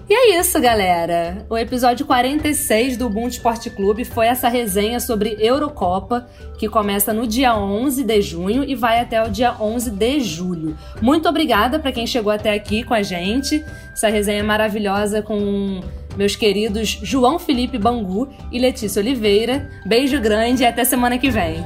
E 0.09 0.15
é 0.15 0.39
isso, 0.39 0.61
galera. 0.61 1.45
O 1.51 1.59
episódio 1.59 2.07
46 2.07 2.97
do 2.97 3.07
Ubuntu 3.07 3.31
Esporte 3.31 3.69
Clube 3.69 4.05
foi 4.05 4.29
essa 4.29 4.49
resenha 4.49 5.01
sobre 5.01 5.37
Eurocopa, 5.41 6.29
que 6.57 6.69
começa 6.69 7.13
no 7.13 7.27
dia 7.27 7.57
11 7.57 8.05
de 8.05 8.23
junho 8.23 8.63
e 8.63 8.77
vai 8.77 9.01
até 9.01 9.21
o 9.21 9.29
dia 9.29 9.57
11 9.61 9.91
de 9.91 10.21
julho. 10.21 10.79
Muito 11.03 11.29
obrigada 11.29 11.81
para 11.81 11.91
quem 11.91 12.07
chegou 12.07 12.31
até 12.31 12.53
aqui 12.53 12.85
com 12.85 12.95
a 12.95 13.03
gente. 13.03 13.65
Essa 13.93 14.09
resenha 14.09 14.45
maravilhosa 14.45 15.23
com 15.23 15.81
meus 16.17 16.37
queridos 16.37 17.01
João 17.03 17.37
Felipe 17.37 17.77
Bangu 17.77 18.29
e 18.53 18.61
Letícia 18.61 19.03
Oliveira. 19.03 19.69
Beijo 19.85 20.21
grande 20.21 20.63
e 20.63 20.67
até 20.67 20.85
semana 20.85 21.19
que 21.19 21.31
vem. 21.31 21.65